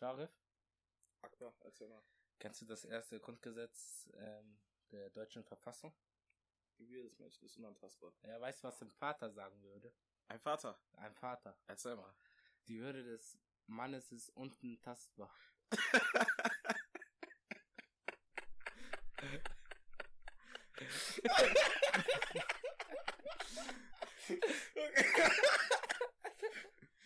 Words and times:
Sharif, 0.00 0.30
Akbar, 1.20 1.54
erzähl 1.60 1.86
mal. 1.88 2.02
kennst 2.38 2.62
du 2.62 2.64
das 2.64 2.86
erste 2.86 3.20
Grundgesetz 3.20 4.08
ähm, 4.14 4.58
der 4.90 5.10
deutschen 5.10 5.44
Verfassung? 5.44 5.94
Wie 6.78 6.88
wir 6.88 7.04
das 7.04 7.18
Mensch 7.18 7.42
ist 7.42 7.58
unantastbar. 7.58 8.14
Ja, 8.22 8.40
weißt 8.40 8.64
du, 8.64 8.68
was 8.68 8.80
ein 8.80 8.90
Vater 8.90 9.30
sagen 9.30 9.62
würde? 9.62 9.92
Ein 10.28 10.40
Vater, 10.40 10.80
Ein 10.94 11.14
Vater. 11.14 11.54
erzähl 11.66 11.96
mal. 11.96 12.14
Die 12.66 12.80
Würde 12.80 13.04
des 13.04 13.38
Mannes 13.66 14.10
ist 14.10 14.30
unantastbar. 14.30 15.30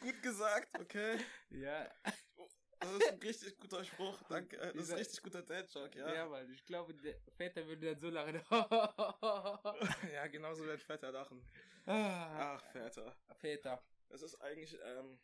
Gut 0.00 0.22
gesagt, 0.22 0.68
okay. 0.78 1.18
Ja, 1.50 1.90
Das 2.84 2.92
ist 2.92 3.12
ein 3.12 3.18
richtig 3.18 3.58
guter 3.58 3.84
Spruch. 3.84 4.22
Danke. 4.28 4.56
Das 4.56 4.74
ist 4.74 4.90
ein 4.90 4.98
richtig 4.98 5.22
guter 5.22 5.42
Dad-Joke, 5.42 5.98
ja. 5.98 6.14
ja, 6.14 6.30
weil 6.30 6.50
ich 6.50 6.64
glaube, 6.64 6.94
der 6.94 7.18
Väter 7.36 7.66
würde 7.66 7.94
dann 7.94 8.00
so 8.00 8.10
lachen. 8.10 8.40
Ja, 10.12 10.26
genauso 10.26 10.66
werden 10.66 10.80
Väter 10.80 11.10
lachen. 11.10 11.42
Ah, 11.86 12.56
Ach, 12.56 12.64
Väter. 12.72 13.16
Väter. 13.40 13.82
Das 14.08 14.22
ist 14.22 14.40
eigentlich 14.40 14.78
ähm, 14.84 15.18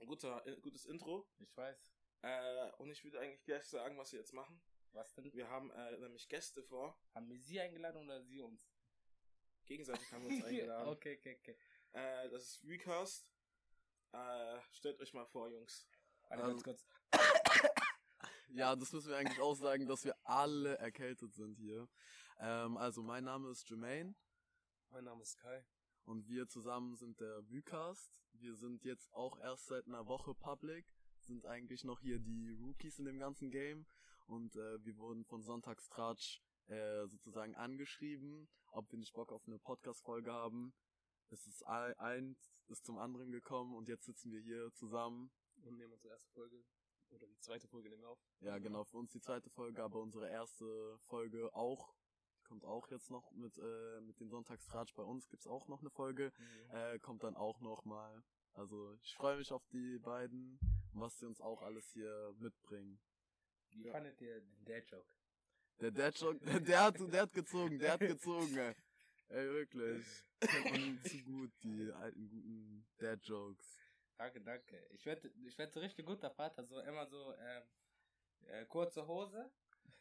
ein 0.00 0.06
guter, 0.06 0.44
äh, 0.46 0.56
gutes 0.60 0.86
Intro. 0.86 1.26
Ich 1.38 1.56
weiß. 1.56 1.92
Äh, 2.22 2.70
und 2.78 2.90
ich 2.90 3.04
würde 3.04 3.20
eigentlich 3.20 3.44
gleich 3.44 3.64
sagen, 3.64 3.96
was 3.98 4.12
wir 4.12 4.18
jetzt 4.18 4.32
machen. 4.32 4.60
Was 4.92 5.14
denn? 5.14 5.32
Wir 5.32 5.48
haben 5.48 5.70
äh, 5.70 5.96
nämlich 5.98 6.28
Gäste 6.28 6.62
vor. 6.62 6.98
Haben 7.14 7.28
wir 7.28 7.38
sie 7.38 7.60
eingeladen 7.60 8.02
oder 8.02 8.22
sie 8.22 8.40
uns? 8.40 8.72
Gegenseitig 9.66 10.10
haben 10.12 10.24
wir 10.24 10.36
uns 10.36 10.44
eingeladen. 10.44 10.88
okay, 10.88 11.16
okay, 11.18 11.38
okay. 11.40 11.56
äh, 11.92 12.28
das 12.30 12.44
ist 12.44 12.64
Recast. 12.64 13.30
Äh, 14.12 14.60
stellt 14.72 15.00
euch 15.00 15.14
mal 15.14 15.26
vor, 15.26 15.48
Jungs. 15.48 15.88
Warte 16.30 16.42
ganz 16.48 16.62
kurz. 16.62 16.86
Ja, 18.52 18.74
das 18.74 18.92
müssen 18.92 19.10
wir 19.10 19.16
eigentlich 19.16 19.40
auch 19.40 19.54
sagen, 19.54 19.86
dass 19.86 20.04
wir 20.04 20.16
alle 20.24 20.76
erkältet 20.78 21.32
sind 21.34 21.54
hier. 21.56 21.88
Ähm, 22.40 22.76
also 22.78 23.00
mein 23.02 23.22
Name 23.24 23.48
ist 23.48 23.68
Jermaine 23.68 24.14
Mein 24.90 25.04
Name 25.04 25.22
ist 25.22 25.36
Kai. 25.38 25.64
und 26.04 26.26
wir 26.26 26.48
zusammen 26.48 26.96
sind 26.96 27.20
der 27.20 27.48
Vucast. 27.48 28.20
Wir 28.32 28.56
sind 28.56 28.84
jetzt 28.84 29.12
auch 29.12 29.38
erst 29.38 29.66
seit 29.66 29.86
einer 29.86 30.06
Woche 30.08 30.34
public, 30.34 30.84
sind 31.20 31.46
eigentlich 31.46 31.84
noch 31.84 32.00
hier 32.00 32.18
die 32.18 32.50
Rookies 32.60 32.98
in 32.98 33.04
dem 33.04 33.20
ganzen 33.20 33.50
Game 33.52 33.86
und 34.26 34.56
äh, 34.56 34.84
wir 34.84 34.96
wurden 34.96 35.24
von 35.24 35.42
Sonntagstratsch 35.42 36.40
äh, 36.66 37.06
sozusagen 37.06 37.54
angeschrieben, 37.54 38.48
ob 38.72 38.90
wir 38.90 38.98
nicht 38.98 39.12
Bock 39.12 39.30
auf 39.30 39.46
eine 39.46 39.60
Podcast-Folge 39.60 40.32
haben. 40.32 40.74
Es 41.28 41.46
ist 41.46 41.64
ein- 41.66 41.94
eins 41.98 42.52
ist 42.66 42.84
zum 42.84 42.98
anderen 42.98 43.30
gekommen 43.30 43.76
und 43.76 43.88
jetzt 43.88 44.06
sitzen 44.06 44.32
wir 44.32 44.40
hier 44.40 44.72
zusammen 44.72 45.30
und 45.64 45.76
nehmen 45.76 45.92
unsere 45.92 46.12
erste 46.12 46.30
Folge 46.30 46.64
oder 47.10 47.26
die 47.26 47.38
zweite 47.40 47.66
Folge 47.68 47.88
nehmen 47.88 48.02
wir 48.02 48.10
auf. 48.10 48.18
Ja, 48.40 48.58
genau, 48.58 48.84
für 48.84 48.98
uns 48.98 49.10
die 49.12 49.20
zweite 49.20 49.50
Folge, 49.50 49.82
aber 49.82 50.00
unsere 50.00 50.28
erste 50.28 50.98
Folge 51.08 51.52
auch, 51.54 51.94
die 52.38 52.42
kommt 52.44 52.64
auch 52.64 52.88
jetzt 52.88 53.10
noch 53.10 53.32
mit, 53.32 53.58
äh, 53.58 54.00
mit 54.00 54.20
den 54.20 54.28
Sonntagstratsch 54.28 54.94
bei 54.94 55.02
uns, 55.02 55.28
gibt's 55.28 55.46
auch 55.46 55.66
noch 55.68 55.80
eine 55.80 55.90
Folge, 55.90 56.32
äh, 56.72 56.98
kommt 56.98 57.24
dann 57.24 57.36
auch 57.36 57.60
noch 57.60 57.84
mal. 57.84 58.22
Also 58.52 58.94
ich 59.02 59.14
freue 59.14 59.38
mich 59.38 59.52
auf 59.52 59.66
die 59.68 59.98
beiden 59.98 60.58
und 60.92 61.00
was 61.00 61.18
sie 61.18 61.26
uns 61.26 61.40
auch 61.40 61.62
alles 61.62 61.90
hier 61.92 62.34
mitbringen. 62.38 63.00
Wie 63.70 63.88
fandet 63.88 64.20
ihr 64.20 64.40
den 64.40 64.64
Dad-Joke? 64.64 65.06
Der 65.80 65.90
Dad 65.92 66.18
Joke, 66.18 66.40
der 66.64 66.82
hat, 66.82 66.98
der 67.00 67.22
hat 67.22 67.32
gezogen, 67.32 67.78
der 67.78 67.92
hat 67.92 68.00
gezogen, 68.00 68.56
ey. 68.56 68.74
Ey, 69.28 69.48
wirklich. 69.48 70.04
Kennt 70.40 70.70
man 70.72 71.00
zu 71.04 71.22
gut, 71.22 71.52
die 71.62 71.92
alten 71.92 72.28
guten 72.28 72.86
Dad 72.98 73.24
Jokes. 73.24 73.78
Danke, 74.20 74.42
danke. 74.42 74.86
Ich 74.90 75.06
werde 75.06 75.32
ich 75.46 75.56
werd 75.56 75.72
so 75.72 75.80
richtig 75.80 76.04
guter 76.04 76.30
Vater. 76.30 76.62
So 76.62 76.78
immer 76.80 77.06
so 77.06 77.32
ähm, 77.38 77.62
äh, 78.48 78.66
kurze 78.66 79.06
Hose 79.06 79.50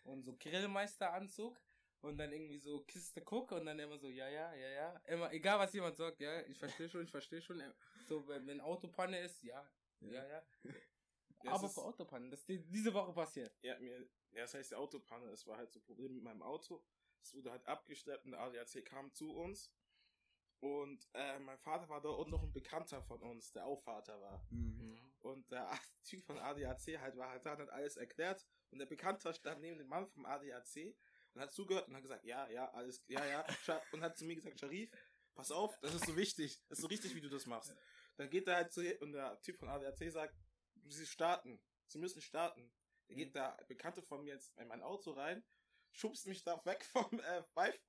und 0.03 0.23
so 0.23 0.35
Grillmeisteranzug 0.35 1.57
und 2.01 2.17
dann 2.17 2.33
irgendwie 2.33 2.57
so 2.57 2.81
Kiste 2.81 3.21
Cook 3.21 3.53
und 3.53 3.65
dann 3.65 3.79
immer 3.79 3.97
so, 3.97 4.09
ja, 4.09 4.27
ja, 4.27 4.53
ja, 4.53 4.69
ja. 4.71 5.01
Immer, 5.05 5.31
egal 5.31 5.57
was 5.59 5.71
jemand 5.71 5.95
sagt, 5.95 6.19
ja, 6.19 6.41
ich 6.47 6.59
verstehe 6.59 6.89
schon, 6.89 7.03
ich 7.05 7.11
verstehe 7.11 7.41
schon. 7.41 7.63
So, 8.09 8.27
wenn, 8.27 8.45
wenn 8.45 8.59
Autopanne 8.59 9.21
ist, 9.21 9.41
ja, 9.41 9.65
ja, 10.01 10.27
ja. 10.27 10.43
Das 11.41 11.53
Aber 11.53 11.69
für 11.69 11.83
Autopannen, 11.83 12.29
das 12.29 12.41
ist 12.41 12.49
die, 12.49 12.59
diese 12.59 12.93
Woche 12.93 13.13
passiert. 13.13 13.57
Ja, 13.61 13.79
mir, 13.79 14.01
ja, 14.31 14.41
das 14.41 14.53
heißt 14.53 14.71
die 14.71 14.75
Autopanne, 14.75 15.29
es 15.29 15.47
war 15.47 15.55
halt 15.55 15.71
so 15.71 15.79
ein 15.79 15.83
Problem 15.83 16.13
mit 16.13 16.23
meinem 16.23 16.41
Auto. 16.41 16.83
Es 17.21 17.33
wurde 17.33 17.51
halt 17.51 17.65
abgeschleppt 17.65 18.25
und 18.25 18.31
der 18.31 18.41
ADAC 18.41 18.83
kam 18.83 19.13
zu 19.13 19.33
uns. 19.33 19.71
Und 20.59 21.07
äh, 21.13 21.39
mein 21.39 21.57
Vater 21.59 21.87
war 21.87 22.01
da 22.01 22.09
und 22.09 22.29
noch 22.29 22.43
ein 22.43 22.51
Bekannter 22.51 23.01
von 23.01 23.21
uns, 23.21 23.51
der 23.53 23.65
auch 23.65 23.81
Vater 23.81 24.19
war. 24.19 24.45
Mhm. 24.49 24.99
Und 25.19 25.49
der 25.51 25.69
Typ 26.03 26.25
von 26.25 26.37
ADAC 26.37 26.99
halt 26.99 27.15
war 27.15 27.29
halt 27.29 27.45
da 27.45 27.53
und 27.53 27.61
hat 27.61 27.69
alles 27.69 27.95
erklärt. 27.95 28.45
Und 28.71 28.79
der 28.79 28.85
Bekannte 28.85 29.33
stand 29.33 29.61
neben 29.61 29.77
dem 29.77 29.87
Mann 29.87 30.07
vom 30.07 30.25
ADAC 30.25 30.95
und 31.33 31.41
hat 31.41 31.53
zugehört 31.53 31.87
und 31.87 31.95
hat 31.95 32.03
gesagt, 32.03 32.25
ja, 32.25 32.49
ja, 32.49 32.69
alles, 32.71 33.03
ja, 33.07 33.25
ja. 33.25 33.45
Und 33.91 34.01
hat 34.01 34.17
zu 34.17 34.25
mir 34.25 34.35
gesagt, 34.35 34.59
Sharif, 34.59 34.91
pass 35.33 35.51
auf, 35.51 35.77
das 35.79 35.95
ist 35.95 36.05
so 36.05 36.17
wichtig. 36.17 36.61
Das 36.67 36.79
ist 36.79 36.81
so 36.81 36.87
richtig, 36.87 37.15
wie 37.15 37.21
du 37.21 37.29
das 37.29 37.45
machst. 37.45 37.73
Dann 38.17 38.29
geht 38.29 38.47
er 38.47 38.55
halt 38.55 38.73
zu, 38.73 38.81
und 38.99 39.13
der 39.13 39.39
Typ 39.41 39.57
von 39.59 39.69
ADAC 39.69 40.11
sagt, 40.11 40.35
sie 40.87 41.05
starten. 41.05 41.61
Sie 41.87 41.99
müssen 41.99 42.21
starten. 42.21 42.69
Dann 43.07 43.17
geht 43.17 43.33
der 43.33 43.57
Bekannte 43.67 44.01
von 44.01 44.23
mir 44.23 44.33
jetzt 44.33 44.55
in 44.57 44.67
mein 44.67 44.83
Auto 44.83 45.11
rein, 45.11 45.43
schubst 45.91 46.25
mich 46.27 46.43
da 46.43 46.63
weg 46.65 46.83
vom, 46.85 47.19
äh, 47.19 47.43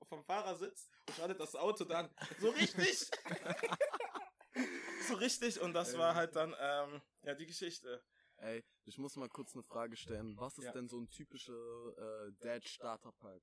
vom 0.08 0.24
Fahrersitz 0.24 0.88
und 1.06 1.14
startet 1.14 1.40
das 1.40 1.54
Auto 1.54 1.84
dann 1.84 2.08
so 2.38 2.50
richtig. 2.50 3.10
so 5.08 5.14
richtig. 5.14 5.60
Und 5.60 5.74
das 5.74 5.96
war 5.96 6.14
halt 6.14 6.34
dann, 6.36 6.54
ähm, 6.58 7.02
ja, 7.22 7.34
die 7.34 7.46
Geschichte. 7.46 8.02
Ey, 8.36 8.64
ich 8.84 8.96
muss 8.98 9.16
mal 9.16 9.28
kurz 9.28 9.54
eine 9.54 9.62
Frage 9.62 9.96
stellen. 9.96 10.36
Was 10.38 10.56
ist 10.56 10.64
Ja. 10.64 10.72
denn 10.72 10.88
so 10.88 10.98
ein 10.98 11.10
typischer 11.10 11.52
äh, 12.26 12.32
Dad 12.40 12.66
Starterpack? 12.66 13.42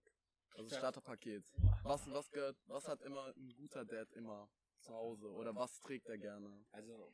Also. 0.55 0.75
Starterpaket. 0.75 1.45
Was, 1.83 2.09
was 2.11 2.31
gehört, 2.31 2.57
was 2.65 2.87
hat 2.87 3.01
immer 3.03 3.31
ein 3.35 3.53
guter 3.55 3.85
Dad 3.85 4.11
immer 4.13 4.49
zu 4.79 4.91
Hause? 4.93 5.31
Oder 5.31 5.55
was 5.55 5.79
trägt 5.79 6.07
er 6.09 6.17
gerne? 6.17 6.65
Also, 6.71 7.13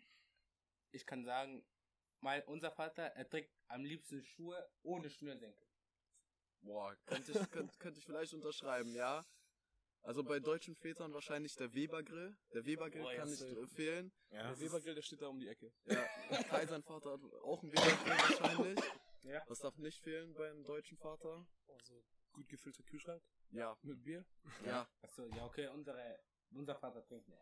ich 0.91 1.05
kann 1.05 1.25
sagen, 1.25 1.65
mein, 2.21 2.41
unser 2.45 2.71
Vater, 2.71 3.03
er 3.03 3.27
trägt 3.27 3.53
am 3.67 3.83
liebsten 3.83 4.23
Schuhe 4.23 4.65
ohne 4.81 5.09
Schnürsenkel. 5.09 5.67
Boah, 6.63 6.95
könnte 7.05 7.31
ich, 7.31 7.51
könnte, 7.51 7.77
könnte 7.77 7.99
ich 7.99 8.05
vielleicht 8.05 8.33
unterschreiben, 8.33 8.93
ja? 8.95 9.23
Also 10.01 10.23
bei 10.23 10.39
deutschen 10.39 10.75
Vätern 10.75 11.13
wahrscheinlich 11.13 11.55
der 11.55 11.73
Weber-Grill. 11.73 12.35
Der 12.53 12.65
Weber-Grill 12.65 13.03
Boah, 13.03 13.13
kann 13.13 13.29
nicht 13.29 13.41
äh, 13.41 13.67
fehlen. 13.67 14.11
Ja, 14.31 14.49
Der 14.49 14.59
Webergrill, 14.59 14.95
der 14.95 15.01
steht 15.01 15.21
da 15.21 15.27
um 15.27 15.39
die 15.39 15.47
Ecke. 15.47 15.71
Ja, 15.85 16.03
Kai, 16.49 16.65
sein 16.65 16.83
Vater, 16.83 17.13
hat 17.13 17.21
auch 17.43 17.61
einen 17.63 17.71
Weber-Grill 17.71 18.39
wahrscheinlich. 18.39 18.79
Ja. 19.23 19.41
Was 19.47 19.59
darf 19.59 19.77
nicht 19.77 20.01
fehlen 20.01 20.33
beim 20.33 20.63
deutschen 20.65 20.97
Vater? 20.97 21.45
Also 21.67 22.03
gut 22.33 22.49
gefüllter 22.49 22.83
Kühlschrank 22.83 23.23
Ja, 23.51 23.77
mit 23.83 24.03
Bier. 24.03 24.25
ja. 24.65 24.87
Achso, 25.01 25.25
ja, 25.27 25.45
okay, 25.45 25.67
unsere, 25.67 26.19
unser 26.51 26.75
Vater 26.75 27.01
trinkt 27.05 27.27
nicht. 27.29 27.41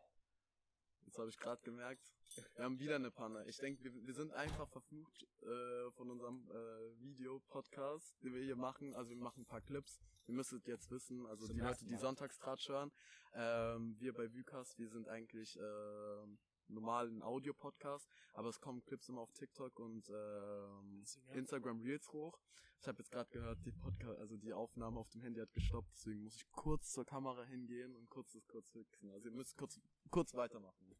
Jetzt 1.05 1.17
habe 1.17 1.29
ich 1.29 1.37
gerade 1.37 1.61
gemerkt, 1.63 2.13
wir 2.55 2.63
haben 2.65 2.79
wieder 2.79 2.95
eine 2.95 3.09
Panne. 3.11 3.43
Ich 3.47 3.57
denke, 3.57 3.83
wir, 3.83 3.91
wir 4.05 4.13
sind 4.13 4.31
einfach 4.33 4.69
verflucht 4.69 5.27
äh, 5.41 5.91
von 5.91 6.11
unserem 6.11 6.49
äh, 6.51 6.80
Video-Podcast, 6.99 8.15
den 8.23 8.33
wir 8.33 8.41
hier 8.41 8.55
machen. 8.55 8.93
Also 8.95 9.11
wir 9.11 9.17
machen 9.17 9.41
ein 9.41 9.45
paar 9.45 9.61
Clips. 9.61 9.99
Ihr 10.27 10.33
müsstet 10.33 10.67
jetzt 10.67 10.89
wissen, 10.91 11.25
also 11.27 11.47
Zum 11.47 11.55
die 11.55 11.61
Leute, 11.61 11.85
die. 11.85 11.95
Sonntagstratsch 11.95 12.69
hören, 12.69 12.91
ähm, 13.33 13.95
wir 13.99 14.13
bei 14.13 14.33
Vucast, 14.33 14.77
wir 14.77 14.89
sind 14.89 15.07
eigentlich 15.07 15.57
äh, 15.57 16.25
normal 16.67 17.07
ein 17.07 17.21
Audio-Podcast, 17.21 18.07
aber 18.33 18.49
es 18.49 18.59
kommen 18.59 18.83
Clips 18.83 19.09
immer 19.09 19.21
auf 19.21 19.31
TikTok 19.33 19.79
und 19.79 20.09
ähm, 20.09 20.99
Instagram. 20.99 21.37
Instagram 21.37 21.81
Reels 21.81 22.11
hoch. 22.13 22.39
Ich 22.79 22.87
habe 22.87 22.97
jetzt 22.97 23.11
gerade 23.11 23.29
gehört, 23.29 23.63
die 23.63 23.71
Podcast, 23.71 24.19
also 24.19 24.37
die 24.37 24.53
Aufnahme 24.53 24.99
auf 24.99 25.09
dem 25.09 25.21
Handy 25.21 25.39
hat 25.39 25.53
gestoppt, 25.53 25.91
deswegen 25.93 26.23
muss 26.23 26.35
ich 26.35 26.49
kurz 26.51 26.91
zur 26.91 27.05
Kamera 27.05 27.43
hingehen 27.43 27.95
und 27.95 28.09
kurz 28.09 28.31
das 28.33 28.47
kurz 28.47 28.71
fixen. 28.71 29.11
Also 29.11 29.29
ihr 29.29 29.35
müsst 29.35 29.55
kurz 29.55 29.79
kurz 30.09 30.33
weitermachen. 30.33 30.95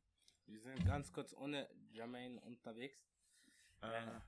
Wir 0.46 0.60
sind 0.60 0.86
ganz 0.86 1.12
kurz 1.12 1.34
ohne 1.34 1.70
Jermaine 1.92 2.40
unterwegs. 2.42 3.00
Äh, 3.82 4.20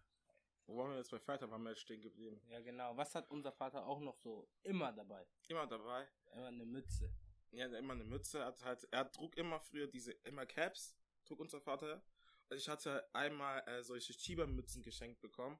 wo 0.66 0.78
waren 0.78 0.92
wir 0.92 0.98
jetzt 0.98 1.12
bei 1.12 1.20
Vater? 1.20 1.50
Waren 1.50 1.64
wir 1.64 1.72
jetzt 1.72 1.82
stehen 1.82 2.02
geblieben? 2.02 2.42
Ja, 2.48 2.62
genau. 2.62 2.96
Was 2.96 3.14
hat 3.16 3.30
unser 3.30 3.52
Vater 3.52 3.86
auch 3.86 4.00
noch 4.00 4.18
so 4.18 4.48
immer 4.64 4.92
dabei? 4.94 5.26
Immer 5.48 5.68
dabei. 5.68 6.08
Immer 6.34 6.48
eine 6.48 6.66
Mütze. 6.66 7.14
Ja, 7.52 7.68
immer 7.78 7.94
eine 7.94 8.06
Mütze. 8.06 8.40
Er 8.40 8.46
hat 8.48 8.64
halt, 8.64 8.88
er 8.92 9.12
trug 9.12 9.38
immer 9.38 9.60
früher 9.60 9.88
diese, 9.88 10.12
immer 10.24 10.46
Caps, 10.46 10.96
trug 11.26 11.40
unser 11.40 11.62
Vater. 11.62 12.02
Und 12.50 12.58
ich 12.58 12.68
hatte 12.70 13.08
einmal 13.14 13.68
äh, 13.68 13.84
solche 13.84 14.14
Schiebermützen 14.14 14.82
geschenkt 14.82 15.22
bekommen. 15.22 15.60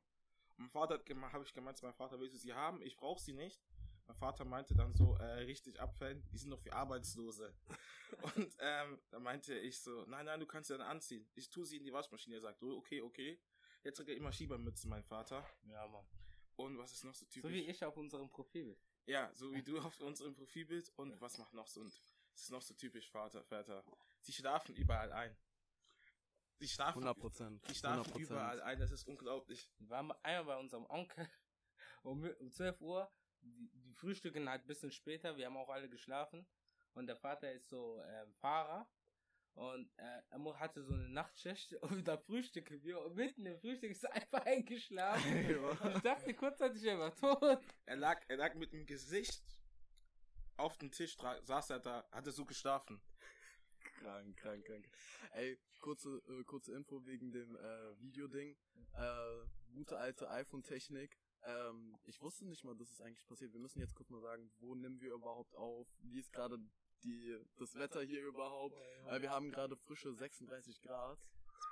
Und 0.58 0.66
mein 0.66 0.70
Vater 0.70 0.96
hat 0.96 1.06
gemacht, 1.06 1.34
habe 1.34 1.44
ich 1.44 1.54
gemeint, 1.54 1.78
zu 1.78 1.86
meinem 1.86 1.96
Vater, 1.96 2.20
willst 2.20 2.36
du 2.36 2.40
sie 2.40 2.54
haben? 2.54 2.82
Ich 2.82 2.96
brauche 2.96 3.22
sie 3.22 3.34
nicht. 3.34 3.62
Mein 4.06 4.18
Vater 4.18 4.46
meinte 4.46 4.76
dann 4.76 4.94
so, 4.94 5.16
äh, 5.18 5.44
richtig 5.44 5.80
abfällen, 5.80 6.24
die 6.32 6.38
sind 6.38 6.50
doch 6.50 6.60
für 6.60 6.74
Arbeitslose. 6.74 7.54
Und 8.36 8.56
ähm, 8.60 9.00
da 9.10 9.20
meinte 9.20 9.58
ich 9.58 9.80
so, 9.80 10.06
nein, 10.06 10.26
nein, 10.26 10.40
du 10.40 10.46
kannst 10.46 10.68
sie 10.68 10.78
dann 10.78 10.86
anziehen. 10.86 11.28
Ich 11.36 11.50
tue 11.50 11.66
sie 11.66 11.78
in 11.78 11.84
die 11.84 11.94
Waschmaschine. 11.94 12.36
Er 12.36 12.42
sagt, 12.42 12.62
oh, 12.64 12.78
okay, 12.78 13.02
okay. 13.02 13.40
Jetzt 13.84 13.98
trägt 13.98 14.10
er 14.10 14.16
immer 14.16 14.32
Schiebermützen, 14.32 14.90
mein 14.90 15.04
Vater. 15.04 15.46
Ja, 15.66 15.86
Mann. 15.88 16.06
Und 16.56 16.78
was 16.78 16.94
ist 16.94 17.04
noch 17.04 17.14
so 17.14 17.26
typisch? 17.26 17.50
So 17.50 17.56
wie 17.56 17.70
ich 17.70 17.84
auf 17.84 17.98
unserem 17.98 18.30
Profil. 18.30 18.78
Ja, 19.06 19.32
so 19.34 19.52
wie 19.54 19.64
du 19.64 19.80
auf 19.82 20.00
unserem 20.00 20.34
Profilbild. 20.36 20.92
Und 20.96 21.20
was 21.20 21.38
macht 21.38 21.54
noch 21.54 21.68
so 21.68 21.82
ein, 21.82 21.92
das 22.32 22.44
ist 22.44 22.52
noch 22.52 22.62
so 22.62 22.74
typisch 22.74 23.10
Vater, 23.10 23.44
Väter. 23.44 23.84
Sie 24.22 24.32
schlafen 24.32 24.76
überall 24.76 25.12
ein. 25.12 25.36
Die 26.60 26.68
schlafen, 26.68 27.00
100 27.00 27.20
Prozent. 27.20 27.70
die 27.70 27.76
schlafen 27.76 28.16
überall 28.18 28.62
ein, 28.62 28.80
das 28.80 28.92
ist 28.92 29.06
unglaublich. 29.06 29.70
Wir 29.80 29.90
waren 29.90 30.12
einmal 30.24 30.46
bei 30.46 30.58
unserem 30.58 30.86
Onkel 30.86 31.28
um, 32.04 32.24
um 32.24 32.52
12 32.52 32.80
Uhr. 32.80 33.12
Die, 33.42 33.70
die 33.74 33.94
frühstücken 33.94 34.48
halt 34.48 34.64
ein 34.64 34.68
bisschen 34.68 34.92
später. 34.92 35.36
Wir 35.36 35.48
haben 35.48 35.58
auch 35.58 35.70
alle 35.70 35.90
geschlafen. 35.90 36.48
Und 36.94 37.08
der 37.08 37.18
Vater 37.18 37.52
ist 37.52 37.68
so 37.68 38.02
ähm, 38.06 38.34
Fahrer. 38.36 38.88
Und 39.54 39.88
äh, 39.98 40.22
er 40.32 40.60
hatte 40.60 40.84
so 40.84 40.94
eine 40.94 41.10
Nachtschicht 41.10 41.74
und 41.76 42.08
da 42.08 42.18
frühstücken 42.18 42.84
wir. 42.84 43.00
Und 43.02 43.16
mitten 43.16 43.46
im 43.46 43.60
Frühstück 43.60 43.92
ist 43.92 44.04
er 44.04 44.14
einfach 44.14 44.46
eingeschlafen. 44.46 45.24
Ich 45.96 46.02
dachte 46.02 46.34
kurzzeitig, 46.34 46.84
er 46.86 47.00
war 47.00 47.16
tot. 47.16 47.60
Er 47.86 47.96
lag, 47.96 48.22
er 48.28 48.38
lag 48.38 48.56
mit 48.56 48.74
dem 48.74 48.86
Gesicht 48.86 49.44
auf 50.58 50.78
dem 50.78 50.92
Tisch, 50.92 51.18
saß 51.18 51.70
er 51.70 51.80
da, 51.80 52.08
hatte 52.12 52.32
so 52.32 52.46
geschlafen. 52.46 53.02
Krank, 54.00 54.38
krank, 54.38 54.66
krank. 54.66 54.90
Ey, 55.34 55.60
kurze, 55.82 56.22
äh, 56.28 56.44
kurze 56.44 56.74
Info 56.74 57.06
wegen 57.06 57.32
dem 57.32 57.56
äh, 57.56 58.00
Videoding. 58.00 58.56
Äh, 58.94 59.74
gute 59.74 59.98
alte 59.98 60.30
iPhone-Technik. 60.30 61.18
Ähm, 61.46 61.98
ich 62.06 62.22
wusste 62.22 62.46
nicht 62.46 62.64
mal, 62.64 62.76
dass 62.76 62.92
es 62.92 63.02
eigentlich 63.02 63.26
passiert. 63.28 63.54
Wir 63.54 63.60
müssen 63.60 63.80
jetzt 63.80 63.96
kurz 63.96 64.10
mal 64.10 64.22
sagen, 64.22 64.52
wo 64.60 64.76
nehmen 64.76 65.02
wir 65.02 65.14
überhaupt 65.14 65.56
auf? 65.56 65.88
Wie 66.00 66.20
ist 66.20 66.32
gerade 66.32 66.60
die 67.04 67.38
das 67.58 67.76
Wetter 67.76 68.02
hier 68.02 68.26
überhaupt? 68.26 68.76
Äh, 69.10 69.22
wir 69.22 69.30
haben 69.30 69.52
gerade 69.52 69.76
frische 69.76 70.14
36 70.14 70.82
Grad. 70.82 71.18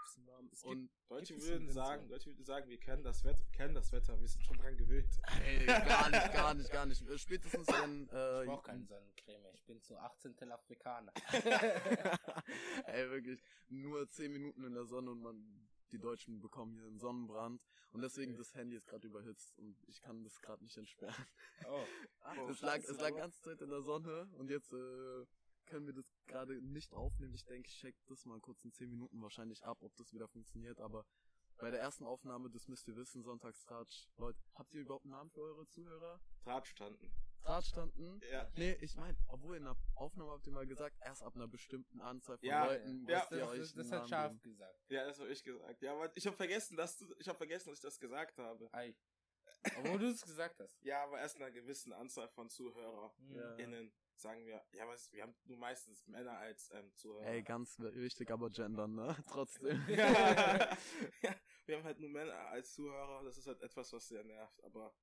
bisschen 0.03 0.27
warm. 0.27 0.49
Es 0.51 0.61
gibt, 0.61 0.73
Und 0.73 0.89
Deutsche 1.09 1.41
würden 1.41 1.69
sagen? 1.69 2.07
Deutsche 2.07 2.27
würden 2.27 2.43
sagen, 2.45 2.69
wir 2.69 2.77
kennen 2.79 3.03
das 3.03 3.23
Wetter, 3.23 3.39
wir 3.43 3.51
kennen 3.51 3.73
das 3.75 3.91
Wetter, 3.91 4.19
wir 4.19 4.27
sind 4.27 4.43
schon 4.43 4.57
dran 4.57 4.77
gewöhnt. 4.77 5.09
ey, 5.43 5.65
gar 5.65 6.09
nicht, 6.09 6.33
gar 6.33 6.53
nicht, 6.53 6.71
gar 6.71 6.85
nicht. 6.85 7.01
Äh, 7.07 7.17
Spätestens 7.17 7.67
wenn 7.67 8.09
äh, 8.13 8.43
Ich 8.43 8.49
brauche 8.49 8.63
keine 8.63 8.85
Sonnencreme. 8.85 9.45
Ich 9.53 9.63
bin 9.65 9.81
zu 9.81 9.97
18. 9.97 10.51
Afrikaner. 10.51 11.13
Ey, 12.87 13.09
wirklich, 13.09 13.41
nur 13.69 14.09
10 14.09 14.31
Minuten 14.31 14.63
in 14.65 14.73
der 14.73 14.85
Sonne 14.85 15.11
und 15.11 15.21
man, 15.21 15.67
die 15.91 15.99
Deutschen 15.99 16.39
bekommen 16.39 16.73
hier 16.73 16.87
einen 16.87 16.99
Sonnenbrand 16.99 17.61
und 17.91 18.01
deswegen 18.01 18.35
das 18.37 18.53
Handy 18.53 18.75
ist 18.75 18.87
gerade 18.87 19.07
überhitzt 19.07 19.57
und 19.59 19.77
ich 19.87 20.01
kann 20.01 20.23
das 20.23 20.39
gerade 20.41 20.63
nicht 20.63 20.77
entsperren. 20.77 21.25
Oh. 21.69 21.85
es 22.49 22.61
lag, 22.61 22.77
es 22.77 22.99
lag 22.99 23.15
ganze 23.15 23.41
Zeit 23.41 23.61
in 23.61 23.69
der 23.69 23.81
Sonne 23.81 24.27
und 24.37 24.49
jetzt 24.49 24.73
äh, 24.73 25.25
können 25.65 25.85
wir 25.85 25.93
das 25.93 26.05
gerade 26.27 26.61
nicht 26.61 26.93
aufnehmen. 26.93 27.33
Ich 27.33 27.45
denke, 27.45 27.69
ich 27.69 27.77
check 27.79 27.95
das 28.07 28.25
mal 28.25 28.39
kurz 28.39 28.63
in 28.63 28.71
10 28.71 28.89
Minuten 28.89 29.21
wahrscheinlich 29.21 29.63
ab, 29.63 29.77
ob 29.81 29.95
das 29.95 30.13
wieder 30.13 30.27
funktioniert, 30.27 30.79
aber 30.79 31.05
bei 31.57 31.69
der 31.69 31.79
ersten 31.79 32.05
Aufnahme, 32.05 32.49
das 32.49 32.67
müsst 32.67 32.87
ihr 32.87 32.95
wissen, 32.95 33.23
Sonntagstratsch. 33.23 34.07
Leute, 34.17 34.41
habt 34.55 34.73
ihr 34.73 34.81
überhaupt 34.81 35.05
einen 35.05 35.11
Namen 35.11 35.29
für 35.29 35.41
eure 35.41 35.67
Zuhörer? 35.67 36.19
Drahtstanden. 37.43 38.19
Drahtstanden? 38.19 38.21
Ja. 38.31 38.49
Nee, 38.55 38.77
ich 38.81 38.95
meine, 38.97 39.17
obwohl 39.27 39.57
in 39.57 39.63
der 39.63 39.75
Aufnahme 39.95 40.31
habt 40.31 40.45
ihr 40.47 40.53
mal 40.53 40.65
gesagt, 40.67 40.97
erst 41.01 41.23
ab 41.23 41.35
einer 41.35 41.47
bestimmten 41.47 42.01
Anzahl 42.01 42.37
von 42.37 42.47
Ja, 42.47 42.65
Leuten 42.65 43.05
ja, 43.07 43.17
müsst 43.19 43.31
ihr 43.31 43.37
Das, 43.39 43.49
euch 43.49 43.73
das, 43.73 43.91
hat 43.91 44.09
scharf 44.09 44.31
geben. 44.33 44.41
gesagt. 44.43 44.79
Ja, 44.89 45.05
das 45.05 45.19
habe 45.19 45.29
ich 45.29 45.43
gesagt. 45.43 45.81
Ja, 45.81 45.93
aber 45.93 46.11
ich 46.15 46.25
habe 46.27 46.35
vergessen, 46.35 46.77
dass 46.77 46.97
du, 46.97 47.13
ich 47.19 47.27
habe 47.27 47.37
vergessen, 47.37 47.69
dass 47.69 47.79
ich 47.79 47.83
das 47.83 47.99
gesagt 47.99 48.37
habe. 48.37 48.69
Ei. 48.73 48.95
Obwohl 49.77 49.99
du 49.99 50.07
es 50.09 50.21
gesagt 50.21 50.59
hast. 50.59 50.81
Ja, 50.81 51.03
aber 51.03 51.19
erst 51.19 51.35
einer 51.35 51.51
gewissen 51.51 51.93
Anzahl 51.93 52.27
von 52.29 52.49
ZuhörerInnen 52.49 53.79
Hm. 53.85 53.85
Ja. 53.85 53.91
sagen 54.15 54.45
wir, 54.45 54.63
ja, 54.71 54.87
was, 54.87 55.11
wir 55.11 55.23
haben 55.23 55.35
nur 55.45 55.57
meistens 55.57 56.05
Männer 56.07 56.37
als 56.37 56.71
ähm, 56.73 56.91
Zuhörer. 56.95 57.25
Ey, 57.27 57.43
ganz 57.43 57.77
wichtig, 57.79 58.31
aber 58.31 58.49
gendern, 58.49 58.95
ne? 58.95 59.15
Trotzdem. 59.27 59.83
ja, 59.87 61.35
wir 61.65 61.77
haben 61.77 61.83
halt 61.83 61.99
nur 61.99 62.09
Männer 62.09 62.33
als 62.47 62.73
Zuhörer, 62.73 63.23
das 63.23 63.37
ist 63.37 63.45
halt 63.47 63.61
etwas, 63.61 63.91
was 63.93 64.07
sehr 64.07 64.23
nervt. 64.23 64.63
Aber 64.63 64.93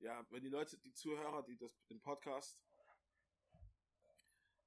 ja, 0.00 0.24
wenn 0.30 0.42
die 0.42 0.48
Leute, 0.48 0.78
die 0.78 0.92
Zuhörer, 0.92 1.42
die 1.42 1.56
das 1.56 1.72
den 1.88 2.00
Podcast, 2.00 2.60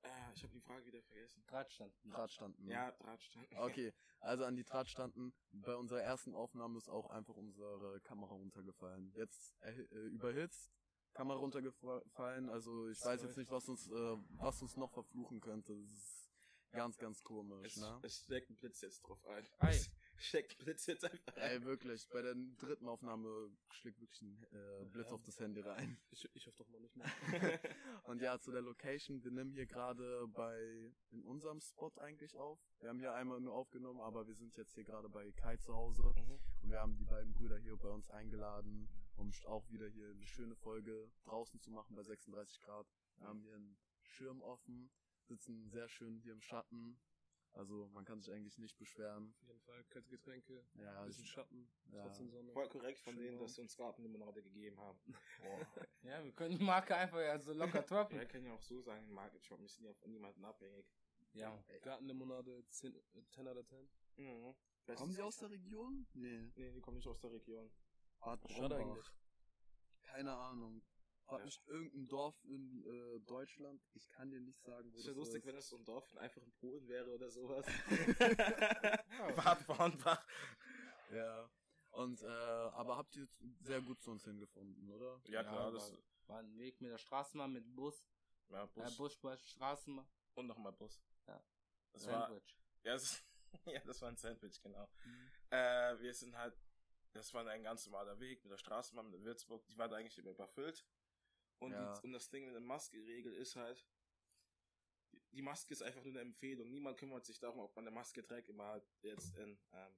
äh, 0.01 0.33
ich 0.33 0.43
habe 0.43 0.53
die 0.53 0.61
Frage 0.61 0.85
wieder 0.85 1.01
vergessen. 1.01 1.43
Drahtstand. 1.47 1.93
Drahtstanden. 2.05 2.67
Ja, 2.67 2.91
Drahtstand. 2.91 3.47
Okay, 3.57 3.93
also 4.19 4.45
an 4.45 4.55
die 4.55 4.63
Drahtstanden. 4.63 5.33
Bei 5.51 5.75
unserer 5.75 6.01
ersten 6.01 6.33
Aufnahme 6.33 6.77
ist 6.77 6.89
auch 6.89 7.09
einfach 7.09 7.35
unsere 7.35 7.99
Kamera 8.01 8.33
runtergefallen. 8.33 9.11
Jetzt 9.15 9.55
äh, 9.61 9.71
äh, 9.71 10.07
überhitzt, 10.07 10.71
Kamera 11.13 11.37
runtergefallen. 11.39 12.49
Also 12.49 12.87
ich 12.87 13.03
weiß 13.03 13.23
jetzt 13.23 13.37
nicht, 13.37 13.51
was 13.51 13.67
uns, 13.67 13.87
äh, 13.87 14.17
was 14.37 14.61
uns 14.61 14.77
noch 14.77 14.91
verfluchen 14.91 15.41
könnte. 15.41 15.75
Das 15.75 15.91
ist 15.91 16.29
ganz, 16.71 16.97
ganz 16.97 17.23
komisch, 17.23 17.75
Es, 17.75 17.77
ne? 17.77 17.99
es 18.03 18.19
steckt 18.19 18.49
ein 18.49 18.55
Blitz 18.55 18.81
jetzt 18.81 19.01
drauf 19.01 19.25
ein. 19.25 19.47
Ei. 19.59 19.79
Steckt 20.19 20.57
Blitz 20.57 20.86
jetzt 20.88 21.06
einfach 21.06 21.38
ein. 21.38 21.51
Ey, 21.51 21.63
wirklich, 21.63 22.07
bei 22.10 22.21
der 22.21 22.36
dritten 22.57 22.88
Aufnahme 22.88 23.51
schlägt 23.71 24.01
wirklich 24.01 24.21
ein 24.21 24.44
äh, 24.51 24.86
Blitz 24.86 25.12
auf 25.12 25.24
das 25.24 25.39
Handy 25.39 25.62
rein. 25.62 25.98
ich, 26.12 26.30
ich 26.33 26.45
hoffe 26.45 26.57
doch 26.57 26.69
mal 26.69 26.81
nicht 26.81 26.95
mehr. 26.98 27.07
Und 28.04 28.21
ja, 28.21 28.38
zu 28.39 28.51
der 28.51 28.62
Location, 28.62 29.24
wir 29.24 29.31
nehmen 29.31 29.51
hier 29.51 29.66
gerade 29.66 30.27
bei, 30.27 30.92
in 31.12 31.24
unserem 31.24 31.62
Spot 31.62 31.92
eigentlich 31.98 32.36
auf. 32.36 32.60
Wir 32.81 32.89
haben 32.89 33.00
hier 33.00 33.13
einmal 33.13 33.39
nur 33.39 33.54
aufgenommen, 33.54 34.01
aber 34.01 34.27
wir 34.27 34.36
sind 34.36 34.57
jetzt 34.57 34.74
hier 34.74 34.83
gerade 34.83 35.07
bei 35.07 35.31
Kai 35.31 35.56
zu 35.57 35.74
Hause. 35.74 36.04
Mhm. 36.04 36.39
Und 36.63 36.69
wir 36.69 36.80
haben 36.80 36.98
die 36.98 37.06
beiden 37.06 37.33
Brüder 37.33 37.57
hier 37.57 37.77
bei 37.77 37.89
uns 37.89 38.10
eingeladen, 38.10 38.89
um 39.15 39.31
auch 39.45 39.69
wieder 39.69 39.88
hier 39.88 40.10
eine 40.10 40.25
schöne 40.25 40.56
Folge 40.56 41.10
draußen 41.24 41.62
zu 41.62 41.72
machen 41.72 41.95
bei 41.95 42.04
36 42.04 42.60
Grad. 42.62 42.88
Wir 43.18 43.27
haben 43.27 43.42
hier 43.42 43.56
einen 43.56 43.77
Schirm 44.01 44.42
offen, 44.42 44.92
sitzen 45.27 45.69
sehr 45.69 45.88
schön 45.88 46.18
hier 46.18 46.33
im 46.33 46.42
Schatten. 46.42 47.00
Also 47.54 47.88
man 47.94 48.06
kann 48.06 48.22
sich 48.22 48.34
eigentlich 48.34 48.57
nicht 48.57 48.78
beschweren. 48.78 49.34
Auf 49.42 49.48
jeden 49.48 49.60
Fall 49.62 49.84
kalte 49.86 50.10
Getränke, 50.10 50.63
Ja, 50.75 51.04
bisschen 51.04 51.24
ich, 51.25 51.31
Schatten, 51.31 51.69
ja. 51.92 52.04
trotzdem 52.04 52.30
Sonne. 52.30 52.51
Voll 52.54 52.69
korrekt 52.69 53.00
von 53.00 53.13
Schön 53.16 53.24
denen, 53.24 53.40
dass 53.40 53.56
sie 53.56 53.62
uns 53.62 53.75
Gartenlimonade 53.75 54.42
gegeben 54.44 54.80
haben. 54.80 55.00
Ja, 56.04 56.24
wir 56.24 56.31
können 56.31 56.57
die 56.57 56.63
Marke 56.63 56.96
einfach 56.96 57.19
ja 57.19 57.38
so 57.40 57.51
locker 57.54 57.80
Ja, 57.80 57.81
droppen. 57.81 58.18
wir 58.19 58.25
können 58.25 58.46
ja 58.46 58.54
auch 58.54 58.62
so 58.62 58.81
sagen, 58.81 59.12
Market 59.12 59.44
Shop, 59.44 59.60
wir 59.60 59.68
sind 59.68 59.84
ja 59.86 59.94
von 59.94 60.10
niemandem 60.12 60.46
abhängig. 60.46 60.86
Ja. 61.34 61.62
Gartenlimonade 61.81 62.63
10, 62.69 62.96
äh, 62.96 63.25
10 63.30 63.48
out 63.48 63.57
of 63.57 63.68
10. 63.68 63.90
Mhm. 64.18 64.56
Kommen 64.96 65.12
Sie 65.12 65.22
aus 65.22 65.38
der 65.38 65.50
Region? 65.51 66.07
Nee. 66.13 66.51
Nee, 66.56 66.72
die 66.72 66.81
kommen 66.81 66.98
nicht 66.98 67.07
aus 67.07 67.19
der 67.19 67.31
Region. 67.31 67.69
Schade 68.48 68.75
eigentlich. 68.78 69.12
Keine 70.04 70.36
Ahnung. 70.36 70.81
Frag 71.29 71.39
Ja. 71.39 71.45
mich 71.45 71.61
irgendein 71.67 72.07
Dorf 72.07 72.43
in 72.45 72.83
äh, 72.85 73.19
Deutschland. 73.21 73.81
Ich 73.93 74.09
kann 74.09 74.29
dir 74.31 74.41
nicht 74.41 74.61
sagen, 74.63 74.91
wo 74.91 74.97
Ist 74.97 75.05
das 75.07 75.13
ja 75.13 75.17
lustig, 75.19 75.39
ist. 75.41 75.45
wenn 75.47 75.55
das 75.55 75.67
so 75.69 75.77
ein 75.77 75.85
Dorf 75.85 76.15
einfach 76.17 76.41
in 76.41 76.51
Polen 76.53 76.87
wäre 76.87 77.09
oder 77.11 77.29
sowas. 77.29 77.65
Bad 79.35 79.65
Bornbach. 79.67 80.25
Ja. 81.11 81.49
Und, 81.91 82.21
äh, 82.21 82.27
aber 82.27 82.97
habt 82.97 83.15
ihr 83.15 83.27
sehr 83.61 83.81
gut 83.81 84.01
zu 84.01 84.11
uns 84.11 84.23
hingefunden, 84.23 84.89
oder? 84.91 85.21
Ja, 85.25 85.43
klar, 85.43 85.65
Ja, 85.67 85.71
das 85.71 85.91
war- 85.93 85.99
War 86.27 86.39
ein 86.41 86.55
Weg 86.59 86.79
mit 86.81 86.91
der 86.91 86.99
Straßenbahn, 86.99 87.51
mit 87.51 87.75
Bus. 87.75 88.05
ja, 88.49 88.65
Bus. 88.67 88.73
Bus 88.75 88.93
Äh, 88.93 88.97
Bus, 88.97 89.17
Bus, 89.17 89.49
Straßenbahn. 89.49 90.07
und 90.35 90.45
nochmal 90.47 90.71
Bus. 90.73 91.01
Ja. 91.27 91.43
Das 91.91 92.05
war, 92.05 92.27
Sandwich. 92.27 92.55
ja, 92.83 92.93
das, 92.93 93.23
ja, 93.65 93.79
das 93.85 94.01
war 94.01 94.09
ein 94.09 94.17
Sandwich, 94.17 94.61
genau. 94.61 94.87
Mhm. 95.05 95.31
Äh, 95.49 95.99
wir 95.99 96.13
sind 96.13 96.37
halt, 96.37 96.55
das 97.13 97.33
war 97.33 97.45
ein 97.47 97.63
ganz 97.63 97.85
normaler 97.87 98.19
Weg 98.19 98.43
mit 98.43 98.51
der 98.51 98.57
Straßenbahn, 98.57 99.07
mit 99.07 99.15
der 99.15 99.23
Würzburg, 99.25 99.65
die 99.65 99.77
war 99.79 99.89
da 99.89 99.95
eigentlich 99.95 100.19
immer 100.19 100.29
überfüllt. 100.29 100.86
Und, 101.60 101.72
Ja. 101.72 101.94
die, 102.00 102.08
und 102.08 102.13
das 102.13 102.30
Ding 102.30 102.46
mit 102.46 102.54
der 102.54 102.62
Maskenregel 102.62 103.34
ist 103.34 103.56
halt, 103.56 103.86
die- 105.32 105.42
Maske 105.42 105.74
ist 105.74 105.82
einfach 105.84 106.04
nur 106.04 106.12
eine 106.13 106.22
Empfehlung. 106.22 106.70
Niemand 106.70 106.98
kümmert 106.98 107.25
sich 107.25 107.39
darum, 107.39 107.60
ob 107.60 107.75
man 107.75 107.86
eine 107.86 107.94
Maske 107.96 108.24
trägt, 108.25 108.50
immer 108.50 108.66
halt 108.68 108.88
jetzt 109.01 109.36
in 109.38 109.60
ähm, 109.74 109.96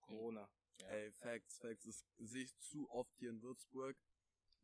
Corona. 0.00 0.50
Ja. 0.80 0.86
Ey, 0.88 1.12
Facts, 1.12 1.58
Facts. 1.58 1.84
Das 1.84 2.06
sehe 2.30 2.44
ich 2.44 2.56
zu 2.58 2.88
oft 2.90 3.14
hier 3.18 3.30
in 3.30 3.42
Würzburg. 3.42 3.96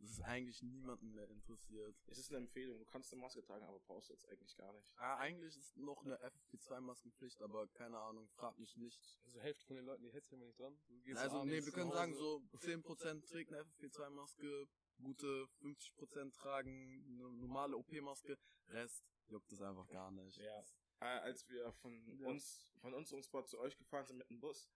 Das 0.00 0.10
ist 0.10 0.20
eigentlich 0.22 0.62
niemanden 0.62 1.12
mehr 1.12 1.28
interessiert. 1.28 1.96
Es 2.06 2.18
ist 2.18 2.28
eine 2.30 2.38
Empfehlung, 2.38 2.78
du 2.78 2.84
kannst 2.84 3.12
eine 3.12 3.20
Maske 3.20 3.42
tragen, 3.42 3.66
aber 3.66 3.80
brauchst 3.80 4.08
du 4.08 4.12
jetzt 4.12 4.28
eigentlich 4.28 4.54
gar 4.56 4.72
nicht. 4.72 4.88
Ah, 4.96 5.16
eigentlich 5.16 5.56
ist 5.56 5.76
noch 5.76 6.04
eine 6.04 6.16
FFP2-Maskenpflicht, 6.22 7.42
aber 7.42 7.66
keine 7.66 7.98
Ahnung, 7.98 8.28
frag 8.28 8.56
mich 8.58 8.76
nicht. 8.76 9.18
Also 9.24 9.40
Hälfte 9.40 9.66
von 9.66 9.74
den 9.74 9.84
Leuten, 9.86 10.04
die 10.04 10.12
hält 10.12 10.22
sich 10.22 10.32
immer 10.34 10.44
nicht 10.46 10.58
dran. 10.60 10.78
Also, 11.16 11.44
nee, 11.44 11.64
wir 11.64 11.72
können 11.72 11.90
sagen, 11.90 12.14
so 12.14 12.40
10% 12.60 13.26
trägt 13.26 13.52
eine 13.52 13.62
FFP2-Maske, 13.64 14.68
gute 15.02 15.48
50% 15.62 16.32
tragen 16.34 17.04
eine 17.08 17.30
normale 17.36 17.76
OP-Maske, 17.76 18.38
Rest 18.68 19.04
juckt 19.28 19.50
es 19.52 19.60
einfach 19.62 19.88
gar 19.88 20.10
nicht. 20.10 20.36
Ja. 20.38 20.60
Äh, 21.00 21.04
als 21.20 21.48
wir 21.48 21.72
von 21.72 22.18
Ja. 22.18 22.28
uns, 22.28 22.66
von 22.80 22.92
unserem 22.94 23.22
Spot 23.22 23.42
zu 23.44 23.58
euch 23.60 23.76
gefahren 23.76 24.06
sind 24.06 24.16
mit 24.18 24.28
dem 24.30 24.40
Bus, 24.40 24.68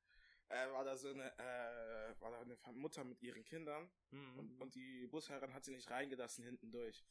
äh, 0.49 0.71
war 0.73 0.85
da 0.85 0.97
so 0.97 1.09
eine, 1.09 1.31
äh, 1.39 2.21
war 2.21 2.31
da 2.31 2.41
eine 2.41 2.57
Mutter 2.75 3.05
mit 3.05 3.21
ihren 3.23 3.45
Kindern 3.45 3.91
Mhm. 4.11 4.39
und, 4.39 4.61
und 4.61 4.75
die 4.75 5.07
Busherrin 5.09 5.53
hat 5.55 5.65
sie 5.65 5.73
nicht 5.73 5.91
reingelassen 5.91 6.45
hinten 6.45 6.71
durch. 6.71 7.05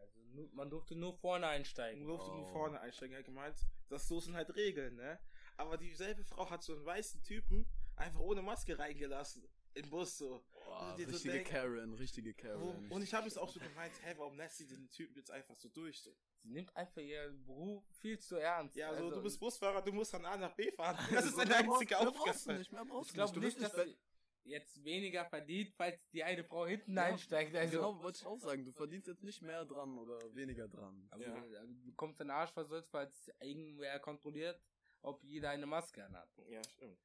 Also, 0.00 0.20
nur, 0.20 0.48
man 0.52 0.70
durfte 0.70 0.94
nur 0.94 1.14
vorne 1.14 1.46
einsteigen. 1.46 2.00
Du 2.00 2.06
durfte 2.08 2.30
nur 2.30 2.46
Oh. 2.48 2.52
vorne 2.52 2.80
einsteigen. 2.80 3.14
Er 3.14 3.20
hat 3.20 3.26
gemeint, 3.26 3.56
das 3.88 4.06
so 4.08 4.20
sind 4.20 4.34
halt 4.36 4.54
Regeln, 4.54 4.96
ne? 4.96 5.18
Aber 5.56 5.76
dieselbe 5.76 6.24
Frau 6.24 6.48
hat 6.50 6.62
so 6.62 6.74
einen 6.74 6.84
weißen 6.84 7.22
Typen 7.22 7.66
einfach 7.96 8.20
ohne 8.20 8.42
Maske 8.42 8.78
reingelassen. 8.78 9.48
Im 9.74 9.88
Bus 9.90 10.18
so. 10.18 10.44
Boah, 10.64 10.96
so 10.98 11.04
richtige 11.04 11.32
denken- 11.32 11.50
Karen, 11.50 11.94
richtige 11.94 12.30
Wo, 12.30 12.42
Karen. 12.42 12.90
und 12.90 13.02
ich 13.02 13.12
habe 13.14 13.26
es 13.28 13.36
auch 13.36 13.48
so 13.48 13.60
gemeint, 13.60 13.92
hä, 14.02 14.14
warum 14.16 14.36
lässt 14.36 14.58
sie 14.58 14.66
den 14.66 14.88
Typen 14.90 15.16
jetzt 15.16 15.30
einfach 15.30 15.56
so 15.56 15.68
durch? 15.68 16.00
So. 16.02 16.10
Sie 16.42 16.48
nimmt 16.50 16.74
einfach 16.76 17.00
ihren 17.00 17.44
Beruf 17.44 17.84
viel 18.00 18.18
zu 18.18 18.36
ernst. 18.36 18.76
Ja, 18.76 18.90
so, 18.90 19.04
also, 19.04 19.16
du 19.16 19.22
bist 19.22 19.38
Busfahrer, 19.38 19.82
du 19.82 19.92
musst 19.92 20.10
von 20.10 20.24
A 20.24 20.36
nach 20.36 20.54
B 20.54 20.70
fahren. 20.72 20.96
Das 21.12 21.24
ist 21.26 21.32
So, 21.36 21.38
deine 21.44 21.56
einzige 21.56 21.98
Aufgabe. 21.98 22.58
nicht, 22.58 22.72
mehr 22.72 22.84
brauchst 22.84 23.10
Ich 23.10 23.12
du 23.16 23.24
glaube 23.24 23.40
nicht. 23.40 23.60
dass 23.62 23.74
sie 23.74 23.96
jetzt 24.44 24.84
weniger 24.84 25.24
verdient, 25.26 25.72
falls 25.76 26.08
die 26.10 26.24
eine 26.24 26.42
Frau 26.42 26.66
hinten 26.66 26.96
Ja, 26.96 27.04
einsteigt. 27.04 27.54
Also, 27.54 27.76
Genau, 27.76 28.02
wollte 28.02 28.18
ich 28.20 28.26
auch 28.26 28.38
sagen. 28.38 28.64
Du 28.64 28.72
verdienst 28.72 29.06
jetzt 29.06 29.22
nicht 29.22 29.40
mehr 29.40 29.64
dran 29.64 29.96
oder 29.98 30.18
weniger 30.34 30.66
dran. 30.66 31.06
Aber 31.10 31.22
Ja. 31.22 31.40
du- 31.40 31.66
du 31.74 31.84
bekommst 31.86 32.18
den 32.18 32.30
Arsch 32.30 32.50
versetzt, 32.52 32.90
falls 32.90 33.30
irgendwer 33.40 34.00
kontrolliert, 34.00 34.60
ob 35.02 35.22
jeder 35.22 35.50
eine 35.50 35.66
Maske 35.66 36.04
anhat. 36.04 36.28
Ja, 36.48 36.60
stimmt. 36.64 36.98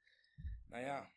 Naja, 0.70 1.08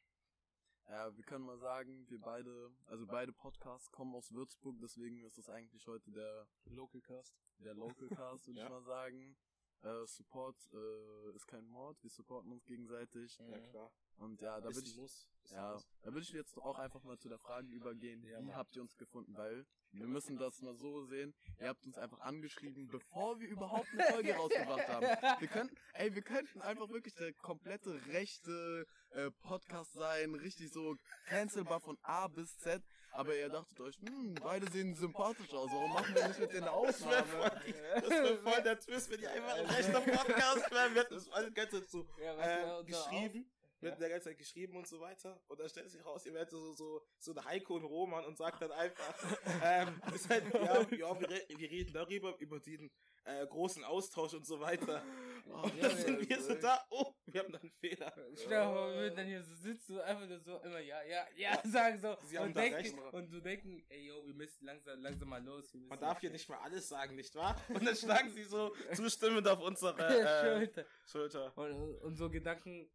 Ja, 0.91 1.17
wir 1.17 1.23
können 1.23 1.45
mal 1.45 1.57
sagen, 1.59 2.05
wir 2.09 2.21
beide, 2.21 2.73
also 2.87 3.07
beide 3.07 3.33
Podcasts 3.33 3.93
kommen 3.93 4.13
aus 4.17 4.33
Würzburg, 4.33 4.77
deswegen 4.83 5.23
ist 5.23 5.39
das 5.39 5.49
eigentlich 5.49 5.87
heute 5.87 6.11
der, 6.11 6.49
Local 6.65 7.01
Cast. 7.01 7.37
der 7.59 7.75
Local 7.75 8.09
Cast, 8.09 8.49
würde 8.49 8.59
Ja. 8.59 8.65
ich 8.65 8.71
mal 8.71 8.83
sagen. 8.83 9.37
Äh, 9.83 10.05
Support 10.07 10.57
äh, 10.75 11.31
ist 11.37 11.47
kein 11.47 11.65
Mord, 11.69 12.03
wir 12.03 12.11
supporten 12.11 12.51
uns 12.51 12.65
gegenseitig. 12.67 13.39
Ja, 13.39 13.61
klar. 13.69 13.93
Und 14.21 14.41
ja, 14.43 14.61
da 14.61 14.69
Ist 14.69 14.77
würde 14.77 14.89
ich, 14.89 14.97
Muss. 14.97 15.27
Ja, 15.51 15.73
Muss. 15.73 15.87
da 16.03 16.13
würde 16.13 16.21
ich 16.21 16.33
jetzt 16.33 16.57
auch 16.59 16.79
einfach 16.79 17.03
mal 17.05 17.19
zu 17.19 17.29
der 17.29 17.39
Frage 17.39 17.67
übergehen, 17.69 18.23
Ja, 18.25 18.39
wie 18.41 18.45
Mann. 18.49 18.57
habt 18.57 18.77
ihr 18.77 18.83
uns 18.83 18.97
gefunden? 18.97 19.35
Weil 19.37 19.67
wir 19.93 20.07
müssen 20.07 20.37
das 20.37 20.61
mal 20.61 20.75
so 20.77 21.05
sehen, 21.07 21.35
ihr 21.59 21.69
habt 21.69 21.85
uns 21.87 21.97
einfach 21.99 22.21
angeschrieben, 22.21 22.87
bevor 22.89 23.41
wir 23.41 23.49
überhaupt 23.49 23.89
eine 23.93 24.05
Folge 24.05 24.35
rausgebracht 24.37 24.89
haben. 24.89 25.07
Wir 25.41 25.49
könnten, 25.49 25.75
ey, 25.95 26.15
wir 26.15 26.23
könnten 26.23 26.61
einfach 26.61 26.89
wirklich 26.91 27.15
der 27.15 27.33
komplette 27.33 27.99
rechte 28.09 28.87
äh, 29.11 29.31
Podcast 29.43 29.95
sein, 29.95 30.35
richtig 30.35 30.71
so 30.71 30.97
cancelbar 31.27 31.81
von 31.81 31.99
A 32.03 32.29
bis 32.29 32.57
Z. 32.59 32.83
Aber 33.13 33.35
ihr 33.35 33.49
dachtet 33.49 33.81
euch, 33.81 33.97
hm, 33.97 34.35
beide 34.35 34.71
sehen 34.71 34.95
sympathisch 34.95 35.53
aus, 35.53 35.69
warum 35.73 35.93
machen 35.93 36.15
wir 36.15 36.29
nicht 36.29 36.39
mit 36.39 36.53
denen 36.53 36.69
eine 36.69 36.87
Das 36.87 37.01
wäre 37.05 37.23
Ausnahme? 37.25 37.27
voll, 37.27 37.75
das 38.03 38.11
wär 38.11 38.39
voll 38.39 38.63
der 38.63 38.79
Twist, 38.79 39.11
wenn 39.11 39.19
die 39.21 39.27
einfach 39.27 39.55
ein 39.57 39.67
rechter 39.67 40.01
Podcast 40.01 40.71
wären. 40.71 40.95
Wir 40.95 41.03
hätten 41.03 41.15
das 41.15 41.29
ganze 41.55 41.81
Zeit 41.81 41.89
so 41.91 42.07
Ja, 42.23 42.79
äh, 42.81 42.85
geschrieben. 42.85 43.51
Wir 43.81 43.91
Ja. 43.91 43.97
der 43.97 44.09
ganze 44.11 44.29
Zeit 44.29 44.39
geschrieben 44.39 44.77
und 44.77 44.87
so 44.87 45.01
weiter. 45.01 45.41
Und 45.49 45.59
dann 45.59 45.69
stellt 45.69 45.91
sich 45.91 46.05
raus, 46.05 46.27
ihr 46.27 46.35
werdet 46.35 46.51
so, 46.51 46.73
so, 46.75 47.03
so 47.19 47.33
eine 47.33 47.45
Heiko 47.45 47.77
und 47.77 47.85
Roman 47.85 48.25
und 48.27 48.37
sagt 48.37 48.61
dann 48.63 48.73
einfach, 48.73 49.15
ähm, 49.65 50.01
halt, 50.29 50.55
ja, 50.55 50.81
ja 50.83 51.21
wir, 51.21 51.29
wir 51.59 51.71
reden 51.71 51.93
darüber, 51.93 52.37
über 52.39 52.61
den 52.61 52.91
äh, 53.25 53.47
großen 53.47 53.85
Austausch 53.85 54.35
und 54.35 54.47
so 54.47 54.61
weiter. 54.61 55.03
Oh, 55.47 55.63
Und 55.63 55.77
ja, 55.77 55.89
dann 55.89 55.97
sind 55.97 56.29
wir 56.29 56.43
so 56.43 56.55
da, 56.55 56.85
oh, 56.91 57.15
wir 57.27 57.43
haben 57.43 57.53
da 57.53 57.59
einen 57.59 57.71
Fehler. 57.71 58.13
Stell 58.35 58.49
dir 58.49 58.65
vor, 58.65 58.89
wir 58.89 58.97
würden 58.97 59.17
dann 59.17 59.27
hier 59.27 59.43
so 59.43 59.55
sitzen 59.55 59.95
und 59.97 60.01
einfach 60.03 60.27
nur 60.27 60.41
so 60.41 60.59
immer 60.59 60.79
ja, 60.81 61.03
ja, 61.05 61.27
ja 61.37 61.63
sagen 61.65 61.99
so 61.99 62.17
Sie 62.27 62.39
haben 62.39 62.49
und 62.49 62.57
denken 62.57 62.77
recht. 62.77 63.13
und 63.13 63.31
du 63.33 63.41
denken, 63.41 63.85
ey 63.89 64.07
yo, 64.07 64.27
wir 64.27 64.35
müssen 64.35 64.65
langsam 64.65 65.01
langsam 65.01 65.29
mal 65.29 65.43
los. 65.43 65.73
Man 65.75 65.99
darf 65.99 66.21
hier 66.21 66.31
nicht 66.31 66.49
mal 66.49 66.59
alles 66.59 66.89
sagen, 66.89 67.17
nicht 67.17 67.35
wahr? 67.35 67.61
Und 67.69 67.87
dann 67.87 67.97
schlagen 67.97 68.31
sie 68.31 68.45
so 68.45 68.75
zustimmend 68.95 69.47
auf 69.49 69.61
unsere 69.61 69.97
äh, 69.99 70.57
Schulter. 70.59 70.87
Schulter. 71.07 71.59
Und, 71.59 71.99
und 72.03 72.17
so 72.17 72.31
Gedanken 72.31 72.91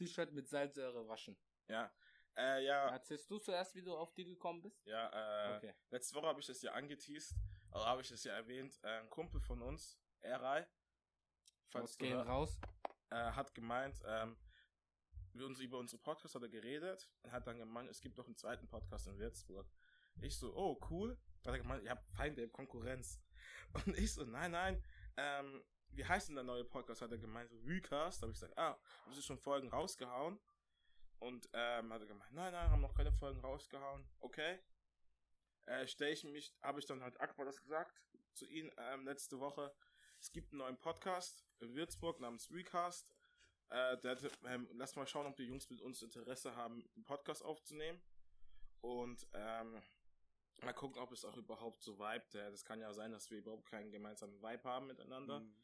T-Shirt 0.00 0.32
mit 0.32 0.48
Salzsäure 0.48 1.06
waschen. 1.08 1.36
Ja. 1.68 1.92
Äh, 2.36 2.64
ja, 2.64 2.88
Erzählst 2.88 3.30
du 3.30 3.38
zuerst, 3.38 3.74
wie 3.74 3.82
du 3.82 3.94
auf 3.94 4.14
die 4.14 4.24
gekommen 4.24 4.62
bist? 4.62 4.86
ja, 4.86 5.08
äh, 5.52 5.56
Okay. 5.56 5.74
letzte 5.90 6.14
Woche 6.14 6.26
habe 6.28 6.40
ich 6.40 6.46
das 6.46 6.62
ja 6.62 6.72
angeteased, 6.72 7.34
also 7.70 7.86
habe 7.86 8.00
ich 8.02 8.08
das 8.08 8.24
ja 8.24 8.32
erwähnt, 8.34 8.78
äh, 8.82 9.00
ein 9.00 9.10
Kumpel 9.10 9.40
von 9.40 9.60
uns, 9.62 9.98
Eray, 10.20 10.64
falls 11.68 11.98
gehen 11.98 12.16
hör- 12.16 12.26
raus? 12.26 12.58
äh, 13.10 13.16
hat 13.16 13.52
gemeint, 13.54 14.00
ähm, 14.06 14.36
wir 15.32 15.44
uns 15.46 15.60
über 15.60 15.78
unsere 15.78 16.00
Podcasts 16.02 16.34
hat 16.34 16.42
er 16.42 16.48
geredet 16.48 17.10
und 17.22 17.32
hat 17.32 17.46
dann 17.46 17.58
gemeint, 17.58 17.90
es 17.90 18.00
gibt 18.00 18.16
noch 18.16 18.26
einen 18.26 18.36
zweiten 18.36 18.68
Podcast 18.68 19.06
in 19.06 19.18
Würzburg. 19.18 19.68
Ich 20.22 20.36
so, 20.36 20.54
oh, 20.56 20.80
cool. 20.90 21.16
Hat 21.46 21.52
er 21.54 21.58
gemeint, 21.58 21.84
ihr 21.84 21.90
habt 21.90 22.04
Feinde, 22.16 22.40
ihr 22.42 22.46
habt 22.46 22.54
Konkurrenz. 22.54 23.20
Und 23.86 23.96
ich 23.96 24.12
so, 24.12 24.24
nein, 24.24 24.50
nein, 24.50 24.84
ähm, 25.16 25.64
wie 25.92 26.04
heißt 26.04 26.28
denn 26.28 26.36
der 26.36 26.44
neue 26.44 26.64
Podcast? 26.64 27.02
Hat 27.02 27.12
er 27.12 27.18
gemeint, 27.18 27.50
so 27.50 27.56
Recast. 27.64 28.20
Da 28.20 28.24
habe 28.24 28.32
ich 28.32 28.40
gesagt, 28.40 28.56
ah, 28.58 28.78
haben 29.04 29.14
sie 29.14 29.22
schon 29.22 29.38
Folgen 29.38 29.68
rausgehauen? 29.68 30.38
Und 31.18 31.48
ähm, 31.52 31.92
hat 31.92 32.00
er 32.00 32.06
gemeint, 32.06 32.32
nein, 32.32 32.52
nein, 32.52 32.70
haben 32.70 32.80
noch 32.80 32.94
keine 32.94 33.12
Folgen 33.12 33.40
rausgehauen. 33.40 34.06
Okay. 34.20 34.58
Äh, 35.66 35.86
stelle 35.86 36.12
ich 36.12 36.24
mich, 36.24 36.54
habe 36.62 36.80
ich 36.80 36.86
dann 36.86 37.02
halt 37.02 37.20
Akbar 37.20 37.44
das 37.44 37.60
gesagt 37.60 38.00
zu 38.32 38.46
ihnen 38.46 38.70
ähm, 38.78 39.04
letzte 39.04 39.38
Woche. 39.38 39.74
Es 40.18 40.32
gibt 40.32 40.52
einen 40.52 40.58
neuen 40.58 40.78
Podcast 40.78 41.44
in 41.60 41.74
Würzburg 41.74 42.20
namens 42.20 42.50
Recast. 42.50 43.14
Äh, 43.68 43.98
der, 43.98 44.18
ähm, 44.46 44.68
lass 44.72 44.96
mal 44.96 45.06
schauen, 45.06 45.26
ob 45.26 45.36
die 45.36 45.44
Jungs 45.44 45.70
mit 45.70 45.80
uns 45.82 46.02
Interesse 46.02 46.56
haben, 46.56 46.84
einen 46.96 47.04
Podcast 47.04 47.44
aufzunehmen. 47.44 48.00
Und 48.80 49.26
ähm, 49.34 49.82
mal 50.62 50.72
gucken, 50.72 51.00
ob 51.00 51.12
es 51.12 51.24
auch 51.24 51.36
überhaupt 51.36 51.82
so 51.82 51.98
vibet. 51.98 52.34
Äh, 52.34 52.50
das 52.50 52.64
kann 52.64 52.80
ja 52.80 52.92
sein, 52.92 53.12
dass 53.12 53.30
wir 53.30 53.38
überhaupt 53.38 53.66
keinen 53.66 53.90
gemeinsamen 53.90 54.40
Vibe 54.42 54.64
haben 54.64 54.86
miteinander. 54.86 55.40
Mhm. 55.40 55.54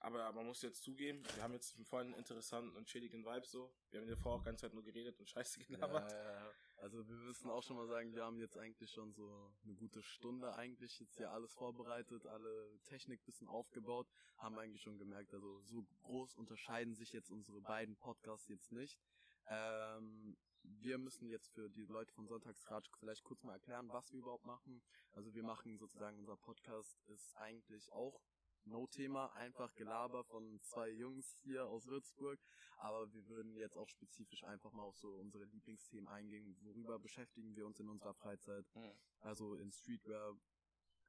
Aber 0.00 0.30
man 0.32 0.46
muss 0.46 0.62
jetzt 0.62 0.82
zugeben, 0.82 1.22
wir 1.34 1.42
haben 1.42 1.54
jetzt 1.54 1.74
einen 1.74 1.84
vollen 1.84 2.14
interessanten 2.14 2.76
und 2.76 2.86
chilligen 2.86 3.24
Vibe 3.24 3.46
so. 3.46 3.72
Wir 3.90 4.00
haben 4.00 4.08
ja 4.08 4.16
vorher 4.16 4.40
auch 4.40 4.44
ganze 4.44 4.62
Zeit 4.62 4.74
nur 4.74 4.84
geredet 4.84 5.18
und 5.18 5.28
Scheiße 5.28 5.60
Ja, 5.60 5.66
gelabert. 5.66 6.12
ja, 6.12 6.32
ja. 6.34 6.50
Also 6.76 7.08
wir 7.08 7.16
müssen 7.16 7.50
auch 7.50 7.62
schon 7.64 7.76
mal 7.76 7.88
sagen, 7.88 8.14
wir 8.14 8.24
haben 8.24 8.38
jetzt 8.38 8.56
eigentlich 8.56 8.92
schon 8.92 9.12
so 9.12 9.52
eine 9.64 9.74
gute 9.74 10.00
Stunde 10.00 10.54
eigentlich 10.54 11.00
jetzt 11.00 11.16
hier 11.16 11.32
alles 11.32 11.52
vorbereitet, 11.54 12.24
alle 12.26 12.78
Technik 12.84 13.24
bisschen 13.24 13.48
aufgebaut, 13.48 14.08
haben 14.36 14.56
eigentlich 14.58 14.82
schon 14.82 14.96
gemerkt, 14.98 15.34
also 15.34 15.60
so 15.62 15.84
groß 16.02 16.36
unterscheiden 16.36 16.94
sich 16.94 17.12
jetzt 17.12 17.30
unsere 17.30 17.60
beiden 17.60 17.96
Podcasts 17.96 18.46
jetzt 18.46 18.70
nicht. 18.70 19.00
Ähm, 19.48 20.36
wir 20.62 20.98
müssen 20.98 21.28
jetzt 21.28 21.48
für 21.48 21.68
die 21.68 21.86
Leute 21.86 22.12
von 22.12 22.28
Sonntagsratsch 22.28 22.88
vielleicht 22.98 23.24
kurz 23.24 23.42
mal 23.42 23.54
erklären, 23.54 23.88
was 23.88 24.12
wir 24.12 24.20
überhaupt 24.20 24.44
machen. 24.44 24.80
Also 25.10 25.34
wir 25.34 25.42
machen 25.42 25.78
sozusagen, 25.78 26.18
unser 26.18 26.36
Podcast 26.36 27.00
ist 27.08 27.34
eigentlich 27.36 27.90
auch 27.90 28.20
No-Thema, 28.68 29.32
einfach 29.34 29.74
Gelaber 29.74 30.24
von 30.24 30.60
zwei 30.62 30.88
Jungs 30.90 31.38
hier 31.42 31.66
aus 31.66 31.86
Würzburg. 31.86 32.38
Aber 32.78 33.12
wir 33.12 33.26
würden 33.28 33.56
jetzt 33.56 33.76
auch 33.76 33.88
spezifisch 33.88 34.44
einfach 34.44 34.72
mal 34.72 34.84
auf 34.84 34.96
so 34.96 35.14
unsere 35.14 35.44
Lieblingsthemen 35.44 36.08
eingehen. 36.08 36.56
Worüber 36.60 36.98
beschäftigen 36.98 37.56
wir 37.56 37.66
uns 37.66 37.80
in 37.80 37.88
unserer 37.88 38.14
Freizeit? 38.14 38.64
Mhm. 38.74 38.92
Also 39.20 39.54
in 39.54 39.72
Streetwear 39.72 40.36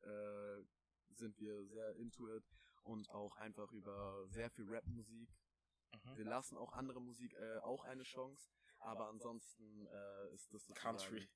äh, 0.01 0.63
sind 1.11 1.39
wir 1.39 1.65
sehr 1.65 1.95
into 1.95 2.27
it 2.35 2.43
und 2.83 3.09
auch 3.11 3.35
einfach 3.37 3.71
über 3.71 4.25
sehr 4.27 4.49
viel 4.49 4.67
Rap-Musik. 4.67 5.29
Mhm. 5.93 6.17
Wir 6.17 6.25
lassen 6.25 6.57
auch 6.57 6.73
andere 6.73 7.01
Musik 7.01 7.33
äh, 7.33 7.57
auch 7.59 7.83
eine 7.83 8.03
Chance, 8.03 8.49
aber 8.79 9.07
ansonsten 9.09 9.85
äh, 9.87 10.33
ist 10.33 10.53
das 10.53 10.65
sozusagen- 10.65 10.97
Country. 10.97 11.29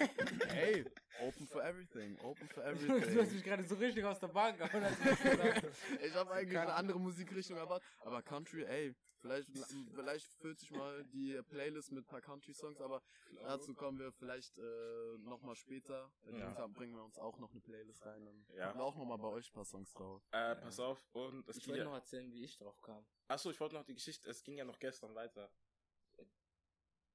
Hey, 0.48 0.84
open 1.20 1.46
for 1.48 1.62
everything, 1.64 2.18
open 2.20 2.48
for 2.48 2.62
Du 2.64 2.70
hast 2.70 2.82
everything. 2.82 3.32
mich 3.34 3.44
gerade 3.44 3.64
so 3.64 3.74
richtig 3.76 4.04
aus 4.04 4.18
der 4.18 4.28
Bahn 4.28 4.56
gehauen. 4.56 4.82
ich 4.84 5.24
habe. 5.24 5.72
Ich 6.02 6.14
habe 6.14 6.30
eigentlich 6.32 6.58
eine 6.58 6.74
andere 6.74 6.98
Musikrichtung 7.00 7.56
erwartet, 7.56 7.88
aber 8.00 8.22
Country, 8.22 8.64
ey, 8.64 8.94
vielleicht, 9.20 9.48
vielleicht 9.94 10.26
füllt 10.34 10.58
sich 10.58 10.70
mal 10.70 11.04
die 11.06 11.40
Playlist 11.48 11.92
mit 11.92 12.04
ein 12.04 12.06
paar 12.06 12.20
Country-Songs, 12.20 12.80
aber 12.80 13.02
dazu 13.42 13.74
kommen 13.74 13.98
wir 13.98 14.12
vielleicht 14.12 14.58
äh, 14.58 15.18
nochmal 15.18 15.56
später. 15.56 16.12
Ja. 16.26 16.54
haben, 16.56 16.72
bringen 16.74 16.94
wir 16.94 17.02
uns 17.04 17.18
auch 17.18 17.38
noch 17.38 17.50
eine 17.52 17.60
Playlist 17.60 18.04
rein. 18.04 18.24
Dann 18.24 18.46
Ja. 18.56 18.74
wir 18.74 18.82
auch 18.82 18.96
nochmal 18.96 19.18
bei 19.18 19.28
euch 19.28 19.48
ein 19.50 19.52
paar 19.54 19.64
Songs 19.64 19.92
drauf. 19.94 20.22
Äh, 20.32 20.56
pass 20.56 20.78
auf. 20.78 21.04
Und 21.12 21.48
es 21.48 21.56
Ich 21.56 21.66
wollte 21.68 21.78
ja, 21.80 21.84
noch 21.84 21.94
erzählen, 21.94 22.30
wie 22.32 22.44
ich 22.44 22.56
drauf 22.58 22.80
kam. 22.82 23.04
achso, 23.28 23.50
ich 23.50 23.58
wollte 23.60 23.74
noch 23.76 23.84
die 23.84 23.94
Geschichte, 23.94 24.28
es 24.28 24.42
ging 24.42 24.56
ja 24.58 24.64
noch 24.64 24.78
gestern 24.78 25.14
weiter. 25.14 25.50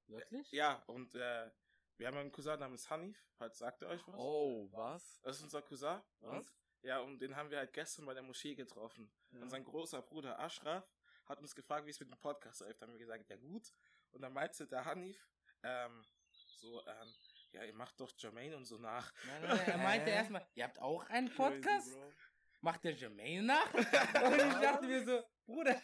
Wirklich? 0.09 0.51
Ja, 0.51 0.83
und 0.87 1.15
äh, 1.15 1.49
wir 1.97 2.07
haben 2.07 2.17
einen 2.17 2.31
Cousin 2.31 2.59
namens 2.59 2.89
Hanif, 2.89 3.17
falls 3.37 3.57
sagt 3.59 3.81
er 3.83 3.89
euch 3.89 4.07
was? 4.07 4.15
Oh, 4.17 4.67
was? 4.71 5.19
Das 5.21 5.37
ist 5.37 5.43
unser 5.43 5.61
Cousin. 5.61 6.01
Was? 6.19 6.37
Und, 6.37 6.53
ja, 6.81 6.99
und 6.99 7.19
den 7.19 7.35
haben 7.35 7.49
wir 7.49 7.57
halt 7.57 7.73
gestern 7.73 8.05
bei 8.05 8.13
der 8.13 8.23
Moschee 8.23 8.55
getroffen. 8.55 9.11
Ja. 9.31 9.41
Und 9.41 9.49
sein 9.49 9.63
großer 9.63 10.01
Bruder 10.01 10.39
Ashraf 10.39 10.89
hat 11.25 11.39
uns 11.39 11.53
gefragt, 11.53 11.85
wie 11.85 11.91
es 11.91 11.99
mit 11.99 12.09
dem 12.09 12.17
Podcast 12.17 12.61
läuft. 12.61 12.81
Da 12.81 12.85
haben 12.85 12.93
wir 12.93 12.99
gesagt, 12.99 13.29
ja 13.29 13.35
gut. 13.35 13.73
Und 14.11 14.21
dann 14.21 14.33
meinte 14.33 14.65
der 14.65 14.85
Hanif, 14.85 15.29
ähm, 15.63 16.05
so, 16.31 16.85
ähm, 16.85 17.13
ja, 17.51 17.63
ihr 17.63 17.73
macht 17.73 17.99
doch 17.99 18.11
Jermaine 18.17 18.55
und 18.57 18.65
so 18.65 18.77
nach. 18.77 19.13
Nein, 19.25 19.41
nein, 19.41 19.57
nein, 19.57 19.67
er 19.67 19.77
meinte 19.77 20.09
erstmal, 20.09 20.47
ihr 20.55 20.63
habt 20.63 20.79
auch 20.79 21.03
einen 21.09 21.27
Crazy, 21.27 21.37
Podcast? 21.37 21.93
Bro. 21.93 22.13
Macht 22.61 22.83
der 22.83 22.91
Jermaine 22.91 23.43
nach? 23.43 23.73
Und 23.73 24.35
ich 24.35 24.53
dachte 24.61 24.85
mir 24.85 25.05
so, 25.05 25.23
Bruder, 25.45 25.81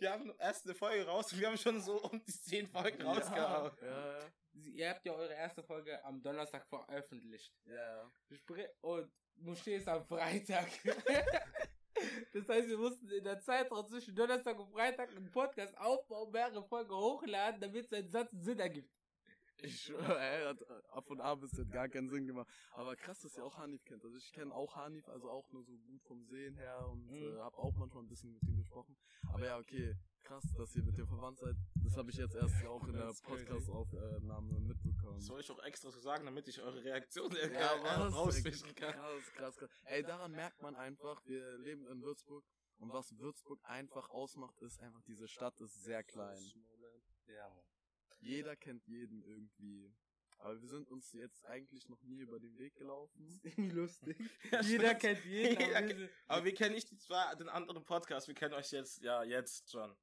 Wir 0.00 0.12
haben 0.12 0.32
erst 0.38 0.64
eine 0.64 0.74
Folge 0.74 1.06
raus 1.06 1.32
und 1.32 1.40
wir 1.40 1.48
haben 1.48 1.56
schon 1.56 1.80
so 1.80 2.00
um 2.02 2.22
die 2.24 2.32
zehn 2.32 2.66
Folgen 2.66 3.02
rausgehauen. 3.02 3.72
Ja, 3.82 4.18
ja, 4.18 4.18
ihr 4.74 4.90
habt 4.90 5.04
ja 5.04 5.12
eure 5.12 5.34
erste 5.34 5.62
Folge 5.62 6.04
am 6.04 6.22
Donnerstag 6.22 6.66
veröffentlicht. 6.66 7.52
ja. 7.66 8.10
Und 8.80 9.10
Moschee 9.36 9.76
ist 9.76 9.88
am 9.88 10.04
Freitag. 10.04 10.68
Das 12.32 12.48
heißt, 12.48 12.68
wir 12.68 12.78
mussten 12.78 13.10
in 13.10 13.24
der 13.24 13.40
Zeitraum 13.40 13.84
zwischen 13.88 14.14
Donnerstag 14.14 14.56
und 14.56 14.70
Freitag 14.70 15.10
einen 15.10 15.30
Podcast 15.32 15.76
aufbauen, 15.78 16.30
mehrere 16.30 16.62
Folgen 16.62 16.94
hochladen, 16.94 17.60
damit 17.60 17.88
sein 17.88 18.08
Satz 18.08 18.30
Sinn 18.32 18.60
ergibt. 18.60 18.88
Ich 19.60 19.80
schwöre, 19.82 20.20
ey, 20.20 20.44
hat 20.44 20.60
äh, 20.62 21.02
von 21.02 21.20
A 21.20 21.34
bis 21.34 21.50
Z 21.50 21.70
gar 21.72 21.88
keinen 21.88 22.08
Sinn 22.08 22.26
gemacht. 22.26 22.48
Aber 22.72 22.94
krass, 22.94 23.20
dass 23.22 23.36
ihr 23.36 23.44
auch 23.44 23.56
Hanif 23.58 23.84
kennt. 23.84 24.04
Also 24.04 24.16
ich 24.16 24.32
kenne 24.32 24.54
auch 24.54 24.76
Hanif, 24.76 25.08
also 25.08 25.28
auch 25.30 25.50
nur 25.50 25.64
so 25.64 25.76
gut 25.78 26.02
vom 26.04 26.24
Sehen 26.26 26.54
her 26.54 26.86
und 26.88 27.06
Mhm. 27.10 27.14
äh, 27.36 27.38
habe 27.40 27.56
auch 27.58 27.74
manchmal 27.74 28.04
ein 28.04 28.08
bisschen 28.08 28.32
mit 28.32 28.42
ihm 28.44 28.56
gesprochen. 28.56 28.96
Aber 29.32 29.44
ja, 29.44 29.58
okay, 29.58 29.96
krass, 30.22 30.44
dass 30.56 30.76
ihr 30.76 30.84
mit 30.84 30.96
dem 30.96 31.06
verwandt 31.08 31.38
seid. 31.38 31.56
Das 31.82 31.96
habe 31.96 32.10
ich 32.10 32.16
jetzt 32.16 32.34
erst 32.36 32.54
auch 32.66 32.84
in 32.86 32.92
der. 32.92 33.12
Podcast-Aufnahme 33.24 34.60
mitbekommen. 34.60 35.16
Das 35.16 35.26
soll 35.26 35.40
ich 35.40 35.50
auch 35.50 35.62
extra 35.64 35.90
so 35.90 36.00
sagen, 36.00 36.24
damit 36.24 36.46
ich 36.48 36.60
eure 36.60 36.82
Reaktion 36.84 37.32
Ja, 37.32 37.74
äh, 37.74 38.02
rausfischen 38.08 38.74
kann. 38.74 38.92
Krass, 38.92 39.32
krass, 39.34 39.56
krass. 39.56 39.70
Ey, 39.84 40.02
daran 40.02 40.32
merkt 40.32 40.62
man 40.62 40.76
einfach, 40.76 41.24
wir 41.26 41.58
leben 41.58 41.86
in 41.88 42.00
Würzburg 42.02 42.44
und 42.78 42.92
was 42.92 43.18
Würzburg 43.18 43.58
einfach 43.64 44.08
ausmacht, 44.10 44.56
ist 44.60 44.78
einfach, 44.80 45.02
diese 45.02 45.26
Stadt 45.26 45.60
ist 45.60 45.82
sehr 45.82 46.04
klein. 46.04 46.40
Ja, 47.26 47.48
Mann. 47.48 47.64
Jeder 48.20 48.56
kennt 48.56 48.86
jeden 48.86 49.22
irgendwie. 49.22 49.92
Aber 50.40 50.60
wir 50.60 50.68
sind 50.68 50.88
uns 50.90 51.12
jetzt 51.12 51.44
eigentlich 51.46 51.88
noch 51.88 52.00
nie 52.04 52.18
über 52.20 52.38
den 52.38 52.56
Weg 52.58 52.76
gelaufen. 52.76 53.40
Irgendwie 53.42 53.70
lustig. 53.70 54.16
Ja, 54.52 54.60
Jeder 54.60 54.86
stimmt. 54.96 55.00
kennt 55.00 55.24
jeden. 55.24 55.50
Jeder 55.60 55.76
aber 55.78 55.86
kennt- 55.88 55.98
wir- 56.00 56.10
Aber 56.26 56.44
wir 56.44 56.54
kennen 56.54 56.74
nicht 56.74 57.00
zwei, 57.00 57.34
den 57.34 57.48
anderen 57.48 57.84
Podcast, 57.84 58.28
wir 58.28 58.34
kennen 58.34 58.54
euch 58.54 58.70
jetzt, 58.70 59.02
ja, 59.02 59.22
jetzt 59.24 59.70
schon. 59.70 59.96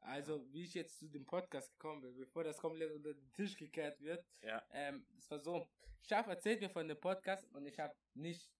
Also, 0.00 0.46
wie 0.52 0.64
ich 0.64 0.74
jetzt 0.74 0.98
zu 0.98 1.08
dem 1.08 1.24
Podcast 1.24 1.70
gekommen 1.72 2.02
bin, 2.02 2.16
bevor 2.16 2.44
das 2.44 2.58
komplett 2.58 2.92
unter 2.92 3.14
den 3.14 3.32
Tisch 3.32 3.56
gekehrt 3.56 4.00
wird. 4.00 4.24
Ja. 4.42 4.62
Ähm, 4.70 5.06
es 5.18 5.30
war 5.30 5.38
so, 5.38 5.66
Schaf 6.02 6.26
erzählt 6.26 6.60
mir 6.60 6.68
von 6.70 6.86
dem 6.88 7.00
Podcast 7.00 7.50
und 7.52 7.64
ich 7.66 7.78
habe 7.78 7.94
nicht 8.14 8.50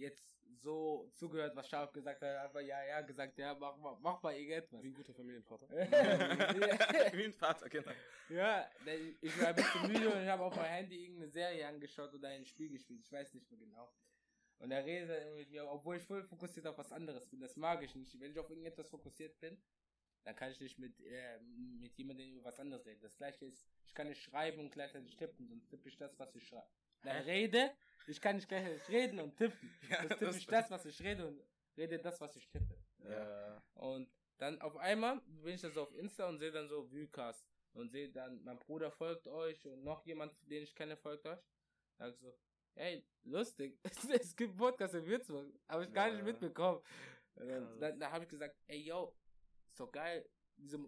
jetzt 0.00 0.38
so 0.62 1.10
zugehört, 1.14 1.54
was 1.56 1.68
Schaf 1.68 1.92
gesagt 1.92 2.20
hat. 2.22 2.36
Einfach 2.44 2.60
ja, 2.60 2.84
ja 2.84 3.00
gesagt, 3.02 3.38
ja, 3.38 3.54
mach 3.54 3.76
mal, 3.76 3.96
mach 4.00 4.22
mal 4.22 4.34
irgendetwas. 4.34 4.82
Wie 4.82 4.88
ein 4.88 4.94
guter 4.94 5.14
Familienvater. 5.14 5.68
Wie 7.16 7.24
ein 7.24 7.32
Vater, 7.32 7.68
genau. 7.68 7.90
ja, 8.28 8.68
der- 8.84 8.98
ich 9.20 9.40
war 9.40 9.48
ein 9.48 9.54
bisschen 9.54 9.86
müde 9.86 10.10
und 10.10 10.22
ich 10.22 10.28
habe 10.28 10.42
auf 10.42 10.56
mein 10.56 10.66
Handy 10.66 11.02
irgendeine 11.04 11.28
Serie 11.30 11.66
angeschaut 11.66 12.12
oder 12.14 12.28
ein 12.28 12.44
Spiel 12.44 12.70
gespielt. 12.70 13.00
Ich 13.04 13.12
weiß 13.12 13.32
nicht 13.34 13.50
mehr 13.50 13.60
genau. 13.60 13.92
Und 14.58 14.70
er 14.72 14.84
redet 14.84 15.10
dann 15.10 15.34
mit 15.36 15.50
mir, 15.50 15.66
obwohl 15.66 15.96
ich 15.96 16.02
voll 16.02 16.22
fokussiert 16.22 16.66
auf 16.66 16.76
was 16.76 16.92
anderes 16.92 17.26
bin. 17.26 17.40
Das 17.40 17.56
mag 17.56 17.82
ich 17.82 17.94
nicht. 17.94 18.18
Wenn 18.20 18.30
ich 18.32 18.38
auf 18.38 18.50
irgendetwas 18.50 18.88
fokussiert 18.90 19.38
bin, 19.40 19.56
dann 20.24 20.36
kann 20.36 20.50
ich 20.50 20.60
nicht 20.60 20.78
mit, 20.78 21.00
äh, 21.00 21.38
mit 21.40 21.96
jemandem 21.96 22.32
über 22.34 22.44
was 22.44 22.60
anderes 22.60 22.84
reden. 22.84 23.00
Das 23.00 23.16
gleiche 23.16 23.46
ist, 23.46 23.66
ich 23.86 23.94
kann 23.94 24.06
nicht 24.08 24.22
schreiben 24.22 24.60
und 24.60 24.70
gleichzeitig 24.70 25.16
tippen, 25.16 25.48
sonst 25.48 25.68
tippe 25.70 25.88
ich 25.88 25.96
das, 25.96 26.18
was 26.18 26.34
ich 26.34 26.46
schreibe. 26.46 26.66
Dann 27.02 27.22
rede, 27.22 27.72
ich 28.06 28.20
kann 28.20 28.36
nicht 28.36 28.48
gleichzeitig 28.48 28.88
reden 28.88 29.20
und 29.20 29.36
tippen. 29.36 29.70
Ja, 29.90 30.02
Das 30.02 30.08
tippe 30.18 30.24
das- 30.26 30.36
ich 30.36 30.46
das, 30.46 30.70
was 30.70 30.84
ich 30.86 31.00
rede 31.02 31.26
und 31.26 31.42
rede 31.76 31.98
das, 31.98 32.20
was 32.20 32.36
ich 32.36 32.48
tippe. 32.48 32.76
Ja. 33.04 33.62
Und 33.74 34.10
dann 34.38 34.60
auf 34.60 34.76
einmal 34.76 35.20
bin 35.26 35.54
ich 35.54 35.60
da 35.60 35.70
so 35.70 35.82
auf 35.82 35.94
Insta 35.94 36.28
und 36.28 36.38
sehe 36.38 36.50
dann 36.52 36.68
so 36.68 36.90
Viewcast 36.90 37.46
und 37.72 37.90
sehe 37.90 38.10
dann, 38.10 38.42
mein 38.44 38.58
Bruder 38.58 38.90
folgt 38.90 39.26
euch 39.28 39.66
und 39.66 39.82
noch 39.84 40.04
jemand, 40.06 40.34
den 40.50 40.62
ich 40.62 40.74
kenne, 40.74 40.96
folgt 40.96 41.26
euch. 41.26 41.38
Sag 41.98 42.10
ich 42.14 42.18
so, 42.18 42.34
hey, 42.74 43.04
lustig, 43.24 43.78
es 44.20 44.34
gibt 44.34 44.56
Podcast 44.56 44.94
in 44.94 45.04
Würzburg, 45.06 45.52
habe 45.68 45.84
ich 45.84 45.92
gar 45.92 46.08
nicht 46.10 46.18
Ja. 46.18 46.24
mitbekommen. 46.24 46.80
Und 47.34 47.48
dann, 47.48 47.80
dann, 47.80 48.00
dann 48.00 48.12
habe 48.12 48.24
ich 48.24 48.30
gesagt, 48.30 48.56
ey, 48.66 48.78
yo, 48.82 49.14
ist 49.68 49.78
doch 49.80 49.90
geil. 49.92 50.28
Wieso, 50.62 50.78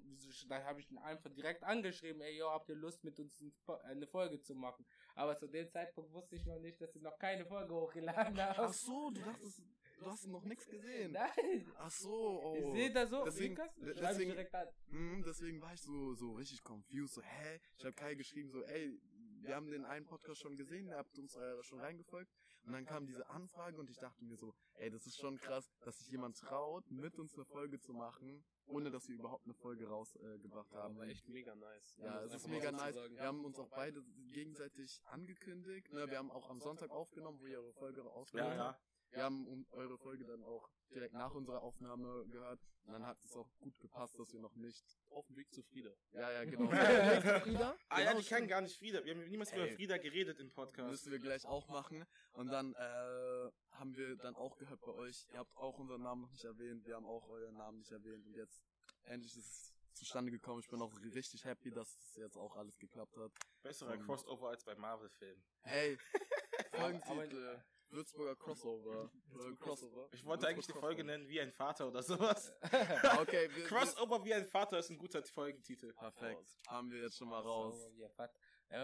dann 0.49 0.65
habe 0.65 0.81
ich 0.81 0.91
ihn 0.91 0.99
einfach 0.99 1.31
direkt 1.31 1.65
angeschrieben, 1.65 2.21
ey, 2.23 2.37
yo, 2.39 2.51
habt 2.51 2.69
ihr 2.69 2.75
Lust 2.77 3.03
mit 3.05 3.19
uns 3.19 3.41
ein- 3.41 3.53
eine 3.85 4.07
Folge 4.07 4.41
zu 4.41 4.55
machen? 4.55 4.85
Aber 5.15 5.37
zu 5.37 5.47
dem 5.47 5.69
Zeitpunkt 5.71 6.13
wusste 6.13 6.37
ich 6.37 6.45
noch 6.45 6.59
nicht, 6.59 6.81
dass 6.81 6.93
sie 6.93 7.01
noch 7.01 7.19
keine 7.19 7.45
Folge 7.47 7.75
hochgeladen 7.75 8.39
haben. 8.41 8.55
Ach 8.67 8.73
so, 8.73 9.11
du 9.11 9.21
dachtest, 9.23 9.63
du 9.99 10.07
hast 10.07 10.27
noch 10.27 10.45
nichts 10.45 10.67
gesehen. 10.69 11.13
Nein, 11.57 11.73
Ach 11.79 11.91
so, 11.91 12.43
oh. 12.43 12.55
ich 12.57 12.73
sehe 12.73 12.93
da 12.93 13.07
so, 13.07 13.25
Deswegen- 13.25 13.57
deswegen- 13.79 14.31
direkt 14.31 14.55
an. 14.55 14.69
Mhm, 14.89 15.23
deswegen 15.25 15.61
war 15.63 15.73
ich 15.73 15.81
so, 15.81 16.15
so 16.15 16.33
richtig 16.33 16.63
confused. 16.63 17.15
So, 17.15 17.23
hä? 17.23 17.61
Ich 17.79 17.85
habe 17.85 17.95
Kai 17.95 18.15
geschrieben, 18.15 18.51
so, 18.51 18.63
ey, 18.65 19.01
wir 19.41 19.57
haben 19.57 19.71
den 19.71 19.85
einen 19.85 20.07
Podcast 20.07 20.41
schon 20.41 20.57
gesehen, 20.57 20.87
ihr 20.87 20.97
habt 20.97 21.19
uns 21.19 21.35
äh, 21.35 21.63
schon 21.63 21.81
reingefolgt. 21.81 22.31
Und 22.65 22.73
dann 22.73 22.85
kam 22.85 23.07
diese 23.07 23.29
Anfrage 23.29 23.79
und 23.79 23.91
ich 23.91 23.99
dachte 23.99 24.25
mir 24.25 24.37
so, 24.37 24.55
ey, 24.75 24.91
das 24.91 25.07
ist 25.07 25.19
schon 25.19 25.39
krass, 25.39 25.69
dass 25.81 25.99
sich 25.99 26.09
jemand 26.11 26.37
traut, 26.39 26.89
mit 26.91 27.19
uns 27.19 27.35
eine 27.35 27.45
Folge 27.45 27.79
zu 27.81 27.93
machen, 27.93 28.45
ohne 28.67 28.91
dass 28.91 29.09
wir 29.09 29.17
überhaupt 29.17 29.45
eine 29.47 29.55
Folge 29.55 29.89
rausgebracht 29.89 30.35
äh, 30.35 30.39
gebracht 30.39 30.73
haben. 30.75 30.95
Aber 30.97 31.07
echt 31.09 31.29
mega 31.29 31.55
nice. 31.55 31.97
Ja, 31.99 32.19
Um 32.19 32.25
es 32.27 32.33
das 32.33 32.43
ist 32.43 32.49
mega 32.49 32.71
nice. 32.71 32.95
sagen. 32.95 33.15
Wir 33.17 33.25
haben 33.25 33.45
uns 33.45 33.59
auch 33.59 33.69
beide 33.71 34.03
gegenseitig 34.33 35.01
angekündigt. 35.07 35.93
Ne? 35.93 36.09
Wir 36.09 36.19
haben 36.19 36.31
auch 36.31 36.49
am 36.51 36.61
Sonntag 36.61 36.91
aufgenommen, 36.91 37.41
wo 37.41 37.47
ihr 37.47 37.59
eure 37.59 37.73
Folge 37.73 38.05
ausgehört 38.05 38.57
Ja, 38.57 38.65
habt. 38.69 38.81
Ja. 39.13 39.17
Wir 39.19 39.25
haben 39.25 39.47
um- 39.47 39.67
eure 39.71 39.97
Folge 39.99 40.25
dann 40.25 40.43
auch 40.45 40.69
direkt 40.95 41.15
nach 41.15 41.33
unserer 41.35 41.63
Aufnahme 41.63 42.27
gehört. 42.29 42.61
Und 42.85 42.93
dann 42.95 43.07
hat 43.07 43.23
es 43.25 43.35
auch 43.37 43.49
gut 43.61 43.79
gepasst, 43.79 44.19
dass 44.19 44.33
wir 44.33 44.41
noch 44.41 44.55
nicht. 44.57 44.85
Auf 45.11 45.27
dem 45.29 45.37
Weg 45.37 45.53
zu 45.53 45.63
Frieda. 45.63 45.91
Ja, 46.13 46.31
ja, 46.33 46.45
genau. 46.51 46.69
Frieda? 46.69 47.77
Ah 47.89 48.01
ja, 48.01 48.09
Genau, 48.11 48.21
die 48.21 48.27
kann 48.29 48.49
gar 48.49 48.61
nicht 48.61 48.77
Frieda. 48.77 49.05
Wir 49.05 49.15
haben 49.15 49.29
niemals 49.29 49.53
über 49.53 49.63
Ey. 49.69 49.75
Frieda 49.77 49.97
geredet 49.99 50.39
im 50.41 50.51
Podcast. 50.51 50.91
Müssen 50.91 51.13
wir 51.13 51.19
gleich 51.19 51.47
auch 51.47 51.69
machen. 51.69 52.05
Und 52.33 52.49
dann 52.49 52.75
äh, 52.75 53.51
haben 53.73 53.97
wir 53.97 54.17
dann 54.17 54.35
auch 54.35 54.57
gehört 54.57 54.81
bei 54.81 54.93
euch, 54.93 55.27
ihr 55.33 55.39
habt 55.39 55.57
auch 55.57 55.79
unseren 55.79 56.03
Namen 56.03 56.23
noch 56.23 56.31
nicht 56.33 56.45
erwähnt, 56.45 56.85
wir 56.87 56.97
haben 56.97 57.07
auch 57.07 57.29
euren 57.29 57.57
Namen 57.57 57.79
nicht 57.79 57.93
erwähnt. 57.93 58.27
Und 58.27 58.35
jetzt 58.35 58.63
endlich 59.05 59.37
ist 59.37 59.47
es 59.47 59.75
zustande 59.95 60.31
gekommen. 60.33 60.61
Ich 60.61 60.69
bin 60.69 60.81
auch 60.83 60.93
richtig 61.15 61.45
happy, 61.45 61.71
dass 61.71 61.95
es 61.95 62.17
jetzt 62.17 62.37
auch 62.37 62.57
alles 62.57 62.79
geklappt 62.79 63.17
hat. 63.17 63.31
Besserer 63.63 63.95
Ähm. 63.95 64.03
Crossover 64.05 64.49
als 64.49 64.65
bei 64.65 64.75
Marvel-Filmen. 64.75 65.43
Hey, 65.63 65.99
Folgentitel. 66.73 67.63
Würzburger 67.93 68.35
Crossover. 68.37 69.11
Oder 69.35 69.53
Crossover. 69.61 70.09
Ich 70.13 70.25
wollte 70.25 70.49
eigentlich 70.49 70.67
die 70.67 70.73
Folge 70.73 71.05
nennen 71.05 71.29
wie 71.29 71.41
ein 71.41 71.53
Vater 71.53 71.89
oder 71.89 72.03
sowas. 72.03 72.53
Okay, 73.21 73.49
wir, 73.55 73.65
Crossover 73.67 74.25
wie 74.25 74.35
ein 74.35 74.47
Vater 74.47 74.79
ist 74.79 74.91
ein 74.91 74.99
guter 74.99 75.23
Folgentitel. 75.23 75.93
perfekt. 75.93 76.59
Haben 76.69 76.91
wir 76.91 77.03
jetzt 77.03 77.19
schon 77.19 77.29
mal 77.29 77.41
raus. 77.41 77.75
Crossover, 77.75 78.11
ja, 78.19 78.31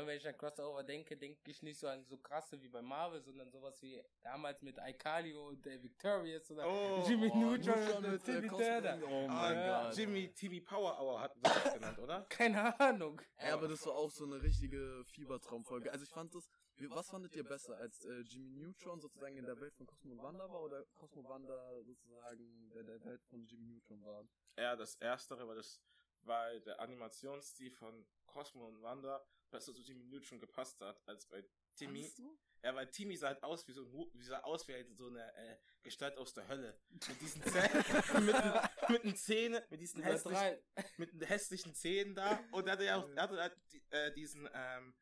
Ja, 0.00 0.06
wenn 0.06 0.16
ich 0.18 0.28
an 0.28 0.36
Crossover 0.36 0.82
denke, 0.84 1.16
denke 1.16 1.50
ich 1.50 1.62
nicht 1.62 1.78
so 1.80 1.88
an 1.88 2.04
so 2.04 2.18
krasse 2.18 2.60
wie 2.60 2.68
bei 2.68 2.82
Marvel, 2.82 3.22
sondern 3.22 3.50
sowas 3.50 3.80
wie 3.82 4.02
damals 4.22 4.60
mit 4.60 4.76
Icalio 4.78 5.48
und 5.48 5.66
äh, 5.66 5.82
Victorious 5.82 6.50
oder 6.50 6.66
Oh, 6.68 7.02
Jimmy 7.08 7.30
Oh, 7.32 7.36
Neutron 7.38 8.04
und 8.04 8.12
mit, 8.12 8.24
Timmy 8.24 8.48
Turner. 8.48 8.98
Oh 9.08 9.26
Ah, 9.30 9.32
mein 9.32 9.56
Ja. 9.56 9.82
Gott. 9.84 9.96
Jimmy, 9.96 10.32
Timmy 10.34 10.60
Power 10.60 11.00
Hour 11.00 11.20
hatten 11.22 11.40
sie 11.42 11.50
das 11.50 11.72
genannt, 11.74 11.98
oder? 11.98 12.20
Keine 12.28 12.78
Ahnung. 12.78 13.20
Ey, 13.38 13.50
aber 13.52 13.68
das 13.68 13.86
war 13.86 13.94
auch 13.94 14.10
so 14.10 14.24
eine 14.24 14.42
richtige 14.42 15.02
Fiebertraumfolge. 15.06 15.90
Also 15.90 16.04
ich 16.04 16.10
fand 16.10 16.34
das, 16.34 16.50
was 16.90 17.08
fandet 17.10 17.34
ihr 17.34 17.44
besser, 17.44 17.76
als 17.76 18.04
äh, 18.04 18.20
Jimmy 18.20 18.50
Neutron 18.50 19.00
sozusagen 19.00 19.36
in 19.36 19.44
der 19.44 19.60
Welt 19.60 19.74
von 19.74 19.86
Cosmo 19.86 20.12
und 20.12 20.22
Wanda 20.22 20.48
war 20.50 20.62
oder 20.62 20.84
Cosmo 20.94 21.20
und 21.22 21.28
Wanda 21.28 21.82
sozusagen 21.82 22.70
in 22.72 22.86
der 22.86 23.04
Welt 23.04 23.22
von 23.24 23.46
Jimmy 23.46 23.66
Neutron 23.66 24.04
war? 24.04 24.26
Eher 24.56 24.76
das 24.76 24.94
Erstere, 24.96 25.46
weil 25.48 25.56
das 25.56 25.80
weil 26.22 26.60
der 26.62 26.80
Animationsstil 26.80 27.70
von 27.70 28.06
Cosmo 28.26 28.66
und 28.66 28.82
Wanda 28.82 29.24
besser 29.50 29.72
zu 29.72 29.82
Timmy 29.82 30.04
Neutron 30.04 30.38
gepasst 30.40 30.80
hat, 30.80 31.00
als 31.06 31.24
bei 31.26 31.44
Timmy. 31.76 32.02
Ja, 32.62 32.74
weil 32.74 32.90
Timmy 32.90 33.16
sah 33.16 33.28
halt 33.28 33.42
aus 33.44 33.66
wie 33.68 33.72
so 33.72 33.82
ein, 33.82 33.92
Hu- 33.92 34.10
wie 34.14 34.24
sah 34.24 34.40
aus 34.40 34.66
wie 34.66 34.74
halt 34.74 34.94
so 34.96 35.06
eine 35.06 35.32
äh, 35.36 35.56
Gestalt 35.82 36.18
aus 36.18 36.34
der 36.34 36.48
Hölle. 36.48 36.76
Mit 36.90 37.20
diesen 37.20 37.42
Zähnen, 37.44 37.84
mit, 38.26 38.34
den- 38.34 38.92
mit 38.94 39.04
den 39.04 39.16
Zähnen, 39.16 39.62
mit 39.70 39.80
diesen 39.80 40.02
hässlichen, 40.02 40.58
mit 40.96 41.12
den 41.12 41.22
hässlichen 41.22 41.74
Zähnen 41.74 42.14
da. 42.16 42.44
Und 42.50 42.66
er 42.66 42.72
hatte 42.72 42.84
ja 42.84 42.96
auch, 42.96 43.08
er 43.10 43.22
hatte 43.22 43.40
halt 43.40 43.56
die, 43.72 43.82
äh, 43.90 44.12
diesen, 44.12 44.48
ähm, 44.52 44.92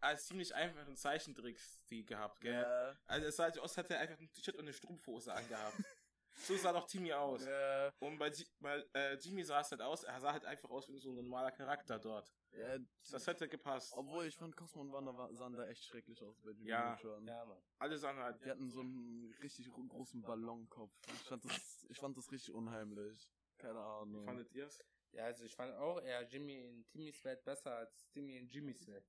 als 0.00 0.26
ziemlich 0.26 0.54
einfachen 0.54 0.96
Zeichentrickstil 0.96 2.04
gehabt, 2.04 2.40
gell? 2.40 2.52
Ja. 2.62 2.96
Also 3.06 3.26
es 3.26 3.36
sah 3.36 3.44
halt 3.44 3.58
aus, 3.58 3.70
als 3.70 3.76
hätte 3.76 3.94
er 3.94 4.00
einfach 4.00 4.18
ein 4.18 4.30
T-Shirt 4.32 4.54
und 4.56 4.62
eine 4.62 4.72
Strumpfhose 4.72 5.32
angehabt. 5.32 5.76
so 6.34 6.56
sah 6.56 6.72
doch 6.72 6.86
Timmy 6.86 7.12
aus. 7.12 7.44
Ja. 7.44 7.92
Und 8.00 8.18
bei, 8.18 8.32
bei 8.60 8.84
äh, 8.94 9.14
Jimmy 9.18 9.44
sah 9.44 9.60
es 9.60 9.70
halt 9.70 9.80
aus, 9.82 10.04
er 10.04 10.20
sah 10.20 10.32
halt 10.32 10.44
einfach 10.44 10.70
aus 10.70 10.88
wie 10.88 10.98
so 10.98 11.10
ein 11.10 11.16
normaler 11.16 11.52
Charakter 11.52 11.98
dort. 11.98 12.32
ja. 12.52 12.78
Das 13.10 13.26
hätte 13.26 13.48
gepasst. 13.48 13.92
Obwohl 13.96 14.24
ich 14.26 14.36
fand 14.36 14.56
Cosmo 14.56 14.80
und 14.82 14.92
Wanda 14.92 15.14
war, 15.16 15.32
sahen 15.34 15.52
da 15.52 15.66
echt 15.68 15.84
schrecklich 15.84 16.22
aus 16.22 16.40
bei 16.40 16.50
Jimmy 16.50 16.70
Ja. 16.70 16.90
Neutron. 16.90 17.26
Ja, 17.26 17.44
Mann. 17.44 17.62
Alle 17.78 17.98
sahen 17.98 18.16
halt, 18.18 18.42
Die 18.44 18.50
hatten 18.50 18.70
so 18.70 18.80
einen 18.80 19.32
richtig 19.42 19.70
gro- 19.70 19.84
großen 19.86 20.22
Ballonkopf. 20.22 20.92
Ich 21.12 21.28
fand 21.28 21.44
das, 21.44 21.86
ich 21.88 21.98
fand 21.98 22.16
das 22.16 22.30
richtig 22.32 22.52
unheimlich. 22.54 23.30
Keine 23.58 23.74
wie 23.74 23.78
Ahnung. 23.78 24.24
fandet 24.24 24.50
ihr 24.52 24.66
es? 24.66 24.82
Ja, 25.12 25.26
also 25.26 25.44
ich 25.44 25.54
fand 25.54 25.72
auch 25.74 26.00
eher 26.02 26.22
Jimmy 26.26 26.54
in 26.66 26.84
Timmys 26.88 27.22
Welt 27.24 27.44
besser 27.44 27.76
als 27.76 28.08
Timmy 28.08 28.36
in 28.36 28.48
Jimmys 28.48 28.84
Welt. 28.88 29.06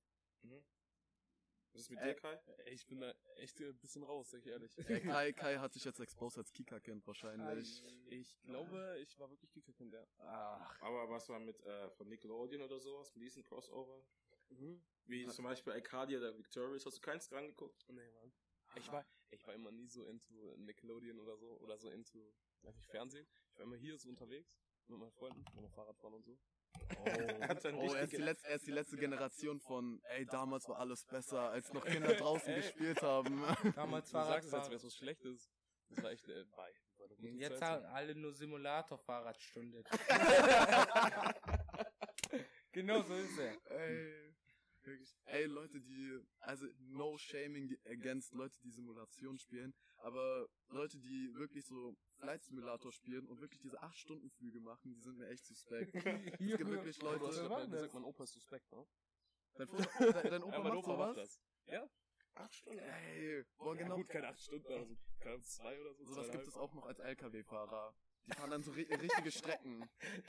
Was 1.72 1.82
ist 1.82 1.90
mit 1.90 1.98
Äh, 2.00 2.14
dir, 2.14 2.14
Kai? 2.14 2.40
Ich 2.66 2.86
bin 2.86 3.00
da 3.00 3.12
echt 3.36 3.60
ein 3.60 3.76
bisschen 3.78 4.02
raus, 4.02 4.30
sag 4.30 4.40
ich 4.40 4.46
ehrlich. 4.46 4.72
Äh, 4.88 5.00
Kai, 5.00 5.32
Kai 5.32 5.56
hat 5.58 5.74
sich 5.74 5.84
jetzt 5.84 6.00
exposed 6.00 6.38
als 6.38 6.52
Kika-Kind 6.52 7.06
wahrscheinlich. 7.06 7.82
Ich 8.06 8.40
glaube, 8.42 8.98
ich 9.00 9.18
war 9.18 9.28
wirklich 9.30 9.50
Kickerkind, 9.50 9.92
ja. 9.92 10.06
Ach, 10.18 10.80
Aber 10.82 11.10
was 11.10 11.28
war 11.28 11.38
mit 11.38 11.60
äh, 11.64 11.90
von 11.90 12.08
Nickelodeon 12.08 12.62
oder 12.62 12.80
sowas, 12.80 13.14
mit 13.14 13.24
diesen 13.24 13.44
Crossover? 13.44 14.02
Mhm. 14.48 14.82
Wie 15.06 15.26
zum 15.28 15.44
Beispiel 15.44 15.72
Arcadia 15.74 16.18
oder 16.18 16.36
Victorious, 16.36 16.86
hast 16.86 16.96
du 16.96 17.00
keins 17.02 17.30
rangeguckt? 17.30 17.84
Nee, 17.88 18.10
Mann. 18.12 18.32
Ich 18.76 18.90
war, 18.90 19.06
ich 19.30 19.46
war 19.46 19.54
immer 19.54 19.70
nie 19.70 19.86
so 19.88 20.04
into 20.04 20.56
Nickelodeon 20.56 21.18
oder 21.20 21.36
so, 21.36 21.58
oder 21.60 21.78
so 21.78 21.90
into, 21.90 22.34
weiß 22.62 22.76
nicht, 22.76 22.90
Fernsehen. 22.90 23.26
Ich 23.50 23.58
war 23.58 23.64
immer 23.64 23.76
hier 23.76 23.98
so 23.98 24.08
unterwegs, 24.08 24.56
mit 24.88 24.98
meinen 24.98 25.12
Freunden, 25.12 25.44
mit 25.54 25.64
dem 25.64 25.70
Fahrradfahren 25.70 26.14
und 26.14 26.24
so. 26.24 26.38
Dann 27.62 27.74
Oh, 27.76 27.92
er 27.94 28.02
ist, 28.02 28.12
die 28.12 28.16
letzte, 28.16 28.48
er 28.48 28.56
ist 28.56 28.66
die 28.66 28.70
letzte 28.72 28.96
Generation 28.96 29.60
von, 29.60 30.00
ey, 30.16 30.26
damals 30.26 30.68
war 30.68 30.78
alles 30.78 31.04
besser, 31.04 31.50
als 31.50 31.72
noch 31.72 31.84
Kinder 31.84 32.14
draußen 32.14 32.48
Ey. 32.48 32.56
gespielt 32.56 33.02
haben. 33.02 33.42
Damals 33.74 34.10
Du 34.10 34.18
sagst 34.18 34.48
es, 34.48 34.54
als 34.54 34.60
Fahrradfahren. 34.66 34.70
wäre 34.70 34.76
es 34.76 34.84
was 34.84 34.96
Schlechtes. 34.96 35.50
Das 35.90 36.02
war 36.04 36.10
echt, 36.10 36.28
äh, 36.28 36.44
bei. 36.56 36.70
War 36.98 37.08
jetzt 37.30 37.62
haben 37.62 37.84
alle 37.86 38.14
nur 38.14 38.32
Simulator-Fahrradstunde. 38.32 39.84
genau 42.72 43.02
so 43.02 43.14
ist 43.14 43.38
er. 43.38 43.52
ey, 43.70 44.32
wirklich. 44.82 45.16
Ey, 45.26 45.44
Leute, 45.44 45.80
die, 45.80 46.20
also 46.40 46.66
no 46.78 47.16
shaming 47.18 47.76
against 47.86 48.34
Leute, 48.34 48.58
die 48.62 48.70
Simulation 48.70 49.38
spielen, 49.38 49.74
aber 49.98 50.48
Leute, 50.68 50.98
die 50.98 51.30
wirklich 51.34 51.66
so 51.66 51.96
Flight 52.16 52.42
Simulator 52.44 52.92
spielen 52.92 53.26
und 53.26 53.40
wirklich 53.40 53.60
diese 53.60 53.82
8-Stunden-Flüge 53.82 54.60
machen, 54.60 54.94
die 54.94 55.00
sind 55.00 55.18
mir 55.18 55.28
echt 55.28 55.44
suspekt. 55.44 55.94
Es 56.40 56.56
gibt 56.58 56.70
wirklich 56.70 57.00
Leute, 57.02 57.24
das, 57.26 57.36
sagt 57.36 57.94
man 57.94 58.04
Opa 58.04 58.24
ist 58.24 58.32
suspekt, 58.32 58.70
ne? 58.72 58.86
dein, 59.54 59.68
Opa- 59.70 60.12
dein, 60.12 60.30
dein 60.30 60.42
Opa 60.42 60.56
ja, 60.56 60.62
mein 60.62 60.72
macht 60.74 60.78
Opa 60.78 60.92
sowas? 60.92 61.08
macht 61.08 61.16
das. 61.18 61.40
Ja? 61.66 61.88
Acht 62.34 62.54
Stunden. 62.54 62.80
Ey, 62.80 63.44
boah, 63.56 63.74
Ja, 63.74 63.82
genau. 63.82 63.96
gut, 63.96 64.08
keine 64.08 64.28
acht 64.28 64.40
Stunden, 64.40 64.66
aber 64.72 64.84
so, 64.84 64.96
keine 65.20 65.30
Ahnung, 65.34 65.44
zwei 65.44 65.80
oder 65.80 65.94
so. 65.94 66.04
Sowas 66.04 66.30
gibt 66.30 66.46
es 66.46 66.56
auch 66.56 66.72
noch 66.74 66.84
als 66.84 66.98
LKW-Fahrer. 66.98 67.94
Die 68.26 68.32
fahren 68.32 68.50
dann 68.50 68.62
so 68.62 68.72
ri 68.72 68.82
richtige 68.82 69.30
Strecken. 69.30 69.88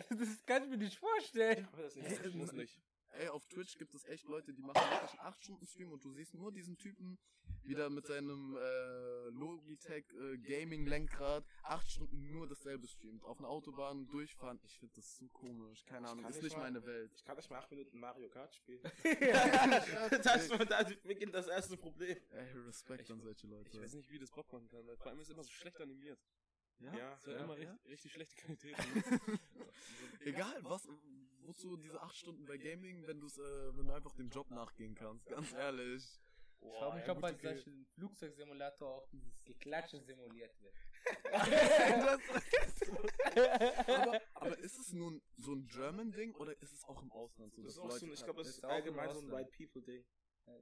Das 0.10 0.46
kann 0.46 0.64
ich 0.64 0.70
mir 0.70 0.78
nicht 0.78 0.98
vorstellen. 0.98 1.68
Aber 1.74 1.82
das 1.84 1.96
nicht. 1.96 2.36
muss 2.36 2.52
nicht. 2.54 2.80
Ey, 3.20 3.28
auf 3.30 3.46
Twitch 3.48 3.78
gibt 3.78 3.94
es 3.96 4.06
echt 4.06 4.28
Leute, 4.28 4.54
die 4.54 4.62
machen 4.62 4.76
wirklich 4.92 5.12
einen 5.20 5.28
8 5.30 5.44
Stunden 5.44 5.66
Stream 5.68 5.92
und 5.92 6.04
du 6.04 6.12
siehst 6.12 6.34
nur 6.34 6.52
diesen 6.52 6.78
Typen 6.78 7.18
wieder 7.64 7.90
mit 7.90 8.06
seinem 8.06 8.56
äh, 8.56 9.30
Logitech 9.30 10.06
äh, 10.14 10.38
Gaming 10.38 10.86
Lenkrad 10.86 11.46
8 11.64 11.90
Stunden 11.92 12.32
nur 12.32 12.48
dasselbe 12.48 12.88
streamt. 12.88 13.24
Auf 13.26 13.40
einer 13.40 13.50
Autobahn 13.50 14.08
durchfahren. 14.08 14.60
Ich 14.64 14.80
finde 14.80 14.96
das 14.96 15.18
so 15.18 15.28
komisch. 15.30 15.84
Keine 15.86 16.08
Ahnung, 16.08 16.26
ist 16.26 16.42
nicht 16.42 16.56
mal- 16.56 16.64
meine 16.64 16.86
Welt. 16.86 17.12
Ich 17.16 17.24
kann 17.26 17.36
nicht 17.36 17.50
mal 17.50 17.58
acht 17.60 17.70
Minuten 17.72 18.00
Mario 18.00 18.30
Kart 18.30 18.54
spielen. 18.54 18.82
das, 20.24 20.48
da 20.50 20.84
beginnt 21.04 21.34
das 21.34 21.48
erste 21.48 21.78
Problem. 21.78 22.18
Ey, 22.32 22.52
Respekt 22.68 23.04
Ich- 23.04 23.12
an 23.12 23.22
solche 23.22 23.48
Leute. 23.48 23.70
Ich 23.72 23.82
weiß 23.82 23.94
nicht, 23.94 24.10
wie 24.12 24.20
das 24.20 24.32
Bock 24.32 24.52
machen 24.52 24.68
kann, 24.70 24.86
weil 24.88 24.96
vor 24.98 25.08
allem 25.08 25.20
ist 25.20 25.28
es 25.28 25.34
immer 25.34 25.44
so 25.44 25.52
schlecht 25.52 25.80
animiert. 25.82 26.20
Ja? 26.80 26.96
Ja, 26.96 27.14
Es 27.14 27.20
ist 27.22 27.28
ja, 27.28 27.34
ja, 27.34 27.44
immer 27.44 27.58
ja. 27.58 27.72
Richtig, 27.72 27.92
richtig 27.92 28.12
schlechte 28.14 28.36
Qualität. 28.36 28.76
Egal, 30.22 30.64
was, 30.64 30.88
wozu 31.42 31.78
diese 31.78 32.02
8 32.02 32.16
Stunden 32.16 32.46
bei 32.46 32.58
Gaming, 32.58 33.06
wenn 33.08 33.20
du 33.20 33.28
äh, 33.28 33.78
wenn 33.78 33.88
du 33.88 33.94
einfach 33.94 34.14
dem 34.14 34.30
Job 34.30 34.50
nachgehen 34.52 34.96
kannst, 34.96 35.26
ganz 35.28 35.54
ehrlich. 35.54 36.04
Ich 36.60 36.74
frage 36.80 36.96
mich, 36.98 37.08
ob 37.10 37.18
gut, 37.18 37.22
bei 37.22 37.34
okay. 37.34 37.54
solchen 37.54 37.86
Flugzeugsimulator 37.94 38.96
auch 38.96 39.08
dieses 39.10 39.44
Geklatsche 39.46 40.00
simuliert 40.02 40.60
wird. 40.60 40.74
aber, 43.88 44.22
aber 44.34 44.58
ist 44.60 44.78
es 44.80 44.92
nun 44.92 45.22
so 45.38 45.54
ein 45.54 45.68
German-Ding 45.68 46.34
oder 46.36 46.60
ist 46.62 46.74
es 46.74 46.84
auch 46.86 47.02
im 47.02 47.12
Ausland 47.12 47.54
so? 47.54 47.62
Das 47.62 47.74
ist 47.74 47.80
auch 47.80 47.90
Leute- 47.90 48.00
so, 48.00 48.12
ich 48.12 48.24
glaube, 48.24 48.40
das 48.40 48.50
ist 48.50 48.66
allgemein 48.66 49.14
so 49.14 49.20
ein. 49.20 49.32
White 49.32 49.52
People 49.56 49.84
Ding. 49.84 50.04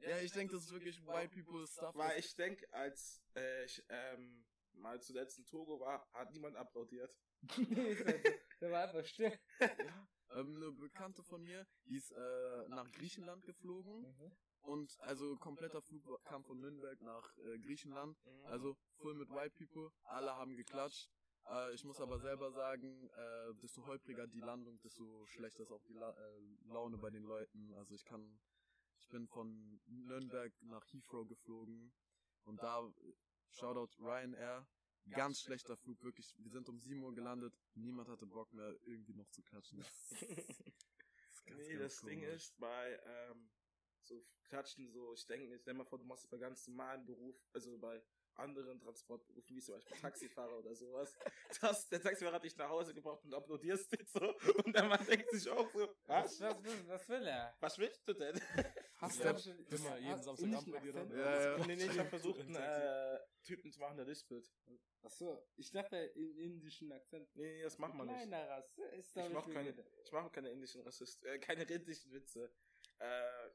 Ja, 0.01 0.17
ich 0.19 0.31
denke, 0.31 0.55
das 0.55 0.63
ist 0.65 0.71
wirklich 0.71 1.05
White 1.05 1.29
People 1.29 1.65
Stuff. 1.67 1.95
Weil 1.95 2.19
ich 2.19 2.35
denke, 2.35 2.65
als 2.73 3.21
äh, 3.35 3.65
ich 3.65 3.83
ähm, 3.89 4.43
mal 4.77 5.01
zuletzt 5.01 5.37
in 5.39 5.45
Togo 5.45 5.79
war, 5.79 6.07
hat 6.13 6.31
niemand 6.31 6.55
applaudiert. 6.55 7.15
Der 8.61 8.71
war 8.71 8.83
einfach 8.83 9.05
still. 9.05 9.31
ähm, 10.31 10.55
eine 10.55 10.71
Bekannte 10.71 11.23
von 11.23 11.41
mir, 11.43 11.65
die 11.85 11.97
ist 11.97 12.11
äh, 12.11 12.67
nach 12.69 12.89
Griechenland 12.91 13.45
geflogen 13.45 14.01
Mhm. 14.01 14.31
und 14.61 14.99
also 15.01 15.35
kompletter 15.37 15.81
Flug 15.81 16.23
kam 16.23 16.43
von 16.43 16.59
Nürnberg 16.59 17.01
nach 17.01 17.37
äh, 17.37 17.59
Griechenland. 17.59 18.17
Also 18.45 18.75
full 18.97 19.13
mit 19.15 19.29
White 19.29 19.55
People, 19.57 19.91
alle 20.03 20.35
haben 20.35 20.55
geklatscht. 20.55 21.09
Äh, 21.47 21.73
ich 21.75 21.83
muss 21.83 21.99
aber 22.01 22.17
selber 22.19 22.51
sagen, 22.51 23.07
äh, 23.09 23.53
desto 23.61 23.85
holpriger 23.85 24.27
die 24.27 24.39
Landung, 24.41 24.79
desto 24.81 25.25
schlechter 25.27 25.63
ist 25.63 25.71
auch 25.71 25.83
die 25.83 25.93
La 25.93 26.09
äh, 26.11 26.41
Laune 26.73 26.97
bei 26.97 27.11
den 27.11 27.23
Leuten. 27.23 27.73
Also 27.75 27.93
ich 27.93 28.03
kann, 28.05 28.39
ich 28.97 29.07
bin 29.09 29.27
von 29.27 29.79
Nürnberg 29.85 30.51
nach 30.63 30.85
Heathrow 30.91 31.27
geflogen 31.27 31.93
und 32.45 32.61
da, 32.63 32.91
Shoutout 33.51 33.89
Ryanair, 33.99 34.67
ganz 35.11 35.41
schlechter 35.41 35.77
Flug, 35.77 36.01
wirklich. 36.03 36.35
Wir 36.39 36.51
sind 36.51 36.67
um 36.69 36.79
7 36.79 37.03
Uhr 37.03 37.13
gelandet, 37.13 37.53
niemand 37.75 38.09
hatte 38.09 38.25
Bock 38.25 38.51
mehr 38.53 38.75
irgendwie 38.85 39.13
noch 39.13 39.29
zu 39.29 39.41
klatschen. 39.43 39.79
Das 39.79 39.87
ist, 40.11 40.11
das 40.11 40.19
ist 40.49 41.45
ganz, 41.45 41.67
nee, 41.67 41.73
ganz 41.77 41.83
das 41.95 42.01
Ding 42.01 42.19
komisch. 42.21 42.35
ist 42.35 42.57
bei 42.59 42.99
ähm, 43.05 43.49
so 44.01 44.25
Klatschen 44.43 44.89
so, 44.91 45.13
ich 45.13 45.25
denke, 45.25 45.53
ich 45.55 45.61
stell 45.61 45.73
mal 45.73 45.85
vor, 45.85 45.99
du 45.99 46.05
machst 46.05 46.25
es 46.25 46.29
bei 46.29 46.37
ganz 46.37 46.67
normalen 46.67 47.05
Beruf, 47.05 47.35
also 47.53 47.77
bei 47.79 48.01
anderen 48.37 48.79
Transportberufen, 48.81 49.55
wie 49.55 49.61
zum 49.61 49.75
Beispiel 49.75 49.95
Taxifahrer 49.97 50.57
oder 50.59 50.75
sowas, 50.75 51.15
dass 51.61 51.87
der 51.87 52.01
Taxifahrer 52.01 52.35
hat 52.35 52.43
dich 52.43 52.57
nach 52.57 52.67
Hause 52.69 52.93
gebracht 52.93 53.23
und 53.23 53.33
applaudierst 53.33 53.89
dich 53.93 54.09
so 54.09 54.19
und 54.65 54.75
der 54.75 54.83
Mann 54.89 55.05
denkt 55.05 55.31
sich 55.31 55.49
auch 55.49 55.71
so, 55.71 55.87
Was, 56.05 56.41
was? 56.41 56.63
was, 56.65 56.87
was, 56.87 57.09
will 57.09 57.25
er? 57.27 57.55
Was 57.61 57.77
willst 57.79 58.05
du 58.05 58.13
denn? 58.13 58.39
Hast 58.95 59.19
Ja, 59.23 59.37
schon- 59.39 59.65
immer 59.67 59.97
jeden 59.97 60.21
Samstagabend 60.21 60.71
bei 60.73 60.79
dir 60.79 60.91
dann? 60.91 61.09
Ja, 61.11 61.57
ja. 61.57 61.65
nee, 61.65 61.75
nee, 61.77 61.85
ich 61.85 61.97
habe 61.97 62.09
versucht, 62.09 62.41
einen 62.41 62.55
äh, 62.55 63.14
Typen 63.45 63.71
zu 63.71 63.79
machen, 63.79 63.97
der 63.97 64.05
lispelt. 64.05 64.51
Achso, 65.03 65.47
ich 65.55 65.71
dachte 65.71 65.97
in 65.97 66.37
indischen 66.37 66.91
Akzent. 66.91 67.29
Nee, 67.35 67.57
nee, 67.57 67.63
das 67.63 67.77
macht 67.77 67.93
man 67.93 68.07
nicht. 68.07 68.17
Kleiner 68.17 68.49
Rasse 68.49 68.85
ist 68.87 69.15
Ich 69.15 69.29
mach 69.29 69.49
keine, 69.49 69.73
ich 70.03 70.11
mache 70.11 70.29
keine 70.31 70.49
indischen 70.49 70.81
Rassist, 70.81 71.23
äh, 71.23 71.39
keine 71.39 71.63
indischen 71.63 72.11
Witze. 72.11 72.51
Äh, 72.99 73.49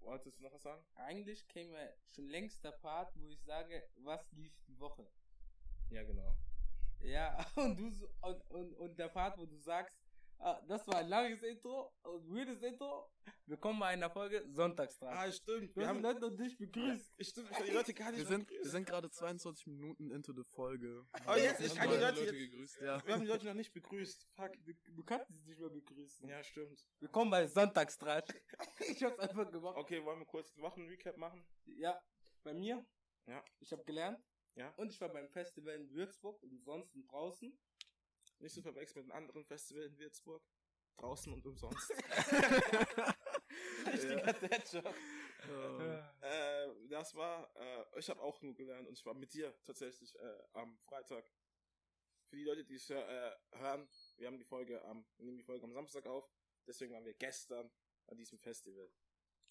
wolltest 0.00 0.38
du 0.38 0.42
noch 0.42 0.52
was 0.52 0.62
sagen? 0.62 0.84
Eigentlich 0.94 1.48
käme 1.48 1.94
schon 2.06 2.28
längst 2.28 2.62
der 2.62 2.72
Part, 2.72 3.16
wo 3.16 3.28
ich 3.28 3.42
sage, 3.42 3.82
was 3.96 4.30
lief 4.32 4.54
die 4.68 4.78
Woche. 4.78 5.10
Ja, 5.90 6.02
genau. 6.04 6.36
Ja, 7.00 7.44
und 7.56 7.78
du 7.78 7.90
und, 8.20 8.50
und, 8.50 8.74
und 8.74 8.98
der 8.98 9.08
Part, 9.08 9.38
wo 9.38 9.46
du 9.46 9.56
sagst, 9.58 9.96
das 10.66 10.86
war 10.88 10.96
ein 10.96 11.08
langes 11.08 11.42
Intro 11.42 11.92
und 12.02 12.34
weirdes 12.34 12.62
Intro. 12.62 13.08
Willkommen 13.46 13.78
bei 13.78 13.88
einer 13.88 14.10
Folge 14.10 14.44
Sonntagstag. 14.48 15.14
Ah, 15.14 15.30
stimmt. 15.30 15.76
Wir 15.76 15.82
hast 15.82 15.90
haben 15.90 15.98
die 15.98 16.02
Leute 16.02 16.20
noch 16.20 16.36
nicht 16.36 16.58
begrüßt. 16.58 17.14
Stimmt, 17.20 17.50
ich 17.52 17.56
die 17.58 17.70
Leute 17.70 17.94
gar 17.94 18.10
nicht 18.10 18.20
Wir 18.20 18.26
sind, 18.26 18.48
begrüßt. 18.48 18.64
wir 18.64 18.70
sind 18.70 18.86
gerade 18.86 19.08
22 19.08 19.66
Minuten 19.68 20.10
into 20.10 20.32
the 20.32 20.42
Folge. 20.42 21.06
Oh, 21.28 21.34
jetzt, 21.34 21.60
ich 21.60 21.70
Haben 21.70 21.78
kann 21.78 21.88
die 21.90 22.04
alle 22.04 22.20
Leute 22.20 22.36
jetzt, 22.36 22.50
gegrüßt. 22.50 22.80
Ja. 22.80 23.06
wir 23.06 23.14
haben 23.14 23.20
die 23.20 23.28
Leute 23.28 23.46
noch 23.46 23.54
nicht 23.54 23.72
begrüßt. 23.72 24.26
Fuck. 24.34 24.52
Du, 24.64 24.72
du 24.96 25.04
kannst 25.04 25.28
sie 25.28 25.48
nicht 25.48 25.60
mehr 25.60 25.70
begrüßen. 25.70 26.28
Ja, 26.28 26.42
stimmt. 26.42 26.84
Willkommen 26.98 27.30
bei 27.30 27.46
Sonntagstratsch. 27.46 28.34
ich 28.90 29.02
hab's 29.04 29.20
einfach 29.20 29.48
gemacht. 29.48 29.76
Okay, 29.76 30.04
wollen 30.04 30.18
wir 30.18 30.26
kurz 30.26 30.52
einen 30.54 30.64
Wochenrecap 30.64 31.16
machen? 31.18 31.46
Ja, 31.66 32.02
bei 32.42 32.52
mir. 32.52 32.84
Ja. 33.26 33.44
Ich 33.60 33.70
habe 33.70 33.84
gelernt. 33.84 34.20
Ja. 34.54 34.70
Und 34.76 34.90
ich 34.90 35.00
war 35.00 35.08
beim 35.08 35.28
Festival 35.28 35.74
in 35.74 35.90
Würzburg 35.92 36.42
und 36.42 36.64
draußen. 37.08 37.56
Nicht 38.42 38.54
zu 38.54 38.62
verwechseln 38.62 39.06
mit 39.06 39.14
einem 39.14 39.24
anderen 39.24 39.44
Festival 39.44 39.84
in 39.84 39.96
Würzburg. 39.98 40.42
Draußen 40.96 41.32
und 41.32 41.46
umsonst. 41.46 41.90
Richtiger 43.86 44.32
Dad-Job. 44.32 44.94
Äh, 46.20 46.88
das 46.88 47.14
war, 47.14 47.48
äh, 47.56 47.98
ich 47.98 48.10
habe 48.10 48.20
auch 48.20 48.42
nur 48.42 48.54
gelernt 48.54 48.88
und 48.88 48.98
ich 48.98 49.06
war 49.06 49.14
mit 49.14 49.32
dir 49.32 49.54
tatsächlich 49.62 50.18
äh, 50.18 50.38
am 50.54 50.76
Freitag. 50.80 51.24
Für 52.26 52.36
die 52.36 52.44
Leute, 52.44 52.64
die 52.64 52.74
es 52.74 52.90
äh, 52.90 53.30
hören, 53.52 53.88
wir 54.16 54.26
haben 54.26 54.38
die 54.38 54.44
Folge 54.44 54.84
am, 54.86 55.06
wir 55.16 55.26
nehmen 55.26 55.38
die 55.38 55.44
Folge 55.44 55.64
am 55.64 55.72
Samstag 55.72 56.06
auf, 56.06 56.28
deswegen 56.66 56.92
waren 56.94 57.04
wir 57.04 57.14
gestern 57.14 57.70
an 58.06 58.16
diesem 58.16 58.38
Festival. 58.38 58.90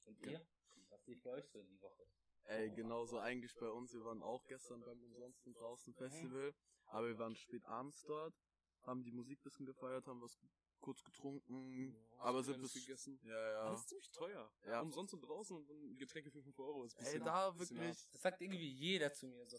Und 0.05 0.19
ihr? 0.25 0.45
Was 0.89 1.05
lief 1.07 1.21
bei 1.21 1.31
euch 1.31 1.47
so 1.47 1.63
die 1.63 1.81
Woche? 1.81 2.05
Ey, 2.43 2.71
genauso 2.71 3.19
eigentlich 3.19 3.55
bei 3.55 3.69
uns. 3.69 3.93
Wir 3.93 4.03
waren 4.03 4.21
auch 4.21 4.45
gestern 4.47 4.81
beim 4.81 5.01
Umsonsten 5.03 5.53
draußen 5.53 5.93
Festival, 5.93 6.53
aber 6.87 7.07
wir 7.07 7.19
waren 7.19 7.35
spät 7.35 7.63
abends 7.65 8.03
dort, 8.03 8.35
haben 8.83 9.03
die 9.03 9.11
Musik 9.11 9.41
bisschen 9.43 9.65
gefeiert, 9.65 10.07
haben 10.07 10.21
was 10.21 10.37
kurz 10.79 11.03
getrunken, 11.03 11.95
aber 12.17 12.41
sind 12.43 12.59
bis 12.61 12.73
gegessen. 12.73 13.19
Ja, 13.23 13.51
ja. 13.51 13.69
Das 13.69 13.81
ist 13.81 13.89
ziemlich 13.89 14.09
teuer. 14.11 14.51
Ja. 14.65 14.81
Umsonst 14.81 15.13
und 15.13 15.21
draußen 15.21 15.55
und 15.55 15.97
Getränke 15.97 16.31
für 16.31 16.41
5 16.41 16.57
Euro. 16.59 16.83
Ist 16.85 16.97
ein 16.97 17.05
Ey, 17.05 17.11
bisschen- 17.13 17.25
da 17.25 17.51
bisschen 17.51 17.77
wirklich. 17.77 18.07
Das 18.11 18.21
sagt 18.21 18.41
irgendwie 18.41 18.69
jeder 18.71 19.13
zu 19.13 19.27
mir 19.27 19.45
so. 19.45 19.57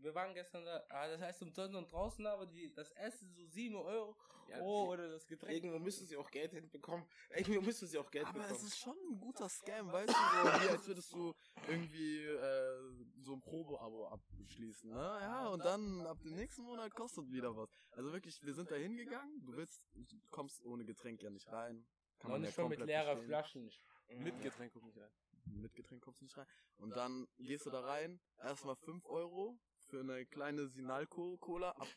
Wir 0.00 0.14
waren 0.14 0.32
gestern 0.32 0.64
da, 0.64 0.82
ah, 0.88 1.08
das 1.08 1.20
heißt 1.20 1.42
umsonst 1.42 1.76
und 1.76 1.92
draußen, 1.92 2.26
aber 2.26 2.46
die, 2.46 2.72
das 2.72 2.90
Essen 2.92 3.30
so 3.34 3.44
7 3.44 3.76
Euro. 3.76 4.16
Ja, 4.48 4.60
oh, 4.62 4.88
oder 4.90 5.10
das 5.10 5.26
Getränk. 5.26 5.52
Irgendwo 5.54 5.78
müssen 5.78 6.06
sie 6.06 6.16
auch 6.16 6.30
Geld 6.30 6.52
hinbekommen. 6.52 7.06
Irgendwo 7.30 7.60
müssen 7.60 7.86
sie 7.86 7.98
auch 7.98 8.10
Geld 8.10 8.24
Aber 8.26 8.38
bekommen. 8.40 8.54
es 8.56 8.62
ist 8.62 8.78
schon 8.78 8.96
ein 9.10 9.18
guter 9.20 9.48
Scam, 9.50 9.92
weißt 9.92 10.08
du, 10.08 10.12
so, 10.14 10.62
wie 10.64 10.68
als 10.70 10.86
würdest 10.86 11.12
du 11.12 11.34
irgendwie 11.68 12.24
äh, 12.24 12.93
so 13.24 13.32
ein 13.34 13.40
Probe-Abo 13.42 14.06
abschließen, 14.08 14.90
ne? 14.90 14.96
Ja, 14.96 15.48
und 15.48 15.64
dann 15.64 16.06
ab 16.06 16.20
dem 16.22 16.34
nächsten 16.34 16.62
Monat 16.62 16.94
kostet 16.94 17.30
wieder 17.30 17.56
was. 17.56 17.68
Also 17.92 18.12
wirklich, 18.12 18.42
wir 18.42 18.54
sind 18.54 18.70
da 18.70 18.76
hingegangen, 18.76 19.44
du 19.44 19.56
willst, 19.56 19.82
du 19.94 20.16
kommst 20.30 20.64
ohne 20.64 20.84
Getränk 20.84 21.22
ja 21.22 21.30
nicht 21.30 21.50
rein. 21.50 21.86
Kann 22.18 22.30
Und 22.30 22.32
man 22.36 22.42
ja 22.42 22.46
nicht 22.48 22.54
schon 22.54 22.68
mit 22.68 22.78
leerer 22.80 23.16
verstehen. 23.16 23.26
Flaschen. 23.28 23.70
Mit 24.08 24.40
Getränk 24.42 24.72
guck 24.72 24.84
nicht 24.84 24.98
rein. 24.98 25.10
Mit 25.46 25.74
Getränk 25.74 26.02
kommst 26.02 26.20
du 26.20 26.24
nicht 26.24 26.36
rein. 26.36 26.46
Und 26.76 26.96
dann 26.96 27.26
gehst 27.38 27.66
du 27.66 27.70
da 27.70 27.80
rein, 27.80 28.20
erstmal 28.38 28.76
5 28.76 29.04
Euro 29.06 29.58
für 29.88 30.00
eine 30.00 30.24
kleine 30.26 30.68
Sinalco-Cola. 30.68 31.70
Ab- 31.70 31.88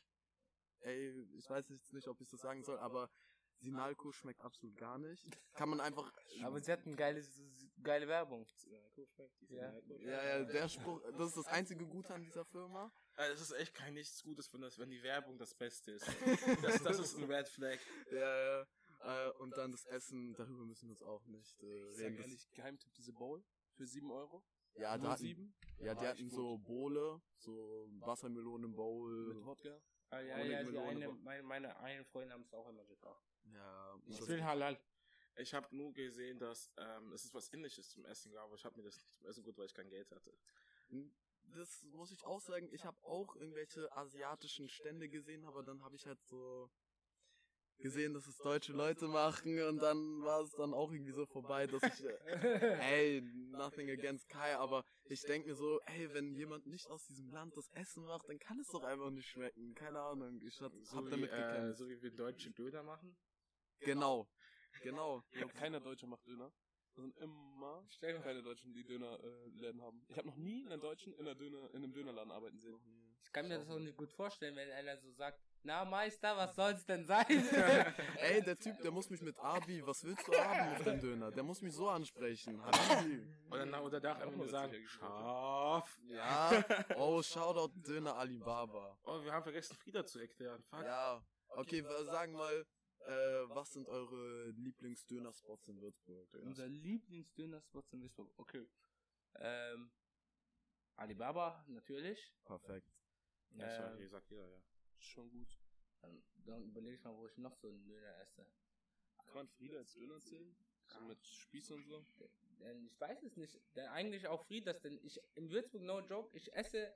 Ey, 0.81 1.09
ich 1.33 1.49
weiß 1.49 1.69
jetzt 1.69 1.91
nicht, 1.93 2.07
ob 2.07 2.21
ich 2.21 2.29
das 2.29 2.39
sagen 2.39 2.63
soll, 2.63 2.77
aber 2.79 3.09
Sinalco 3.59 4.11
schmeckt 4.11 4.41
absolut 4.41 4.77
gar 4.77 4.97
nicht. 4.97 5.25
Kann 5.53 5.69
man 5.69 5.79
einfach. 5.81 6.11
Aber 6.43 6.59
sie 6.59 6.71
hatten 6.71 6.95
geile, 6.95 7.23
geile 7.81 8.07
Werbung. 8.07 8.45
Ja. 9.49 9.73
Ja, 9.99 10.23
ja, 10.39 10.43
der 10.43 10.69
Spruch, 10.69 11.01
das 11.17 11.29
ist 11.29 11.37
das 11.37 11.47
einzige 11.47 11.85
Gute 11.85 12.13
an 12.13 12.23
dieser 12.23 12.45
Firma. 12.45 12.91
Also 13.15 13.33
es 13.33 13.41
ist 13.51 13.57
echt 13.57 13.73
kein 13.73 13.93
nichts 13.95 14.21
Gutes, 14.23 14.51
wenn, 14.53 14.61
das, 14.61 14.77
wenn 14.77 14.89
die 14.89 15.01
Werbung 15.01 15.37
das 15.37 15.53
Beste 15.55 15.91
ist. 15.91 16.05
Das, 16.61 16.83
das 16.83 16.99
ist 16.99 17.17
ein 17.17 17.23
Red 17.23 17.47
Flag. 17.49 17.79
Ja, 18.11 18.19
ja. 18.19 18.67
Äh, 18.99 19.31
und 19.39 19.55
dann 19.57 19.71
das 19.71 19.85
Essen, 19.85 20.33
darüber 20.35 20.65
müssen 20.65 20.87
wir 20.87 20.91
uns 20.91 21.03
auch 21.03 21.25
nicht 21.27 21.61
äh, 21.63 21.89
Ich 21.89 21.95
sag 21.97 22.05
reden. 22.05 22.17
Das- 22.17 22.25
ehrlich, 22.25 22.51
Geheimtipp, 22.53 22.93
diese 22.93 23.13
Bowl 23.13 23.43
für 23.73 23.85
7 23.85 24.09
Euro. 24.11 24.43
Ja, 24.75 24.95
Nur 24.97 25.05
da 25.05 25.11
hatten, 25.13 25.21
sieben. 25.23 25.55
ja, 25.79 25.95
die 25.95 26.05
hatten 26.07 26.29
so 26.29 26.57
Bowle, 26.59 27.19
so 27.37 27.87
Wassermelonen-Bowl. 27.99 29.33
Mit 29.33 29.45
Wodka. 29.45 29.81
Ah, 30.09 30.19
ja, 30.19 30.37
ja, 30.43 30.59
die 30.63 30.65
Melone 30.71 30.87
eine, 30.87 31.09
meine, 31.23 31.43
meine 31.43 31.79
eine 31.79 32.05
Freundin 32.05 32.33
haben 32.33 32.43
es 32.43 32.53
auch 32.53 32.67
immer 32.69 32.85
gekauft. 32.85 33.25
Ja, 33.53 33.99
Ich 34.07 34.27
will 34.27 34.43
Halal. 34.43 34.79
Ich 35.39 35.53
habe 35.53 35.75
nur 35.75 35.93
gesehen, 35.93 36.39
dass 36.39 36.71
ähm, 36.77 37.11
es 37.13 37.25
ist 37.25 37.33
was 37.33 37.53
Ähnliches 37.53 37.89
zum 37.89 38.05
Essen 38.05 38.31
gab, 38.31 38.45
aber 38.45 38.55
ich 38.55 38.65
habe 38.65 38.77
mir 38.77 38.83
das 38.83 38.95
nicht 38.97 39.13
zum 39.13 39.27
Essen 39.27 39.43
gut, 39.43 39.57
weil 39.57 39.65
ich 39.67 39.73
kein 39.73 39.89
Geld 39.89 40.09
hatte. 40.11 40.33
das 41.55 41.83
muss 41.83 42.11
ich 42.11 42.25
auch 42.25 42.41
sagen, 42.41 42.67
ich 42.71 42.83
habe 42.85 42.97
auch 43.03 43.35
irgendwelche 43.35 43.91
asiatischen 43.95 44.67
Stände 44.67 45.09
gesehen, 45.09 45.45
aber 45.45 45.63
dann 45.63 45.83
habe 45.83 45.95
ich 45.95 46.05
halt 46.07 46.21
so 46.25 46.69
gesehen, 47.79 48.13
dass 48.13 48.25
es 48.25 48.37
deutsche 48.37 48.73
Leute 48.73 49.07
machen 49.07 49.61
und 49.61 49.77
dann 49.77 50.23
war 50.23 50.41
es 50.41 50.51
dann 50.53 50.73
auch 50.73 50.91
irgendwie 50.91 51.11
so 51.11 51.25
vorbei, 51.27 51.67
dass 51.67 51.83
ich, 51.83 52.03
äh, 52.03 52.17
ey, 52.81 53.21
nothing 53.51 53.89
against 53.91 54.27
Kai, 54.29 54.55
aber 54.57 54.83
ich 55.05 55.21
denke 55.21 55.49
mir 55.49 55.55
so, 55.55 55.79
ey, 55.81 56.11
wenn 56.13 56.33
jemand 56.33 56.65
nicht 56.65 56.87
aus 56.87 57.05
diesem 57.05 57.29
Land 57.29 57.55
das 57.55 57.69
Essen 57.69 58.03
macht, 58.05 58.27
dann 58.27 58.39
kann 58.39 58.59
es 58.59 58.67
doch 58.69 58.83
einfach 58.83 59.11
nicht 59.11 59.29
schmecken, 59.29 59.75
keine 59.75 60.01
Ahnung, 60.01 60.41
ich 60.41 60.59
hab, 60.61 60.73
So, 60.81 60.97
hab 60.97 61.05
wie, 61.05 61.09
damit 61.11 61.31
äh, 61.31 61.35
gekämpft. 61.35 61.77
so 61.77 61.87
wie 61.87 62.01
wir 62.01 62.11
deutsche 62.11 62.51
Döner 62.51 62.81
machen. 62.83 63.15
Genau. 63.79 64.27
Genau. 64.83 65.23
Ja, 65.33 65.47
keiner 65.47 65.79
Deutsche 65.79 66.07
macht 66.07 66.25
Döner. 66.27 66.51
Das 66.95 67.03
sind 67.03 67.15
immer 67.17 67.85
keine 68.23 68.41
Deutschen, 68.41 68.73
die 68.73 68.83
Dönerläden 68.83 69.81
haben. 69.83 70.03
Ich 70.09 70.17
habe 70.17 70.27
noch 70.27 70.35
nie 70.37 70.65
einen 70.65 70.79
Deutschen 70.81 71.13
in, 71.13 71.19
einer 71.27 71.35
Döner, 71.35 71.69
in 71.71 71.83
einem 71.83 71.93
Dönerladen 71.93 72.31
arbeiten 72.31 72.59
sehen. 72.59 72.79
Ich 73.21 73.31
kann 73.31 73.47
mir 73.47 73.59
das 73.59 73.69
auch 73.69 73.77
nicht 73.77 73.95
gut 73.97 74.11
vorstellen, 74.13 74.55
wenn 74.55 74.71
einer 74.71 74.97
so 74.97 75.11
sagt, 75.11 75.39
na 75.61 75.83
Meister, 75.85 76.35
was 76.37 76.55
soll's 76.55 76.85
denn 76.85 77.05
sein? 77.05 77.25
Ey, 78.17 78.41
der 78.41 78.57
Typ, 78.57 78.81
der 78.81 78.89
muss 78.89 79.09
mich 79.09 79.21
mit 79.21 79.37
Abi, 79.37 79.85
was 79.85 80.03
willst 80.03 80.27
du 80.27 80.33
haben 80.33 80.75
auf 80.75 80.83
dem 80.83 80.99
Döner? 80.99 81.29
Der 81.31 81.43
muss 81.43 81.61
mich 81.61 81.73
so 81.73 81.89
ansprechen. 81.89 82.63
Habibi. 82.63 83.21
Und 83.49 83.59
dann 83.59 83.73
oder 83.75 83.99
darf 83.99 84.19
er 84.19 84.27
Auch 84.27 84.31
mir 84.31 84.37
mal 84.37 84.49
sagen, 84.49 84.87
scharf. 84.87 85.99
Ja. 86.07 86.63
Oh, 86.95 87.21
Shoutout 87.21 87.73
Döner 87.75 88.15
Alibaba. 88.15 88.97
Oh, 89.03 89.21
wir 89.23 89.31
haben 89.31 89.43
vergessen, 89.43 89.75
Frieda 89.75 90.05
zu 90.05 90.19
erklären. 90.19 90.63
Fuck. 90.63 90.83
Ja. 90.83 91.21
Okay, 91.49 91.83
wa- 91.83 92.03
sagen 92.05 92.33
mal, 92.33 92.65
äh, 93.07 93.49
was 93.49 93.73
sind 93.73 93.87
eure 93.87 94.49
Lieblingsdönerspots 94.51 95.67
in 95.69 95.81
Würzburg? 95.81 96.33
Unser 96.41 96.67
Lieblingsdönerspot 96.67 97.85
in 97.93 98.01
Duisburg. 98.01 98.29
Okay. 98.37 98.67
Ähm, 99.35 99.91
Alibaba, 100.95 101.63
natürlich. 101.67 102.33
Perfekt. 102.45 102.91
Ja, 103.51 103.87
Ähm, 103.87 103.93
okay, 103.93 104.07
sagt 104.07 104.29
jeder, 104.29 104.47
ja. 104.47 104.61
Schon 104.99 105.29
gut. 105.29 105.57
Dann, 106.01 106.23
dann 106.45 106.63
überlege 106.63 106.95
ich 106.95 107.03
mal, 107.03 107.15
wo 107.15 107.25
ich 107.27 107.37
noch 107.37 107.55
so 107.55 107.69
einen 107.69 107.83
Döner 107.83 108.19
esse. 108.19 108.45
Kann 109.25 109.35
man 109.35 109.47
Frieda 109.47 109.77
als 109.77 109.93
Döner 109.93 110.19
zählen? 110.19 110.55
So 110.87 111.01
mit 111.01 111.25
Spieß 111.25 111.71
und 111.71 111.85
so? 111.85 112.03
Denn 112.59 112.85
ich 112.85 112.99
weiß 112.99 113.23
es 113.23 113.35
nicht. 113.37 113.59
Denn 113.75 113.87
eigentlich 113.87 114.27
auch 114.27 114.45
Frieders, 114.45 114.81
denn 114.81 114.99
ich 115.03 115.19
in 115.35 115.49
Würzburg, 115.51 115.81
no 115.83 115.99
joke, 115.99 116.35
ich 116.35 116.53
esse, 116.53 116.93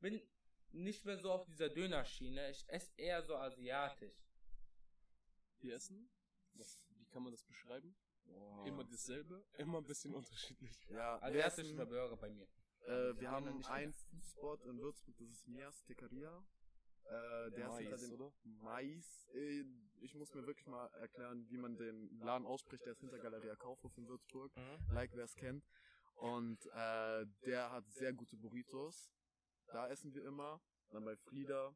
bin 0.00 0.20
nicht 0.72 1.04
mehr 1.04 1.18
so 1.18 1.30
auf 1.30 1.44
dieser 1.44 1.68
Dönerschiene. 1.68 2.50
Ich 2.50 2.64
esse 2.68 2.92
eher 2.96 3.22
so 3.22 3.36
asiatisch. 3.36 4.23
Die 5.64 5.72
essen? 5.72 6.10
Was, 6.52 6.78
wie 6.90 7.06
kann 7.06 7.22
man 7.22 7.32
das 7.32 7.42
beschreiben? 7.42 7.96
Wow. 8.26 8.66
Immer 8.66 8.84
dasselbe, 8.84 9.42
immer 9.56 9.78
ein 9.78 9.84
bisschen 9.84 10.14
unterschiedlich. 10.14 10.78
Ja, 10.90 11.16
wir, 11.16 11.22
Asiatisch 11.22 11.70
essen, 11.70 11.76
Burger 11.88 12.16
bei 12.18 12.28
mir. 12.30 12.46
äh, 12.82 13.14
wir 13.16 13.22
Ja, 13.22 13.30
haben 13.30 13.64
einen 13.64 13.92
Foodspot 13.94 14.62
in 14.66 14.78
Würzburg, 14.78 15.16
das 15.18 15.30
ist 15.30 15.48
Mias 15.48 15.82
Tecaria. 15.84 16.44
Äh, 17.06 17.50
der 17.52 17.68
ist 17.68 17.76
hinter 17.78 17.90
Mais, 17.92 18.00
dem 18.02 18.12
oder? 18.12 18.32
Mais. 18.44 19.26
Äh, 19.34 19.64
ich 20.00 20.14
muss 20.14 20.34
mir 20.34 20.46
wirklich 20.46 20.66
mal 20.66 20.86
erklären, 21.00 21.48
wie 21.48 21.56
man 21.56 21.76
den 21.78 22.18
Laden 22.20 22.46
ausspricht. 22.46 22.84
Der 22.84 22.92
ist 22.92 23.00
hinter 23.00 23.18
Galeria 23.18 23.56
Kaufhof 23.56 23.96
in 23.96 24.06
Würzburg. 24.06 24.52
Like, 24.90 25.12
wer 25.14 25.24
es 25.24 25.34
kennt. 25.34 25.64
Und 26.16 26.64
äh, 26.66 27.26
der 27.46 27.70
hat 27.72 27.88
sehr 27.88 28.12
gute 28.12 28.36
Burritos. 28.36 29.10
Da 29.72 29.88
essen 29.88 30.12
wir 30.14 30.24
immer. 30.24 30.60
Dann 30.90 31.04
bei 31.04 31.16
Frieda. 31.16 31.74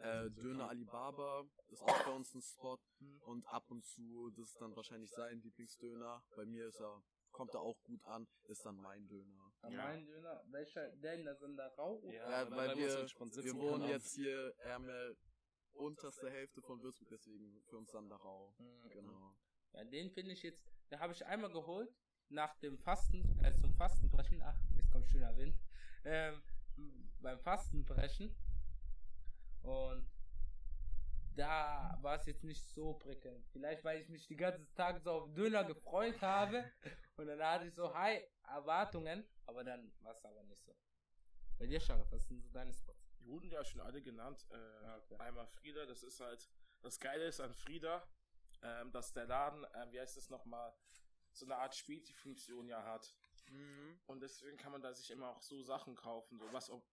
Äh, 0.00 0.30
Döner 0.30 0.68
Alibaba 0.68 1.44
ist 1.68 1.82
auch 1.82 2.04
bei 2.04 2.12
uns 2.12 2.34
ein 2.34 2.42
Spot. 2.42 2.78
Und 3.26 3.46
ab 3.46 3.70
und 3.70 3.84
zu, 3.84 4.30
das 4.30 4.50
ist 4.50 4.60
dann 4.60 4.74
wahrscheinlich 4.74 5.10
sein 5.10 5.40
Lieblingsdöner. 5.40 6.22
Bei 6.36 6.44
mir 6.44 6.66
ist 6.66 6.80
er, 6.80 7.02
kommt 7.30 7.54
er 7.54 7.60
auch 7.60 7.80
gut 7.84 8.04
an, 8.04 8.26
ist 8.44 8.64
dann 8.64 8.76
mein 8.76 9.06
Döner. 9.08 9.52
Ja. 9.62 9.70
meinen 9.70 10.06
Döner, 10.06 10.42
welcher, 10.50 10.88
der 10.96 11.14
in 11.14 11.24
der 11.24 11.36
Sonderau? 11.36 12.00
Ja, 12.04 12.50
weil 12.50 12.68
weil 12.68 12.76
wir, 12.78 13.44
wir 13.44 13.54
wohnen 13.56 13.82
abends. 13.82 13.88
jetzt 13.90 14.14
hier 14.14 14.54
Ärmel 14.58 15.16
unterste 15.72 16.30
Hälfte 16.30 16.60
von 16.62 16.82
Würzburg, 16.82 17.08
deswegen 17.10 17.62
für 17.64 17.76
uns 17.76 17.90
Sandarau. 17.90 18.54
Mhm. 18.58 18.90
Genau. 18.90 19.36
Ja, 19.72 19.84
den 19.84 20.10
finde 20.10 20.32
ich 20.32 20.42
jetzt, 20.42 20.72
da 20.88 20.98
habe 20.98 21.12
ich 21.12 21.24
einmal 21.24 21.52
geholt, 21.52 21.90
nach 22.30 22.54
dem 22.56 22.78
Fasten, 22.78 23.22
äh, 23.42 23.54
zum 23.56 23.74
Fastenbrechen, 23.74 24.42
ach, 24.42 24.58
jetzt 24.76 24.90
kommt 24.90 25.08
schöner 25.08 25.36
Wind, 25.36 25.56
ähm, 26.04 26.42
beim 27.20 27.38
Fastenbrechen. 27.40 28.34
Und 29.68 30.08
da 31.36 31.96
war 32.00 32.16
es 32.16 32.24
jetzt 32.26 32.42
nicht 32.42 32.66
so 32.70 32.94
prickelnd. 32.94 33.46
Vielleicht, 33.52 33.84
weil 33.84 34.00
ich 34.00 34.08
mich 34.08 34.26
die 34.26 34.36
ganzen 34.36 34.72
Tage 34.74 34.98
so 34.98 35.10
auf 35.12 35.34
Döner 35.34 35.62
gefreut 35.64 36.20
habe. 36.22 36.64
Und 37.16 37.26
dann 37.26 37.40
hatte 37.42 37.66
ich 37.66 37.74
so 37.74 37.92
high 37.94 38.22
Erwartungen, 38.44 39.28
aber 39.44 39.62
dann 39.64 39.92
war 40.00 40.12
es 40.12 40.24
aber 40.24 40.42
nicht 40.44 40.64
so. 40.64 40.74
Bei 41.58 41.66
dir, 41.66 41.80
Scharaf, 41.80 42.10
was 42.10 42.26
sind 42.26 42.40
so 42.40 42.48
deine 42.50 42.72
Spots? 42.72 43.14
Die 43.18 43.26
wurden 43.26 43.50
ja 43.50 43.62
schon 43.62 43.82
alle 43.82 44.00
genannt. 44.00 44.46
Äh, 44.50 45.14
Einmal 45.18 45.46
Frieda, 45.46 45.84
das 45.84 46.02
ist 46.02 46.20
halt, 46.20 46.48
das 46.80 46.98
Geile 46.98 47.26
ist 47.26 47.40
an 47.40 47.52
Frieda, 47.52 48.08
ähm, 48.62 48.90
dass 48.92 49.12
der 49.12 49.26
Laden, 49.26 49.66
ähm, 49.74 49.92
wie 49.92 50.00
heißt 50.00 50.16
das 50.16 50.30
nochmal, 50.30 50.72
so 51.32 51.44
eine 51.44 51.56
Art 51.56 51.74
Späti-Funktion 51.74 52.68
ja 52.68 52.82
hat. 52.84 53.14
Und 54.06 54.20
deswegen 54.20 54.56
kann 54.56 54.72
man 54.72 54.82
da 54.82 54.92
sich 54.94 55.10
immer 55.10 55.28
auch 55.28 55.42
so 55.42 55.62
Sachen 55.62 55.94
kaufen, 55.94 56.38
so 56.38 56.52
was 56.52 56.70
ob, 56.70 56.84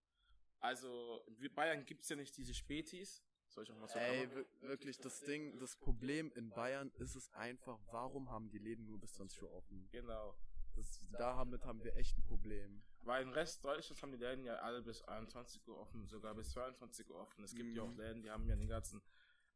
also 0.65 1.23
in 1.27 1.53
Bayern 1.53 1.85
gibt's 1.85 2.09
ja 2.09 2.15
nicht 2.15 2.35
diese 2.37 2.53
Spätis. 2.53 3.23
Soll 3.47 3.63
ich 3.63 3.71
auch 3.71 3.77
mal 3.77 3.87
so 3.87 3.99
Ey, 3.99 4.29
wirklich, 4.61 4.97
das 4.97 5.21
Ding, 5.21 5.57
das 5.59 5.75
Problem 5.77 6.31
in 6.33 6.49
Bayern 6.49 6.91
ist 6.97 7.15
es 7.15 7.31
einfach, 7.33 7.79
warum 7.91 8.29
haben 8.31 8.49
die 8.49 8.57
Läden 8.57 8.85
nur 8.85 8.99
bis 8.99 9.13
20 9.13 9.43
Uhr 9.43 9.53
offen? 9.53 9.87
Genau. 9.91 10.35
Das, 10.73 10.99
damit 11.11 11.63
haben 11.65 11.83
wir 11.83 11.95
echt 11.95 12.17
ein 12.17 12.23
Problem. 12.23 12.83
Weil 13.01 13.21
im 13.21 13.29
Rest 13.29 13.63
Deutschlands 13.63 14.01
haben 14.01 14.11
die 14.11 14.17
Läden 14.17 14.43
ja 14.43 14.55
alle 14.55 14.81
bis 14.81 15.03
21 15.03 15.65
Uhr 15.67 15.77
offen, 15.77 16.05
sogar 16.07 16.33
bis 16.35 16.49
22 16.49 17.09
Uhr 17.09 17.17
offen. 17.17 17.43
Es 17.43 17.55
gibt 17.55 17.73
ja 17.75 17.83
auch 17.83 17.91
Mhm. 17.91 17.97
Läden, 17.99 18.23
die 18.23 18.31
haben 18.31 18.45
ja 18.49 18.55
den 18.55 18.67
ganzen, 18.67 19.01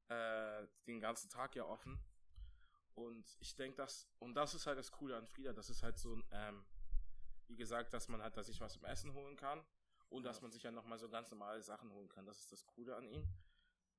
äh, 0.07 0.65
den 0.87 1.01
ganzen 1.01 1.29
Tag 1.29 1.55
ja 1.55 1.65
offen. 1.65 1.99
Und 2.93 3.35
ich 3.41 3.55
denke, 3.55 3.75
das, 3.77 4.07
und 4.19 4.35
das 4.35 4.53
ist 4.53 4.65
halt 4.65 4.77
das 4.77 4.91
Coole 4.91 5.17
an 5.17 5.25
Frieda, 5.25 5.51
das 5.51 5.69
ist 5.69 5.83
halt 5.83 5.97
so 5.97 6.15
ein, 6.15 6.23
ähm, 6.31 6.63
wie 7.47 7.55
gesagt, 7.55 7.93
dass 7.93 8.07
man 8.07 8.21
halt, 8.21 8.37
dass 8.37 8.47
sich 8.47 8.61
was 8.61 8.73
zum 8.73 8.85
Essen 8.85 9.13
holen 9.13 9.35
kann 9.35 9.65
und 10.09 10.23
dass 10.23 10.41
man 10.41 10.51
sich 10.51 10.63
ja 10.63 10.71
nochmal 10.71 10.97
so 10.97 11.09
ganz 11.09 11.29
normale 11.31 11.61
Sachen 11.61 11.91
holen 11.93 12.09
kann. 12.09 12.25
Das 12.25 12.39
ist 12.39 12.51
das 12.51 12.65
Coole 12.65 12.95
an 12.95 13.07
ihm. 13.07 13.27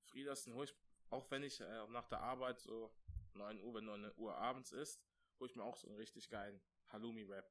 Frieda 0.04 0.32
ist 0.32 0.46
ein 0.46 0.54
hol 0.54 0.64
ich, 0.64 0.74
auch 1.10 1.30
wenn 1.30 1.42
ich 1.42 1.60
äh, 1.60 1.86
nach 1.88 2.08
der 2.08 2.20
Arbeit 2.20 2.60
so 2.60 2.92
9 3.34 3.60
Uhr, 3.62 3.74
wenn 3.74 3.84
9 3.84 4.12
Uhr 4.16 4.36
abends 4.36 4.72
ist, 4.72 5.00
hole 5.38 5.48
ich 5.48 5.56
mir 5.56 5.64
auch 5.64 5.76
so 5.76 5.86
einen 5.86 5.96
richtig 5.96 6.28
geilen 6.28 6.60
Halloumi-Wrap. 6.88 7.50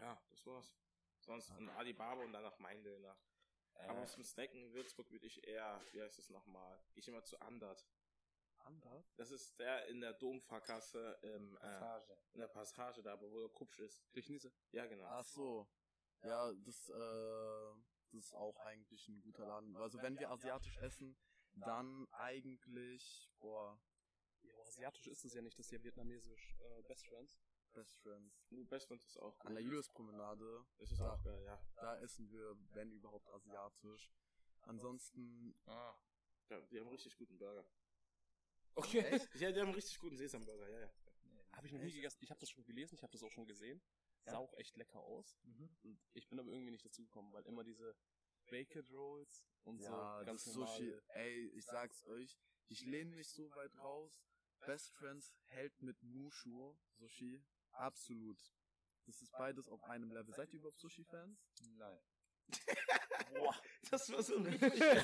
Ja, 0.00 0.20
das 0.30 0.46
war's. 0.46 0.74
Sonst 1.20 1.50
ein 1.52 1.68
Alibaba 1.70 2.22
und 2.22 2.32
danach 2.32 2.58
mein 2.58 2.82
Döner. 2.82 3.16
Aber 3.74 4.06
zum 4.06 4.22
Snacken 4.22 4.62
in 4.62 4.72
Würzburg 4.72 5.10
würde 5.10 5.26
ich 5.26 5.46
eher, 5.46 5.80
wie 5.92 6.00
heißt 6.00 6.18
es 6.18 6.30
nochmal? 6.30 6.78
Gehe 6.92 7.00
ich 7.00 7.08
immer 7.08 7.24
zu 7.24 7.40
Andert. 7.40 7.86
Andert? 8.58 9.12
Das 9.16 9.30
ist 9.30 9.58
der 9.58 9.86
in 9.88 10.00
der 10.00 10.14
Domfahrkasse 10.14 11.18
im, 11.22 11.56
äh, 11.56 11.60
Passage. 11.60 12.22
in 12.32 12.40
der 12.40 12.48
Passage 12.48 13.02
da, 13.02 13.20
wo 13.20 13.40
der 13.40 13.50
Kupsch 13.50 13.80
ist. 13.80 14.02
Technisse. 14.12 14.52
Ja, 14.72 14.86
genau. 14.86 15.04
Ach 15.06 15.24
so. 15.24 15.68
Ja, 16.24 16.52
das, 16.52 16.88
äh, 16.88 17.74
das 18.12 18.24
ist 18.26 18.34
auch 18.34 18.58
eigentlich 18.60 19.08
ein 19.08 19.20
guter 19.20 19.46
Laden. 19.46 19.76
Also 19.76 20.00
wenn 20.02 20.18
wir 20.18 20.30
asiatisch 20.30 20.76
essen, 20.78 21.16
dann 21.54 22.06
eigentlich, 22.12 23.30
boah, 23.40 23.78
Ja, 24.42 24.54
asiatisch 24.60 25.06
ist 25.06 25.24
es 25.24 25.34
ja 25.34 25.42
nicht, 25.42 25.58
das 25.58 25.66
ist 25.66 25.72
ja 25.72 25.82
vietnamesisch. 25.82 26.56
Äh, 26.60 26.82
Best 26.82 27.06
Friends. 27.06 27.40
Best 27.72 27.96
Friends. 28.02 28.46
Uh, 28.52 28.64
Best 28.66 28.86
Friends 28.86 29.04
ist 29.06 29.16
auch 29.18 29.36
gut. 29.38 29.46
An 29.48 29.54
der 29.54 29.62
Juliuspromenade, 29.64 30.64
Das 30.78 30.92
ist 30.92 31.00
auch 31.00 31.20
geil, 31.22 31.42
ja. 31.44 31.60
da 31.76 31.98
essen 32.00 32.30
wir, 32.30 32.56
wenn 32.72 32.92
überhaupt, 32.92 33.28
asiatisch. 33.30 34.12
Ansonsten, 34.62 35.54
Ah. 35.66 35.94
ja. 36.50 36.60
Die 36.70 36.78
haben 36.80 36.88
richtig 36.88 37.16
guten 37.16 37.36
Burger. 37.38 37.66
Okay. 38.76 39.20
Ja, 39.34 39.52
die 39.52 39.60
haben 39.60 39.70
richtig 39.72 39.98
guten 39.98 40.16
Sesamburger, 40.16 40.68
ja, 40.68 40.80
ja. 40.80 40.92
Habe 41.52 41.66
ich 41.66 41.72
noch 41.72 41.80
nie 41.80 41.92
gegessen. 41.92 42.18
Ich 42.22 42.30
habe 42.30 42.40
das 42.40 42.50
schon 42.50 42.64
gelesen, 42.64 42.94
ich 42.96 43.02
habe 43.02 43.12
das 43.12 43.22
auch 43.22 43.30
schon 43.30 43.46
gesehen. 43.46 43.80
Sah 44.24 44.32
Ja. 44.32 44.38
auch 44.38 44.52
echt 44.54 44.76
lecker 44.76 45.00
aus. 45.00 45.36
Und 45.82 45.98
ich 46.14 46.28
bin 46.28 46.38
aber 46.38 46.50
irgendwie 46.50 46.70
nicht 46.70 46.84
dazu 46.84 47.02
gekommen, 47.04 47.32
weil 47.32 47.44
immer 47.46 47.62
diese 47.64 47.94
Baked 48.50 48.90
Rolls 48.92 49.44
und 49.64 49.80
ja, 49.80 50.18
so 50.20 50.24
ganz 50.26 50.46
normal. 50.46 50.68
Sushi, 50.76 50.94
ey, 51.08 51.48
ich 51.54 51.64
sag's 51.64 52.04
euch, 52.06 52.38
ich 52.68 52.82
lehne 52.86 53.14
mich 53.16 53.28
so 53.30 53.54
weit 53.54 53.76
raus. 53.78 54.12
Best 54.66 54.90
Friends 54.92 55.34
hält 55.46 55.80
mit 55.82 56.02
Mushu 56.02 56.74
Sushi 56.92 57.44
absolut. 57.72 58.38
Das 59.06 59.20
ist 59.20 59.32
beides 59.32 59.68
auf 59.68 59.82
einem 59.84 60.10
Level. 60.10 60.32
Seid 60.34 60.52
ihr 60.54 60.60
überhaupt 60.60 60.78
Sushi-Fans? 60.80 61.38
Nein. 61.76 61.98
Boah, 63.34 63.54
das 63.90 64.10
war 64.10 64.22
so 64.22 64.36
ein 64.36 64.46
richtig 64.46 64.78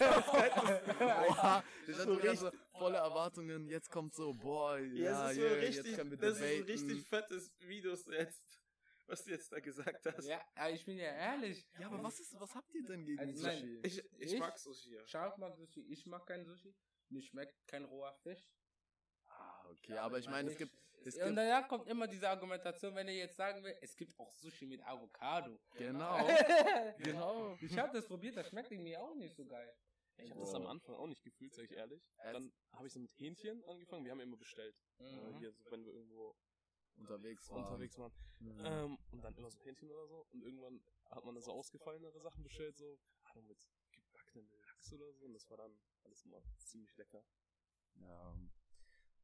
Boah, 0.98 1.64
ich 1.86 1.96
So 1.96 2.02
hatte 2.02 2.22
richtig- 2.22 2.22
ganz 2.22 2.56
volle 2.72 2.96
Erwartungen. 2.98 3.68
Jetzt 3.68 3.90
kommt 3.90 4.14
so, 4.14 4.32
boah, 4.32 4.78
ja, 4.78 4.84
Ja, 5.04 5.22
das 5.22 5.30
ist 5.32 5.36
so 5.36 5.42
yeah, 5.42 5.52
richtig, 5.54 5.86
jetzt 5.86 5.96
können 5.96 6.10
wir 6.10 6.18
das 6.18 6.36
ist 6.36 6.42
ein 6.42 6.48
debaten. 6.50 6.70
richtig 6.70 7.06
fettes 7.06 7.52
Video 7.60 7.90
jetzt, 7.94 8.42
was 9.10 9.24
du 9.24 9.30
jetzt 9.30 9.52
da 9.52 9.60
gesagt 9.60 10.06
hast. 10.06 10.26
Ja, 10.26 10.40
aber 10.54 10.70
ich 10.70 10.84
bin 10.84 10.96
ja 10.98 11.04
ehrlich. 11.12 11.66
Ja, 11.78 11.86
aber 11.88 12.02
was 12.02 12.20
ist, 12.20 12.38
was 12.40 12.54
habt 12.54 12.72
ihr 12.74 12.84
denn 12.84 13.04
gegen 13.04 13.18
Also, 13.18 13.32
Sushi? 13.32 13.46
nein, 13.46 13.80
Ich, 13.84 13.98
ich, 13.98 14.32
Ich? 14.32 14.38
mag 14.38 14.58
Sushi, 14.58 14.94
ja. 14.94 15.06
Scharf 15.06 15.36
mag 15.38 15.54
Sushi, 15.56 15.80
ich 15.82 16.06
mag 16.06 16.26
kein 16.26 16.44
Sushi. 16.44 16.74
Mir 17.08 17.22
schmeckt 17.22 17.66
kein 17.66 17.84
roher 17.84 18.14
Fisch. 18.22 18.48
ah, 19.26 19.68
okay, 19.70 19.96
aber 19.98 20.18
ich 20.18 20.28
meine, 20.28 20.50
es 20.50 20.56
gibt, 20.56 20.72
es 21.04 21.16
Ja, 21.16 21.24
und 21.24 21.30
gibt, 21.30 21.38
daher 21.38 21.62
kommt 21.64 21.88
immer 21.88 22.06
diese 22.06 22.28
Argumentation, 22.28 22.94
wenn 22.94 23.08
ihr 23.08 23.14
jetzt 23.16 23.36
sagen 23.36 23.62
will, 23.64 23.74
es 23.80 23.96
gibt 23.96 24.18
auch 24.18 24.30
Sushi 24.32 24.66
mit 24.66 24.82
Avocado. 24.84 25.58
genau, 25.76 26.16
genau. 26.98 27.56
Ich 27.60 27.76
habe 27.78 27.92
das 27.92 28.06
probiert, 28.06 28.36
das 28.36 28.48
schmeckt 28.48 28.70
irgendwie 28.70 28.96
auch 28.96 29.14
nicht 29.14 29.34
so 29.34 29.44
geil. 29.44 29.74
Ich 30.18 30.30
habe 30.30 30.40
das 30.40 30.54
am 30.54 30.66
Anfang 30.66 30.94
auch 30.96 31.06
nicht 31.06 31.22
gefühlt, 31.24 31.54
sag 31.54 31.64
ich 31.64 31.72
ehrlich. 31.72 32.02
Dann 32.22 32.52
habe 32.72 32.86
ich 32.86 32.92
so 32.92 33.00
mit 33.00 33.10
Hähnchen 33.18 33.64
angefangen. 33.64 34.04
Wir 34.04 34.12
haben 34.12 34.18
ja 34.18 34.24
immer 34.24 34.36
bestellt. 34.36 34.76
Äh, 34.98 35.04
Mhm. 35.04 35.38
hier, 35.38 35.50
so, 35.52 35.64
wenn 35.70 35.82
wir 35.84 35.94
irgendwo 35.94 36.36
Unterwegs 36.96 37.50
waren. 37.50 37.64
unterwegs 37.64 37.98
waren. 37.98 38.12
Mhm. 38.40 38.64
Ähm, 38.64 38.98
und 39.12 39.22
dann 39.24 39.34
immer 39.36 39.50
so 39.50 39.60
Hähnchen 39.60 39.90
oder 39.90 40.06
so. 40.06 40.26
Und 40.32 40.42
irgendwann 40.42 40.80
hat 41.10 41.24
man 41.24 41.34
dann 41.34 41.42
so 41.42 41.52
ausgefallenere 41.52 42.20
Sachen 42.20 42.42
bestellt, 42.42 42.76
so, 42.76 42.98
Ahnung, 43.24 43.46
mit 43.46 43.68
gebackenen 43.92 44.48
Lachs 44.50 44.92
oder 44.92 45.12
so. 45.12 45.24
Und 45.24 45.34
das 45.34 45.48
war 45.50 45.56
dann 45.56 45.78
alles 46.04 46.24
immer 46.24 46.42
ziemlich 46.58 46.96
lecker. 46.96 47.24
Ja. 47.96 48.36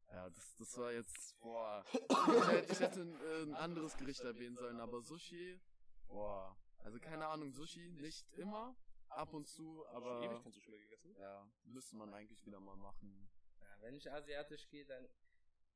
Ja, 0.09 0.31
das, 0.31 0.57
das 0.57 0.79
war 0.79 0.93
jetzt, 0.93 1.39
boah. 1.41 1.85
Ich 1.93 2.49
hätte, 2.49 2.73
ich 2.73 2.81
hätte 2.81 3.01
ein, 3.03 3.21
äh, 3.21 3.43
ein 3.43 3.55
anderes 3.55 3.97
Gericht 3.97 4.21
erwähnen 4.21 4.57
sollen, 4.57 4.81
aber 4.81 5.03
Sushi, 5.03 5.61
boah. 6.07 6.57
Also 6.79 7.01
keine 7.01 7.27
Ahnung, 7.27 7.53
Sushi 7.53 7.91
nicht 7.91 8.33
immer, 8.35 8.77
ab 9.09 9.33
und 9.35 9.49
zu, 9.49 9.83
Schon 9.85 9.97
aber 9.97 10.23
ewig 10.23 10.43
kein 10.43 10.53
Sushi 10.53 10.71
mehr 10.71 10.79
gegessen. 10.81 11.17
ja, 11.19 11.51
müsste 11.65 11.97
man 11.97 12.15
eigentlich 12.15 12.45
wieder 12.47 12.61
mal 12.61 12.77
machen. 12.77 13.29
Ja, 13.61 13.83
wenn 13.83 13.97
ich 13.97 14.11
asiatisch 14.11 14.69
gehe, 14.69 14.85
dann 14.87 15.09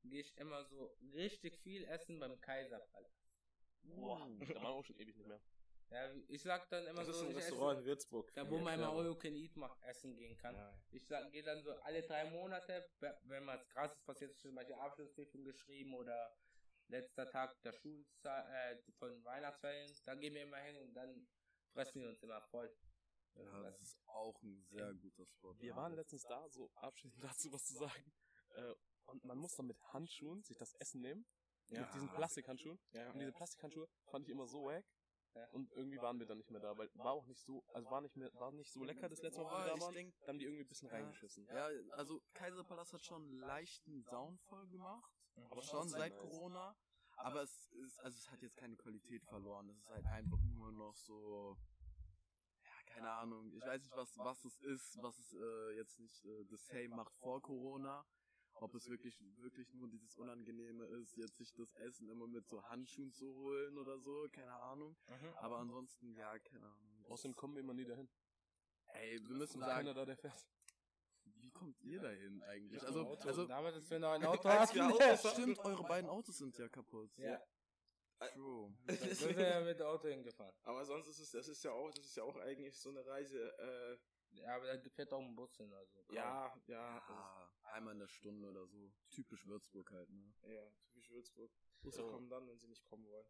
gehe 0.03 0.21
ich 0.21 0.37
immer 0.37 0.65
so 0.65 0.97
richtig 1.15 1.57
viel 1.59 1.85
essen 1.85 2.19
beim 2.19 2.41
Kaiserpalast. 2.41 3.21
Boah, 3.83 4.19
da 4.39 4.55
waren 4.55 4.63
wir 4.63 4.69
auch 4.69 4.85
schon 4.85 4.97
ewig 4.97 5.17
nicht 5.17 5.27
mehr. 5.29 5.41
Ja, 5.91 6.09
ich 6.29 6.43
sag 6.43 6.69
dann 6.71 6.87
immer 6.87 7.01
Das 7.01 7.09
ist 7.09 7.19
so, 7.19 7.25
ein 7.25 7.31
ich 7.33 7.37
Restaurant 7.39 7.73
esse, 7.79 7.81
in 7.81 7.87
Würzburg. 7.87 8.33
da 8.35 8.49
wo 8.49 8.59
man 8.59 8.79
mal 8.81 8.91
All 8.97 9.07
You 9.07 9.15
Can 9.17 9.35
Eat 9.35 9.57
mach, 9.57 9.77
essen 9.83 10.15
gehen 10.15 10.37
kann. 10.37 10.55
Ja. 10.55 10.73
Ich 10.93 11.05
sag, 11.05 11.33
gehe 11.33 11.43
dann 11.43 11.63
so 11.65 11.73
alle 11.81 12.03
drei 12.03 12.31
Monate, 12.31 12.89
we- 13.01 13.19
wenn 13.25 13.45
was 13.47 13.67
krasses 13.69 14.01
passiert, 14.03 14.31
ist 14.31 14.41
zum 14.41 14.55
Beispiel 14.55 14.77
Abschlussprüfung 14.77 15.43
geschrieben 15.45 15.95
oder 15.95 16.33
letzter 16.87 17.29
Tag 17.29 17.61
der 17.63 17.73
Schulzeit, 17.73 18.79
äh, 18.89 18.93
von 18.99 19.25
Weihnachtsferien, 19.25 19.93
da 20.05 20.15
gehen 20.15 20.35
wir 20.35 20.43
immer 20.43 20.59
hin 20.59 20.77
und 20.77 20.95
dann 20.95 21.27
fressen 21.73 22.03
wir 22.03 22.09
uns 22.11 22.23
immer 22.23 22.41
voll. 22.43 22.73
Ja, 23.35 23.63
das 23.63 23.81
ist 23.81 23.99
auch 24.07 24.41
ein 24.43 24.63
sehr 24.71 24.93
guter 24.95 25.25
Spot. 25.27 25.57
Wir 25.59 25.75
waren 25.75 25.95
letztens 25.95 26.23
da, 26.23 26.49
so 26.49 26.71
abschließend 26.75 27.23
dazu 27.25 27.53
was 27.53 27.65
zu 27.65 27.75
sagen. 27.75 28.13
Äh, 28.55 28.75
und 29.11 29.25
man 29.25 29.39
muss 29.39 29.55
dann 29.55 29.67
mit 29.67 29.79
Handschuhen 29.93 30.43
sich 30.43 30.57
das 30.57 30.75
Essen 30.75 31.01
nehmen. 31.01 31.27
Ja. 31.69 31.83
Mit 31.83 31.95
diesen 31.95 32.09
Plastikhandschuhen. 32.09 32.79
Ja. 32.93 33.11
Und 33.13 33.19
diese 33.21 33.33
Plastikhandschuhe 33.33 33.89
fand 34.11 34.25
ich 34.27 34.31
immer 34.33 34.47
so 34.47 34.65
wack. 34.65 34.85
Ja. 35.35 35.49
Und 35.51 35.71
irgendwie 35.73 35.99
waren 35.99 36.19
wir 36.19 36.27
dann 36.27 36.39
nicht 36.39 36.51
mehr 36.51 36.61
da, 36.61 36.77
weil 36.77 36.91
war 36.95 37.13
auch 37.13 37.27
nicht 37.27 37.41
so, 37.41 37.63
also 37.73 37.89
war 37.89 38.01
nicht 38.01 38.17
mehr, 38.17 38.33
war 38.35 38.51
nicht 38.51 38.73
so 38.73 38.83
lecker 38.83 39.09
das 39.09 39.23
letzte 39.23 39.43
Mal, 39.43 39.53
wo 39.53 39.65
wir 39.65 39.75
da 39.77 39.81
waren. 39.81 39.95
denk- 39.95 40.19
Da 40.23 40.27
haben 40.29 40.39
die 40.41 40.45
irgendwie 40.47 40.65
ein 40.65 40.69
bisschen 40.69 40.89
Ja. 40.89 40.95
reingeschissen. 40.95 41.47
Ja, 41.47 41.69
also 41.93 42.21
Kaiserpalast 42.35 42.93
hat 42.93 43.05
schon 43.05 43.23
einen 43.23 43.39
leichten 43.39 44.05
Downfall 44.07 44.67
gemacht. 44.67 45.13
Aber 45.49 45.63
schon 45.63 45.89
seit 45.89 46.13
nice. 46.13 46.21
Corona. 46.21 46.77
Aber 47.17 47.43
es 47.43 47.71
ist, 47.73 48.01
also 48.01 48.17
es 48.19 48.29
hat 48.31 48.43
jetzt 48.43 48.57
keine 48.57 48.77
Qualität 48.77 49.25
verloren. 49.27 49.69
Es 49.71 49.79
ist 49.79 49.89
halt 49.91 50.07
einfach 50.07 50.41
nur 50.43 50.73
noch 50.73 50.97
so, 50.97 51.57
ja, 52.65 52.93
keine 52.95 53.11
Ahnung. 53.13 53.53
Ich 53.53 53.63
weiß 53.65 53.83
nicht, 53.83 53.97
was, 53.97 54.17
was 54.19 54.45
es 54.45 54.61
ist, 54.63 54.99
was 55.01 55.17
es 55.19 55.33
äh, 55.35 55.77
jetzt 55.77 56.01
nicht 56.01 56.25
äh, 56.25 56.45
das 56.47 56.67
Same 56.67 56.89
macht 56.89 57.15
vor 57.19 57.41
Corona. 57.41 58.05
Ob 58.61 58.75
es 58.75 58.89
wirklich, 58.91 59.19
wirklich 59.39 59.73
nur 59.75 59.89
dieses 59.89 60.17
Unangenehme 60.17 60.85
ist, 60.85 61.17
jetzt 61.17 61.37
sich 61.39 61.53
das 61.55 61.73
Essen 61.77 62.09
immer 62.11 62.27
mit 62.27 62.47
so 62.47 62.63
Handschuhen 62.65 63.11
zu 63.13 63.35
holen 63.35 63.79
oder 63.79 63.99
so, 63.99 64.29
keine 64.31 64.53
Ahnung. 64.53 64.97
Mhm. 65.09 65.35
Aber 65.37 65.59
ansonsten, 65.59 66.15
ja, 66.15 66.39
keine 66.39 66.67
Ahnung. 66.67 67.05
Außerdem 67.09 67.35
kommen 67.35 67.55
wir 67.55 67.61
immer 67.61 67.75
nie 67.75 67.85
dahin. 67.87 68.09
ey, 68.93 69.19
wir 69.27 69.35
müssen 69.37 69.63
Und 69.63 69.69
keiner 69.69 69.95
sagen, 69.95 69.97
da, 69.97 70.05
der 70.05 70.17
fährt. 70.17 70.47
wie 71.25 71.51
kommt 71.51 71.81
ihr 71.81 72.01
dahin 72.01 72.43
eigentlich? 72.43 72.83
Also, 72.83 73.07
Auto. 73.07 73.29
also, 73.29 73.47
damals, 73.47 73.77
als 73.77 73.91
wir 73.91 73.99
noch 73.99 74.13
ein 74.13 74.25
Auto 74.27 74.49
hatten. 74.49 75.29
stimmt, 75.33 75.59
eure 75.61 75.85
beiden 75.85 76.11
Autos 76.11 76.37
sind 76.39 76.57
ja 76.59 76.69
kaputt. 76.69 77.11
ja, 77.17 77.43
True. 78.35 78.71
dann 78.87 78.97
sind 79.15 79.37
wir 79.39 79.49
ja 79.49 79.61
mit 79.63 79.81
dem 79.81 79.87
Auto 79.87 80.07
hingefahren. 80.09 80.55
Aber 80.65 80.85
sonst 80.85 81.09
ist 81.09 81.19
es, 81.21 81.31
das 81.31 81.49
ist 81.49 81.65
ja 81.65 81.73
auch, 81.73 81.91
das 81.93 82.05
ist 82.05 82.17
ja 82.17 82.23
auch 82.25 82.37
eigentlich 82.37 82.79
so 82.79 82.91
eine 82.91 83.05
Reise, 83.07 83.39
äh, 83.59 83.97
Ja, 84.33 84.57
aber 84.57 84.77
da 84.77 84.91
fährt 84.91 85.13
auch 85.13 85.21
ein 85.21 85.35
Bus 85.35 85.57
hin, 85.57 85.73
also. 85.73 86.03
kaum. 86.05 86.17
ja, 86.17 86.55
ja, 86.67 86.99
also, 86.99 87.13
Ja, 87.13 87.53
einmal 87.73 87.95
in 87.95 88.01
der 88.01 88.09
Stunde 88.09 88.49
oder 88.49 88.67
so. 88.67 88.93
Typisch 89.11 89.47
Würzburg 89.47 89.91
halt, 89.93 90.09
ne? 90.11 90.33
ja, 90.47 90.71
typisch 90.83 91.11
Würzburg. 91.11 91.51
Busse 91.83 91.99
So. 91.99 92.09
kommen 92.11 92.29
dann, 92.31 92.47
wenn 92.49 92.59
sie 92.59 92.69
nicht 92.69 92.85
kommen 92.85 93.07
wollen. 93.09 93.27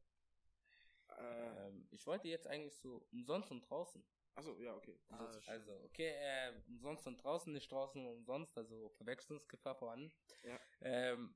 Äh, 1.09 1.67
Ähm, 1.69 1.89
ich 1.91 2.07
wollte 2.07 2.29
jetzt 2.29 2.47
eigentlich 2.47 2.77
so 2.77 3.07
umsonst 3.13 3.51
und 3.51 3.63
draußen. 3.69 4.05
achso, 4.35 4.57
ja, 4.61 4.75
okay. 4.75 4.99
Ah, 5.09 5.27
Also, 5.27 5.41
Also, 5.51 5.73
okay, 5.85 6.11
äh, 6.19 6.53
umsonst 6.69 7.07
und 7.07 7.17
draußen, 7.23 7.53
nicht 7.53 7.71
draußen 7.71 8.01
und 8.05 8.13
umsonst, 8.19 8.57
also 8.57 8.89
Verwechslungsgefahr 8.91 9.75
vorhanden. 9.75 10.13
Ja. 10.43 10.61
Ähm, 10.83 11.35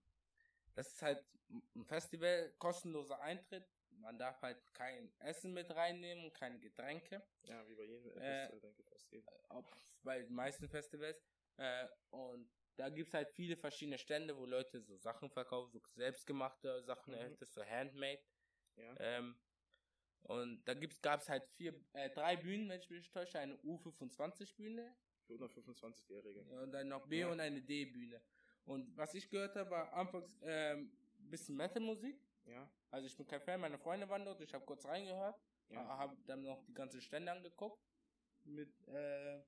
das 0.74 0.92
ist 0.92 1.02
halt 1.02 1.24
ein 1.74 1.84
Festival, 1.84 2.52
kostenloser 2.58 3.20
Eintritt. 3.20 3.66
Man 4.04 4.18
darf 4.18 4.40
halt 4.42 4.58
kein 4.74 5.10
Essen 5.20 5.52
mit 5.54 5.70
reinnehmen, 5.74 6.30
keine 6.34 6.58
Getränke. 6.60 7.22
ja, 7.44 7.66
wie 7.68 7.74
bei 7.74 7.84
jedem 7.84 8.10
Äh, 8.10 8.48
Festival, 8.48 8.60
denke 8.60 8.80
ich, 8.82 8.86
fast 8.88 9.10
jedem. 9.10 9.28
Bei 10.02 10.18
den 10.22 10.34
meisten 10.34 10.68
Festivals. 10.68 11.22
Äh, 11.56 11.88
und 12.10 12.50
da 12.76 12.90
gibt's 12.90 13.14
halt 13.14 13.30
viele 13.30 13.56
verschiedene 13.56 13.96
Stände, 13.98 14.36
wo 14.36 14.44
Leute 14.44 14.80
so 14.82 14.96
Sachen 14.98 15.30
verkaufen, 15.30 15.70
so 15.72 15.80
selbstgemachte 15.94 16.82
Sachen, 16.82 17.14
Mhm. 17.14 17.30
mhm. 17.30 17.36
das 17.38 17.54
so 17.54 17.64
handmade. 17.64 18.20
Ja. 18.76 18.94
Ähm, 18.98 19.36
und 20.24 20.62
da 20.68 20.74
gibt's, 20.74 21.00
gab's 21.00 21.28
halt 21.28 21.46
vier, 21.56 21.74
äh, 21.94 22.10
drei 22.10 22.36
Bühnen, 22.36 22.68
wenn 22.68 22.80
ich 22.80 22.90
mich 22.90 22.98
nicht 23.00 23.12
täusche, 23.12 23.38
eine 23.38 23.56
U25-Bühne 23.62 24.94
Für 25.26 25.34
125-Jährige. 25.34 26.40
und 26.60 26.72
dann 26.72 26.88
noch 26.88 27.06
B 27.06 27.20
Ja. 27.20 27.28
und 27.30 27.40
eine 27.40 27.62
D-Bühne. 27.62 28.20
Und 28.66 28.96
was 28.96 29.14
ich 29.14 29.28
gehört 29.30 29.54
habe, 29.56 29.70
war 29.70 29.92
anfangs 29.92 30.30
ähm, 30.42 30.90
bisschen 31.30 31.56
Metal-Musik. 31.56 32.18
Ja, 32.46 32.70
Also 32.90 33.06
ich 33.06 33.16
bin 33.16 33.26
kein 33.26 33.40
Fan, 33.40 33.60
meine 33.60 33.78
Freunde 33.78 34.08
waren 34.08 34.24
dort, 34.24 34.40
ich 34.40 34.52
habe 34.54 34.64
kurz 34.64 34.84
reingehört, 34.84 35.40
ja. 35.68 35.86
habe 35.98 36.16
dann 36.26 36.42
noch 36.42 36.62
die 36.64 36.74
ganzen 36.74 37.00
Stände 37.00 37.32
angeguckt. 37.32 37.82
Mit, 38.44 38.86
äh, 38.88 39.38
äh, 39.38 39.42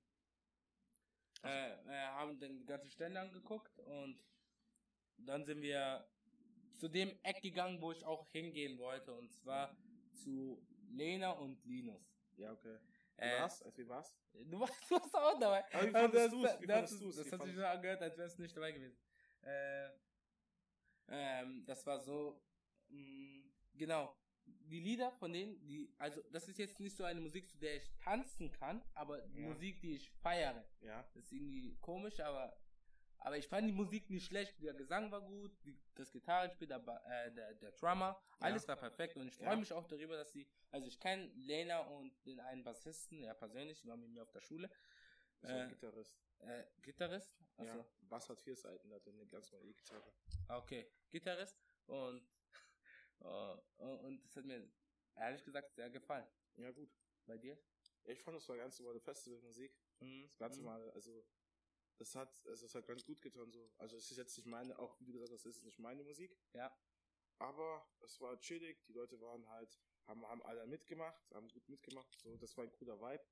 äh, 1.45 2.07
haben 2.09 2.39
dann 2.41 2.59
die 2.59 2.65
ganzen 2.65 2.91
Stände 2.91 3.21
angeguckt 3.21 3.79
und 3.81 4.23
dann 5.19 5.45
sind 5.45 5.61
wir 5.63 6.09
zu 6.77 6.89
dem 6.89 7.19
Eck 7.23 7.43
gegangen, 7.43 7.81
wo 7.81 7.93
ich 7.93 8.05
auch 8.05 8.27
hingehen 8.29 8.79
wollte, 8.79 9.15
und 9.15 9.33
zwar 9.33 9.77
zu 10.13 10.67
Lena 10.91 11.31
und 11.33 11.65
Linus. 11.65 12.19
Ja, 12.37 12.53
okay. 12.53 12.79
Wie 13.21 13.23
Äh, 13.23 13.33
war's? 13.33 13.63
Als 13.63 13.77
wie 13.79 13.89
war's? 13.89 14.17
Du 14.33 14.61
warst, 14.61 14.75
du 14.91 14.95
warst 14.97 15.15
auch 15.15 15.39
dabei. 15.39 15.65
Aber 15.73 15.87
wie 15.87 15.95
Also 15.95 15.99
fandest 15.99 16.15
das, 16.15 16.31
du's? 16.31 16.43
das, 16.43 16.61
Wie 16.61 16.67
das, 16.67 16.75
fandest 16.77 17.01
du's? 17.01 17.17
das 17.17 17.27
Wie 17.27 17.31
hat 17.33 17.43
sich 17.43 17.55
so 17.57 17.65
angehört, 17.65 18.03
als 18.03 18.19
wärst 18.19 18.39
du 18.39 18.43
nicht 18.43 18.57
dabei 18.57 18.73
gewesen. 18.73 18.99
Äh, 19.43 19.91
ähm, 21.09 21.65
das 21.65 21.87
war 21.87 21.99
so, 22.01 22.43
mh, 22.88 23.51
genau. 23.75 24.16
Die 24.44 24.79
Lieder 24.81 25.11
von 25.12 25.33
denen, 25.33 25.64
die, 25.66 25.92
also 25.99 26.22
das 26.31 26.49
ist 26.49 26.59
jetzt 26.59 26.79
nicht 26.79 26.96
so 26.96 27.03
eine 27.05 27.20
Musik, 27.20 27.49
zu 27.49 27.59
der 27.59 27.77
ich 27.77 27.90
tanzen 27.99 28.53
kann, 28.53 28.81
aber 28.94 29.20
die 29.29 29.40
Ja. 29.40 29.49
Musik, 29.49 29.81
die 29.81 29.94
ich 29.96 30.11
feiere. 30.11 30.64
Ja, 30.81 31.03
Das 31.14 31.25
ist 31.25 31.33
irgendwie 31.33 31.77
komisch, 31.81 32.20
aber 32.20 32.57
aber 33.18 33.38
ich 33.38 33.49
fand 33.49 33.66
die 33.66 33.72
Musik 33.72 34.09
nicht 34.11 34.27
schlecht. 34.27 34.55
Der 34.62 34.75
Gesang 34.75 35.11
war 35.11 35.20
gut, 35.22 35.51
die, 35.64 35.77
das 35.94 36.12
Gitarrenspiel, 36.12 36.68
der, 36.68 36.77
äh, 37.09 37.33
der, 37.35 37.55
der 37.55 37.72
Drummer, 37.72 38.22
alles 38.38 38.68
war 38.68 38.77
perfekt. 38.77 39.16
Und 39.16 39.27
ich 39.27 39.35
freue 39.35 39.49
Ja. 39.55 39.57
mich 39.57 39.72
auch 39.72 39.87
darüber, 39.88 40.16
dass 40.16 40.31
sie, 40.31 40.46
also 40.70 40.87
ich 40.87 41.01
kenne 41.01 41.27
Lena 41.35 41.81
und 41.81 42.12
den 42.27 42.38
einen 42.40 42.62
Bassisten, 42.62 43.22
ja 43.25 43.35
persönlich, 43.35 43.81
die 43.81 43.88
waren 43.88 44.01
mit 44.01 44.11
mir 44.11 44.22
auf 44.22 44.31
der 44.31 44.42
Schule. 44.42 44.70
ist 45.42 45.51
Äh, 45.51 45.66
Gitarrist. 45.68 46.14
Äh, 46.40 46.64
Gitarrist? 46.83 47.35
Achso. 47.57 47.79
Ja, 47.79 47.87
Bass 48.03 48.29
hat 48.29 48.38
vier 48.42 48.55
Seiten, 48.55 48.88
der 48.90 49.01
hat 49.01 49.09
eine 49.09 49.27
ganz 49.27 49.51
normale 49.51 49.70
E-Gitarre. 49.70 50.12
Ah, 50.49 50.59
Okay, 50.59 50.87
Gitarrist. 51.11 51.59
Und, 51.87 52.22
und 53.18 54.24
das 54.24 54.37
hat 54.37 54.44
mir 54.44 54.68
ehrlich 55.16 55.44
gesagt 55.44 55.74
sehr 55.74 55.90
gefallen. 55.90 56.26
Ja, 56.57 56.70
gut. 56.70 56.90
Bei 57.26 57.37
dir? 57.37 57.59
Ich 58.05 58.22
fand, 58.22 58.37
das 58.37 58.48
war 58.48 58.57
ganz 58.57 58.79
normale 58.79 59.00
Festivalmusik. 59.00 59.72
Mhm. 60.00 60.22
Das 60.29 60.38
ganze 60.38 60.61
Mhm. 60.61 60.66
Mal, 60.66 60.90
also, 60.92 61.26
das 61.98 62.14
hat, 62.14 62.46
also, 62.46 62.66
das 62.66 62.74
hat 62.74 62.87
ganz 62.87 63.05
gut 63.05 63.20
getan, 63.20 63.50
so. 63.50 63.72
Also, 63.79 63.96
es 63.96 64.11
ist 64.11 64.16
jetzt 64.16 64.37
nicht 64.37 64.46
meine, 64.46 64.79
auch 64.79 64.98
wie 65.00 65.05
du 65.07 65.12
gesagt 65.12 65.33
hast, 65.33 65.44
es 65.46 65.57
ist 65.57 65.64
nicht 65.64 65.79
meine 65.79 66.05
Musik. 66.05 66.37
Ja. 66.52 66.72
Aber 67.38 67.87
es 68.00 68.20
war 68.20 68.38
chillig, 68.40 68.85
die 68.87 68.92
Leute 68.92 69.20
waren 69.20 69.46
halt, 69.48 69.79
haben, 70.07 70.24
haben 70.26 70.42
alle 70.44 70.66
mitgemacht, 70.66 71.31
haben 71.35 71.48
gut 71.48 71.68
mitgemacht, 71.68 72.18
so, 72.20 72.37
das 72.37 72.57
war 72.57 72.64
ein 72.64 72.72
cooler 72.72 72.98
Vibe. 73.00 73.24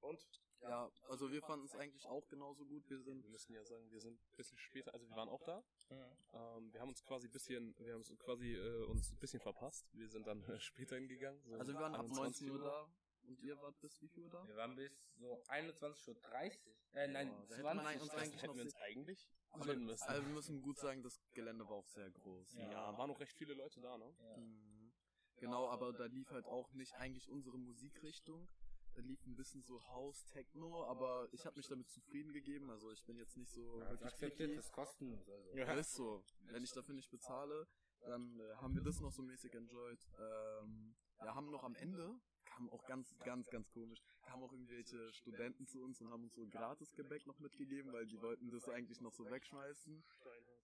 Und, 0.00 0.26
Ja, 0.60 0.90
also 1.08 1.30
wir 1.30 1.42
fanden 1.42 1.66
es 1.66 1.74
eigentlich 1.74 2.06
auch 2.06 2.26
genauso 2.28 2.64
gut. 2.64 2.88
Wir 2.88 2.98
sind 2.98 3.22
Wir 3.22 3.30
müssen 3.30 3.52
ja 3.52 3.64
sagen, 3.64 3.90
wir 3.90 4.00
sind 4.00 4.18
ein 4.18 4.36
bisschen 4.36 4.58
später, 4.58 4.94
also 4.94 5.06
wir 5.08 5.14
waren 5.16 5.28
auch 5.28 5.42
da. 5.42 5.62
Mhm. 5.90 5.96
Ähm, 6.32 6.72
wir 6.72 6.80
haben 6.80 6.88
uns 6.88 7.02
quasi 7.04 7.28
ein 7.28 7.30
bisschen, 7.30 7.74
wir 7.78 7.92
haben 7.92 8.00
uns 8.00 8.18
quasi 8.18 8.54
äh, 8.54 8.84
uns 8.84 9.12
ein 9.12 9.18
bisschen 9.18 9.40
verpasst. 9.40 9.86
Wir 9.92 10.08
sind 10.08 10.26
dann 10.26 10.42
äh, 10.44 10.58
später 10.58 10.96
hingegangen. 10.96 11.40
So 11.44 11.54
Also 11.56 11.72
wir 11.72 11.80
waren 11.80 11.94
ab 11.94 12.00
21 12.06 12.48
19 12.48 12.50
Uhr 12.50 12.58
da. 12.64 12.88
Und 13.26 13.40
ihr 13.40 13.56
wart 13.62 13.80
bis 13.80 14.00
wie 14.02 14.08
viel 14.08 14.24
Uhr 14.24 14.30
da? 14.30 14.46
Wir 14.46 14.56
waren 14.56 14.76
bis 14.76 14.92
so 15.16 15.42
21.30 15.44 16.58
Uhr. 16.66 16.74
Äh, 16.92 17.08
nein, 17.08 17.32
hätte 17.48 17.62
man 17.62 17.78
20 17.78 18.02
uns 18.02 18.10
Das 18.10 18.20
eigentlich 18.20 18.42
hätten 18.42 18.46
noch 18.48 18.56
wir 18.56 18.64
uns 18.64 18.74
eigentlich 18.76 19.28
Aber, 19.50 19.76
müssen. 19.76 20.08
also 20.08 20.26
wir 20.26 20.34
müssen 20.34 20.62
gut 20.62 20.78
sagen, 20.78 21.02
das 21.02 21.20
Gelände 21.32 21.64
war 21.68 21.76
auch 21.76 21.88
sehr 21.88 22.10
groß. 22.10 22.54
Ja. 22.54 22.70
ja, 22.70 22.98
waren 22.98 23.08
noch 23.08 23.20
recht 23.20 23.36
viele 23.36 23.54
Leute 23.54 23.80
da, 23.80 23.96
ne? 23.96 24.14
Ja. 24.20 24.36
Mhm. 24.36 24.92
Genau, 25.36 25.68
aber 25.68 25.92
da 25.92 26.04
lief 26.06 26.30
halt 26.30 26.46
auch 26.46 26.72
nicht 26.74 26.94
eigentlich 26.94 27.28
unsere 27.28 27.58
Musikrichtung. 27.58 28.48
Da 28.94 29.02
lief 29.02 29.26
ein 29.26 29.34
bisschen 29.34 29.62
so 29.62 29.82
House, 29.88 30.24
Techno, 30.26 30.84
aber 30.84 31.28
ich 31.32 31.44
habe 31.46 31.56
mich 31.56 31.66
damit 31.66 31.88
zufrieden 31.90 32.32
gegeben. 32.32 32.70
Also 32.70 32.92
ich 32.92 33.04
bin 33.04 33.16
jetzt 33.18 33.36
nicht 33.36 33.50
so 33.50 33.80
Ja, 33.80 33.90
wirklich 33.90 34.12
akzeptiert 34.12 34.56
das 34.56 34.70
kostenlos. 34.70 35.28
Also. 35.28 35.56
Ja. 35.56 35.72
Ist 35.74 35.94
so. 35.94 36.24
Wenn 36.46 36.62
ich 36.62 36.72
dafür 36.72 36.94
nicht 36.94 37.10
bezahle, 37.10 37.66
dann 38.02 38.38
äh, 38.38 38.54
haben 38.56 38.74
wir 38.74 38.82
das 38.82 39.00
noch 39.00 39.10
so 39.10 39.22
mäßig 39.22 39.54
enjoyed. 39.54 39.98
Ähm, 40.18 40.94
ja, 41.22 41.34
haben 41.34 41.50
noch 41.50 41.64
am 41.64 41.74
Ende, 41.74 42.14
kam 42.44 42.70
auch 42.70 42.84
ganz, 42.86 43.16
ganz, 43.24 43.48
ganz 43.48 43.70
komisch, 43.70 44.00
kamen 44.22 44.42
auch 44.42 44.52
irgendwelche 44.52 45.12
Studenten 45.12 45.66
zu 45.66 45.82
uns 45.82 46.00
und 46.00 46.10
haben 46.10 46.24
uns 46.24 46.34
so 46.34 46.46
gratis 46.46 46.94
Gebäck 46.94 47.26
noch 47.26 47.38
mitgegeben, 47.38 47.92
weil 47.92 48.06
die 48.06 48.20
wollten 48.20 48.50
das 48.50 48.68
eigentlich 48.68 49.00
noch 49.00 49.12
so 49.12 49.28
wegschmeißen. 49.30 50.04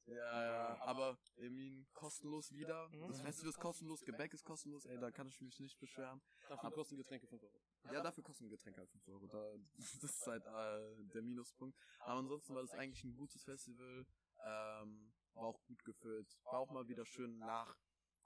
Ja, 0.06 0.14
ja, 0.14 0.82
aber 0.82 1.18
Emin, 1.36 1.86
kostenlos 1.94 2.52
wieder. 2.52 2.90
Das 3.08 3.20
Festival 3.20 3.50
ist 3.50 3.60
kostenlos, 3.60 4.04
Gebäck 4.04 4.34
ist 4.34 4.44
kostenlos, 4.44 4.86
ey, 4.86 4.98
da 4.98 5.10
kann 5.10 5.28
ich 5.28 5.40
mich 5.40 5.58
nicht 5.60 5.78
beschweren. 5.78 6.20
Dafür 6.48 6.70
kosten 6.72 6.96
Getränke 6.96 7.26
5 7.26 7.42
Euro. 7.42 7.60
Ja, 7.84 8.02
dafür 8.02 8.22
kosten 8.22 8.48
Getränke 8.48 8.80
halt 8.80 8.90
5 8.90 9.08
Euro. 9.08 9.26
Da, 9.26 9.54
das 9.76 10.04
ist 10.04 10.26
halt 10.26 10.44
äh, 10.46 11.04
der 11.14 11.22
Minuspunkt. 11.22 11.78
Aber 12.00 12.18
ansonsten 12.20 12.54
war 12.54 12.62
das 12.62 12.72
eigentlich 12.72 13.04
ein 13.04 13.16
gutes 13.16 13.42
Festival. 13.44 14.06
Ähm, 14.44 15.12
war 15.34 15.44
auch 15.44 15.62
gut 15.64 15.84
gefüllt. 15.84 16.38
War 16.44 16.60
auch 16.60 16.70
mal 16.70 16.88
wieder 16.88 17.04
schön 17.04 17.38
nach 17.38 17.76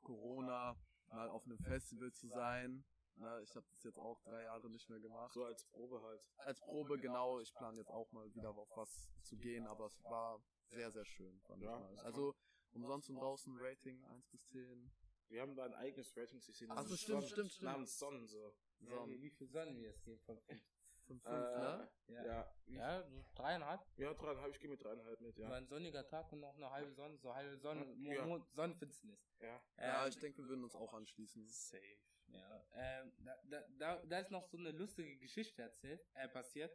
Corona 0.03 0.77
mal 1.09 1.29
auf 1.29 1.45
einem 1.45 1.59
Festival 1.59 2.13
zu 2.13 2.29
sein. 2.29 2.85
Ne, 3.17 3.41
ich 3.43 3.55
habe 3.55 3.67
das 3.71 3.85
jetzt 3.85 3.99
auch 3.99 4.21
drei 4.23 4.43
Jahre 4.43 4.69
nicht 4.71 4.89
mehr 4.91 4.99
gemacht. 4.99 5.33
So 5.33 5.45
als 5.45 5.65
Probe 5.67 6.03
halt. 6.03 6.29
Als 6.39 6.61
Probe, 6.61 6.99
genau. 6.99 7.39
Ich 7.41 7.55
plane 7.55 7.79
jetzt 7.79 7.91
auch 7.91 8.11
mal 8.11 8.33
wieder 8.35 8.51
auf 8.51 8.69
was 8.77 9.09
zu 9.23 9.37
gehen, 9.37 9.67
aber 9.69 9.87
es 9.87 10.03
war 10.05 10.43
sehr, 10.71 10.91
sehr 10.91 11.05
schön, 11.05 11.41
fand 11.43 11.63
Ja, 11.63 11.77
ich 11.91 11.97
mal. 11.97 12.05
Also 12.05 12.35
umsonst 12.73 13.09
und 13.11 13.17
draußen 13.17 13.57
Rating 13.59 14.03
1 14.05 14.29
bis 14.31 14.45
10. 14.49 14.91
Wir 15.29 15.43
haben 15.43 15.55
da 15.55 15.65
ein 15.65 15.75
eigenes 15.75 16.17
Rating-System. 16.17 16.71
Ach 16.73 16.83
so, 16.83 16.89
namens 16.89 17.01
stimmt, 17.01 17.25
stimmt, 17.25 17.53
stimmt. 17.53 17.73
Namens 17.73 17.99
Sonnen, 17.99 18.27
so. 18.27 18.53
Ja, 18.89 19.07
wie, 19.07 19.23
wie 19.23 19.31
viel 19.31 19.49
Sonnen 19.49 19.81
wir 19.81 19.91
es 19.91 20.03
geben 20.03 20.21
von 20.23 20.39
fünf? 20.41 20.63
5, 21.07 21.23
5, 21.23 21.35
Äh, 21.35 21.59
ne? 21.59 21.89
Ja. 22.09 22.25
Ja. 22.25 22.55
Ja, 22.67 23.03
so 23.03 23.25
dreieinhalb. 23.35 23.81
Ja, 23.99 24.15
dreieinhalb, 24.15 24.55
ich 24.55 24.61
gehe 24.61 24.71
mit 24.71 24.83
dreieinhalb 24.83 25.21
mit, 25.21 25.37
War 25.39 25.51
ja. 25.51 25.57
ein 25.57 25.67
sonniger 25.67 26.07
Tag 26.07 26.33
und 26.33 26.41
noch 26.41 26.55
eine 26.57 26.71
halbe 26.71 26.93
Sonne, 26.95 27.19
so 27.19 27.35
halbe 27.35 27.59
Sonne, 27.59 27.85
Ja. 27.99 28.25
Mo 28.25 28.41
Sonnenfinsternis. 28.53 29.21
Ja. 29.41 29.63
Ja, 29.77 30.03
Ähm, 30.05 30.09
ich 30.09 30.19
denke, 30.19 30.39
wir 30.39 30.49
würden 30.49 30.65
uns 30.65 30.75
auch 30.75 30.95
anschließen. 30.95 31.47
Safe. 31.47 31.99
Ja, 32.29 32.65
ähm, 32.73 33.13
da, 33.23 33.37
da, 33.45 33.65
da, 33.79 34.07
da 34.07 34.19
ist 34.19 34.31
noch 34.31 34.47
so 34.47 34.57
eine 34.57 34.71
lustige 34.71 35.19
Geschichte 35.19 35.61
erzählt, 35.61 36.03
äh, 36.15 36.27
passiert, 36.27 36.75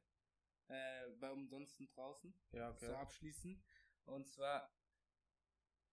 äh, 0.67 1.09
bei 1.19 1.31
Umsonsten 1.31 1.87
draußen, 1.87 2.31
Ja, 2.51 2.71
so 2.77 2.93
abschließen. 2.93 3.59
Und 4.05 4.27
zwar, 4.27 4.71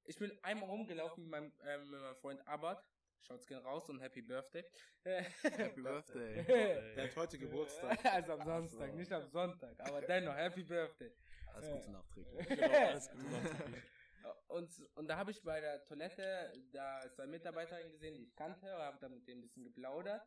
ich 0.04 0.18
bin 0.18 0.38
einmal 0.44 0.68
rumgelaufen 0.68 1.24
mit 1.24 1.30
meinem, 1.30 1.52
äh, 1.60 1.78
mit 1.78 1.88
meinem 1.90 2.16
Freund 2.16 2.46
Abbott, 2.46 2.84
schaut's 3.22 3.46
gern 3.46 3.62
raus 3.62 3.88
und 3.88 4.00
Happy 4.00 4.22
Birthday. 4.22 4.64
Happy 5.04 5.80
Birthday. 5.80 6.44
Der 6.96 7.04
hat 7.04 7.16
heute 7.16 7.38
Geburtstag. 7.38 8.04
also 8.04 8.32
am 8.32 8.44
Samstag, 8.44 8.94
nicht 8.94 9.12
am 9.12 9.26
Sonntag, 9.28 9.78
aber 9.80 10.00
dennoch, 10.02 10.34
Happy 10.34 10.62
Birthday. 10.62 11.12
Alles 11.54 11.70
Gute 11.70 11.90
nachträglich. 11.90 12.48
Genau, 12.48 12.86
alles 12.86 13.10
Gute 13.10 13.24
nachträglich. 13.24 13.82
Und, 14.48 14.70
und 14.94 15.08
da 15.08 15.16
habe 15.16 15.30
ich 15.30 15.42
bei 15.42 15.60
der 15.60 15.84
Toilette 15.84 16.52
da 16.72 17.00
zwei 17.14 17.26
Mitarbeiterinnen 17.26 17.92
gesehen, 17.92 18.16
die 18.16 18.24
ich 18.24 18.34
kannte, 18.34 18.74
und 18.74 18.82
habe 18.82 18.98
da 19.00 19.08
mit 19.08 19.26
denen 19.26 19.40
ein 19.40 19.42
bisschen 19.42 19.64
geplaudert. 19.64 20.26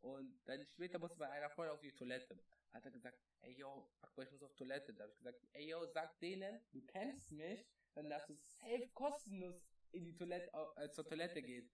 Und 0.00 0.38
dann 0.46 0.66
später 0.66 0.98
musste 0.98 1.18
bei 1.18 1.30
einer 1.30 1.50
Freundin 1.50 1.74
auf 1.74 1.80
die 1.80 1.92
Toilette. 1.92 2.38
Hat 2.72 2.84
er 2.84 2.90
gesagt, 2.90 3.18
ey 3.42 3.52
yo, 3.52 3.88
Akbar, 4.00 4.24
ich 4.24 4.32
muss 4.32 4.42
auf 4.42 4.54
Toilette. 4.54 4.94
Da 4.94 5.04
habe 5.04 5.12
ich 5.12 5.18
gesagt, 5.18 5.38
ey 5.52 5.68
yo, 5.68 5.84
sag 5.86 6.18
denen, 6.20 6.60
du 6.72 6.82
kennst 6.82 7.30
mich, 7.32 7.66
dann 7.94 8.08
darfst 8.08 8.30
du 8.30 8.34
safe 8.34 8.88
kostenlos 8.94 9.62
in 9.92 10.04
die 10.04 10.14
Toilette, 10.14 10.50
äh, 10.76 10.88
zur 10.90 11.04
Toilette 11.04 11.42
gehen. 11.42 11.70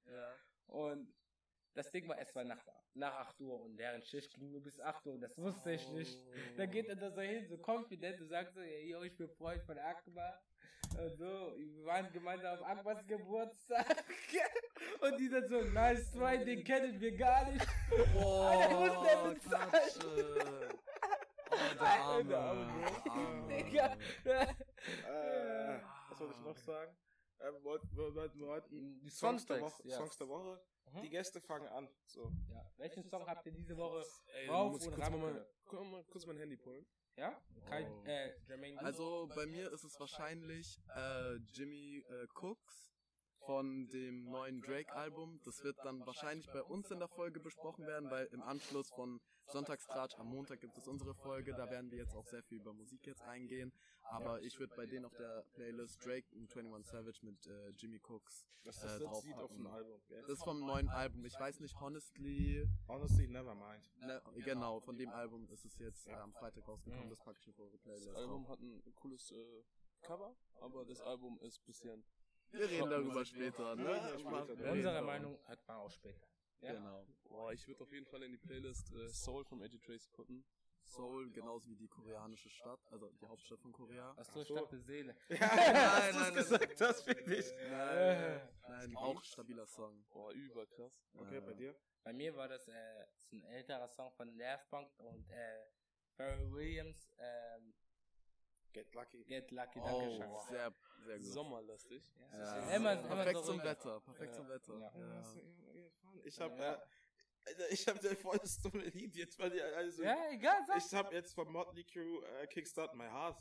Und 0.67 1.13
das 1.75 1.91
Ding 1.91 2.09
war, 2.09 2.19
es 2.19 2.35
war 2.35 2.45
nach, 2.45 2.65
nach 2.95 3.15
8 3.15 3.41
Uhr 3.41 3.61
und 3.61 3.77
deren 3.77 4.03
Schicht 4.03 4.35
ging 4.35 4.51
nur 4.51 4.63
bis 4.63 4.81
8 4.81 5.07
Uhr 5.07 5.15
und 5.15 5.21
das 5.21 5.39
wusste 5.39 5.73
ich 5.73 5.89
nicht. 5.91 6.21
Dann 6.57 6.71
geht 6.71 6.89
er 6.89 6.97
da 6.97 7.11
so 7.11 7.21
hin, 7.21 7.47
so 7.47 7.57
confident 7.57 8.21
und 8.21 8.29
sagt 8.29 8.55
so, 8.55 8.61
yo, 8.61 9.03
ich 9.03 9.17
bin 9.17 9.29
Freund 9.29 9.63
von 9.65 9.79
Akbar. 9.79 10.43
Und 10.97 11.17
so, 11.17 11.55
wir 11.57 11.85
waren 11.85 12.11
gemeinsam 12.13 12.59
auf 12.59 12.65
Akbars 12.67 13.07
Geburtstag. 13.07 13.85
Und 15.01 15.19
die 15.19 15.29
dann 15.29 15.47
so, 15.49 15.61
nice 15.63 16.11
try, 16.13 16.43
den 16.45 16.65
kennen 16.65 16.99
wir 16.99 17.15
gar 17.17 17.51
nicht. 17.51 17.67
Alter, 18.17 18.81
muss 18.81 19.05
der 19.05 19.25
Oh, 19.25 19.29
bezahlen? 19.35 19.73
Oh, 21.51 22.23
der. 22.23 22.39
Arme. 22.39 22.67
Digga. 23.49 23.97
Äh, 24.25 25.81
was 26.09 26.21
wollte 26.21 26.35
ich 26.35 26.41
noch 26.41 26.57
sagen? 26.57 26.97
Ähm, 27.41 27.55
wir 27.55 27.65
wollten, 27.65 27.97
wollten, 27.97 29.01
Die 29.01 29.11
Songs 29.11 29.47
der 29.47 29.61
Woche. 29.61 29.83
ja. 29.89 29.97
Songs 29.97 30.17
der 30.17 30.29
Woche. 30.29 30.61
Mhm. 30.93 31.03
Die 31.03 31.11
Gäste 31.11 31.41
fangen 31.41 31.69
an. 31.69 31.89
So. 32.07 32.33
Ja. 32.51 32.71
Welchen 32.79 33.05
Song 33.05 33.27
habt 33.27 33.45
ihr 33.47 33.53
diese 33.53 33.77
Woche 33.77 34.05
Ey, 34.35 34.49
rauf 34.49 34.73
muss 34.73 34.83
ich 34.83 34.89
und 34.89 34.95
kurz 34.95 35.11
mal, 35.11 35.47
mal 35.91 36.05
kurz 36.05 36.27
mein 36.27 36.37
Handy 36.39 36.57
pullen. 36.57 36.87
Ja? 37.17 37.41
Kein, 37.69 37.87
Oh. 37.91 38.05
äh, 38.07 38.33
Jermaine. 38.47 38.81
Also 38.81 39.29
bei 39.35 39.47
mir 39.47 39.71
ist 39.73 39.85
es 39.85 39.99
wahrscheinlich 40.01 40.81
äh, 40.95 41.35
Jimmy 41.53 41.99
äh, 42.09 42.27
Cooks 42.35 42.93
von 43.49 43.89
dem 43.89 44.29
neuen 44.29 44.61
Drake-Album. 44.61 45.41
Das 45.43 45.65
wird 45.65 45.79
dann 45.83 46.05
wahrscheinlich 46.05 46.47
bei 46.51 46.63
uns 46.63 46.91
in 46.91 46.99
der 46.99 47.09
Folge 47.09 47.41
besprochen 47.41 47.87
werden, 47.87 48.11
weil 48.11 48.27
im 48.27 48.43
Anschluss 48.43 48.91
von 48.91 49.23
Sonntagstratsch 49.47 50.15
am 50.19 50.27
Montag 50.29 50.61
gibt 50.61 50.77
es 50.77 50.87
unsere 50.87 51.15
Folge. 51.15 51.55
Da 51.55 51.71
werden 51.71 51.91
wir 51.91 51.97
jetzt 51.97 52.15
auch 52.15 52.27
sehr 52.27 52.43
viel 52.43 52.59
über 52.59 52.75
Musik 52.75 53.07
jetzt 53.07 53.23
eingehen. 53.23 53.73
Aber 54.03 54.43
ich 54.43 54.59
würde 54.61 54.75
bei 54.77 54.85
denen 54.85 55.07
auf 55.07 55.15
der 55.15 55.45
Playlist 55.55 56.05
Drake 56.05 56.27
und 56.37 56.55
21 56.55 56.91
Savage 56.91 57.21
mit 57.25 57.47
äh, 57.47 57.71
Jimmy 57.71 57.99
Cooks. 58.07 58.45
Das 58.65 58.77
ist 58.77 58.83
Äh, 58.85 58.87
das 58.99 58.99
drauf 58.99 59.25
Lied 59.25 59.35
auf 59.39 59.51
dem 59.51 59.65
packen. 59.65 59.77
Album. 59.77 60.01
gell? 60.09 60.21
Das 60.21 60.31
ist 60.31 60.45
vom 60.45 60.61
neuen 60.61 60.89
Album. 60.91 61.25
Ich 61.25 61.41
weiß 61.41 61.61
nicht, 61.61 61.81
honestly, 61.81 62.69
Honestly, 62.87 63.29
never 63.29 63.55
mind. 63.55 63.91
ne, 64.01 64.21
genau, 64.45 64.81
von 64.81 64.99
dem 64.99 65.09
Album 65.09 65.49
ist 65.49 65.65
es 65.65 65.79
jetzt 65.79 66.07
äh, 66.07 66.13
am 66.13 66.35
Freitag 66.35 66.69
rausgekommen. 66.69 67.09
Das 67.09 67.19
packe 67.21 67.39
ich 67.41 67.49
auf 67.49 67.59
eure 67.61 67.79
Playlist. 67.79 68.09
Das 68.09 68.15
Album 68.17 68.47
hat 68.47 68.61
ein 68.61 68.83
cooles 68.95 69.31
äh, 69.31 69.63
Cover, 70.03 70.37
aber 70.61 70.85
das 70.85 71.01
Album 71.01 71.39
ist 71.41 71.65
bisschen. 71.65 72.05
Wir 72.51 72.69
reden 72.69 72.91
darüber 72.91 73.25
später, 73.25 73.77
ne? 73.77 73.89
Reden 73.89 74.71
Unsere. 74.71 75.03
Meinung 75.03 75.39
hat 75.45 75.67
man 75.67 75.77
auch 75.79 75.91
später. 75.91 76.27
Ja? 76.61 76.73
Genau. 76.73 77.07
Boah, 77.25 77.53
ich 77.53 77.67
würde 77.69 77.83
auf 77.83 77.93
jeden 77.93 78.07
Fall 78.07 78.23
in 78.23 78.33
die 78.33 78.39
Playlist 78.39 78.93
äh, 78.93 79.09
Soul 79.11 79.45
von 79.45 79.61
Eddie 79.61 79.79
Tracy 79.79 80.09
putten. 80.11 80.45
Seoul, 80.89 81.31
genauso 81.31 81.69
wie 81.69 81.77
die 81.77 81.89
koreanische 81.89 82.49
Stadt, 82.49 82.81
also 82.91 83.11
die 83.21 83.27
Hauptstadt 83.27 83.61
von 83.61 83.73
Korea. 83.73 84.15
Achso, 84.17 84.41
ich 84.41 84.49
so. 84.49 84.55
dachte 84.55 84.79
Seele. 84.79 85.15
Ja, 85.29 85.51
nein, 85.55 86.15
nein, 86.15 86.35
gesagt 86.35 86.81
hast, 86.81 87.03
finde 87.03 87.37
ich. 87.37 87.47
Nein, 87.71 88.41
nein, 88.69 88.97
auch 88.97 89.23
stabiler 89.23 89.67
Song. 89.67 90.05
Boah, 90.11 90.33
überkrass. 90.33 91.05
Okay, 91.15 91.41
bei 91.41 91.53
dir? 91.55 91.75
Bei 92.05 92.13
mir 92.13 92.35
war 92.37 92.49
das 92.49 92.67
äh, 92.69 93.07
ein 93.33 93.45
älterer 93.45 93.89
Song 93.89 94.11
von 94.13 94.33
Punk 94.71 94.91
und 94.99 95.31
äh, 95.31 95.67
Pharrell 96.17 96.51
Williams, 96.53 97.13
ähm, 97.19 97.75
Get 98.79 98.95
Lucky. 98.95 99.25
Get 99.25 99.51
Lucky, 99.51 99.81
Oh, 99.81 99.85
Dankeschön. 99.85 100.31
sehr, 100.51 100.75
sehr 101.05 101.19
gut. 101.19 101.27
Sommerlastig. 101.27 102.03
Ja, 102.33 102.39
Ja, 102.39 102.77
immer, 102.77 102.93
immer 102.93 103.09
perfekt 103.09 103.39
so 103.39 103.45
zum. 103.53 103.63
Wetter, 103.63 104.01
perfekt 104.01 104.35
zum 104.35 104.49
Wetter. 104.49 104.79
Ja. 104.79 104.93
Ja. 104.99 105.35
Ich 106.25 106.41
habe 106.41 106.57
Ja. 106.57 106.75
äh, 107.45 107.69
ich 107.71 107.87
habe 107.89 108.17
voll 108.17 108.39
das 108.39 108.61
dumme 108.61 108.85
Lied 108.85 109.17
jetzt, 109.17 109.39
weil 109.39 109.51
die 109.51 109.61
also 109.63 110.03
Ja, 110.03 110.17
egal, 110.31 110.65
sag. 110.67 110.77
ich 110.77 110.95
habe 110.95 111.15
jetzt 111.15 111.35
von 111.35 111.51
Motley 111.51 111.85
Crue 111.85 112.25
äh, 112.41 112.47
Kickstart 112.47 112.95
My 112.95 113.05
Heart. 113.07 113.41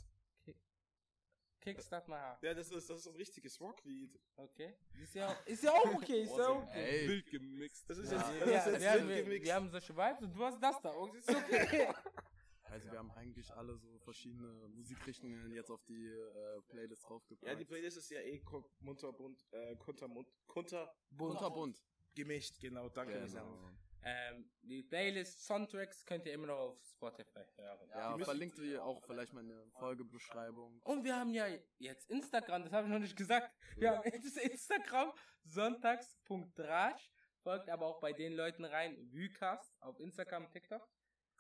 Kickstart 1.60 2.08
mal 2.08 2.18
her. 2.20 2.38
Ja, 2.44 2.54
das 2.54 2.72
ist 2.72 2.90
das 2.90 3.00
ist 3.00 3.08
ein 3.08 3.16
richtiges 3.16 3.60
Rocklied. 3.60 4.18
Okay. 4.38 4.74
Ist 5.02 5.16
ja, 5.16 5.32
ist 5.46 5.64
ja 5.64 5.72
auch 5.74 5.96
okay, 5.96 6.22
ist 6.24 6.38
ja 6.38 6.50
okay. 6.52 7.02
Ey, 7.02 7.08
Wild 7.10 7.26
gemixt. 7.30 7.90
Das 7.90 7.98
ist 7.98 8.12
Ja. 8.12 8.18
jetzt, 8.32 8.42
das 8.42 8.50
Ja, 8.50 8.58
ist 8.60 8.66
jetzt 8.68 8.82
wir, 8.82 8.92
haben, 8.92 9.00
wild 9.00 9.10
wir, 9.10 9.24
gemixt. 9.24 9.46
wir 9.46 9.54
haben 9.56 9.70
solche 9.70 9.98
Vibes 9.98 10.22
und 10.22 10.34
du 10.34 10.44
hast 10.46 10.64
das 10.64 10.82
da. 10.82 10.90
Und 10.92 11.16
ist 11.16 11.30
okay. 11.30 11.90
also 12.70 12.92
wir 12.92 13.00
haben 13.00 13.12
eigentlich 13.12 13.52
alle 13.54 13.78
so 13.78 13.98
verschiedene 14.00 14.68
Musikrichtungen 14.70 15.52
jetzt 15.52 15.70
auf 15.72 15.84
die 15.86 16.08
äh, 16.08 16.62
Playlist 16.68 17.04
draufgepackt. 17.08 17.48
ja, 17.48 17.56
die 17.56 17.66
Playlist 17.66 17.98
ist 17.98 18.10
ja 18.10 18.22
eh 18.22 18.42
munterbunt, 18.80 19.46
äh, 19.52 19.76
kunterbunt, 19.76 20.28
kunter 20.48 20.94
Unterbunt. 21.18 21.82
gemischt, 22.16 22.60
genau, 22.60 22.90
danke. 22.90 23.20
Genau. 23.26 23.70
ähm, 24.04 24.50
die 24.62 24.84
Playlist 24.84 25.46
Soundtracks 25.46 26.06
könnt 26.06 26.26
ihr 26.26 26.34
immer 26.34 26.48
noch 26.48 26.58
auf 26.60 26.84
Spotify 26.84 27.44
hören. 27.56 27.90
Ja, 27.90 28.12
müssen- 28.12 28.26
verlinkt 28.26 28.58
ihr 28.60 28.84
auch 28.84 29.02
vielleicht 29.04 29.34
mal 29.34 29.42
in 29.42 29.50
der 29.50 29.66
Folgebeschreibung. 29.80 30.80
Und 30.84 31.04
wir 31.04 31.16
haben 31.16 31.34
ja 31.34 31.48
jetzt 31.78 32.10
Instagram, 32.10 32.64
das 32.64 32.72
habe 32.74 32.88
ich 32.88 32.94
noch 32.94 33.00
nicht 33.00 33.16
gesagt. 33.18 33.52
Wir 33.76 33.92
haben 33.98 34.04
jetzt 34.12 34.38
Instagram, 34.52 35.12
sonntags.drasch. 35.44 37.12
Folgt 37.44 37.70
aber 37.70 37.86
auch 37.86 38.00
bei 38.00 38.14
den 38.14 38.34
Leuten 38.34 38.66
rein. 38.66 38.98
Vucast 39.12 39.74
auf 39.82 40.00
Instagram, 40.00 40.50
TikTok. 40.50 40.88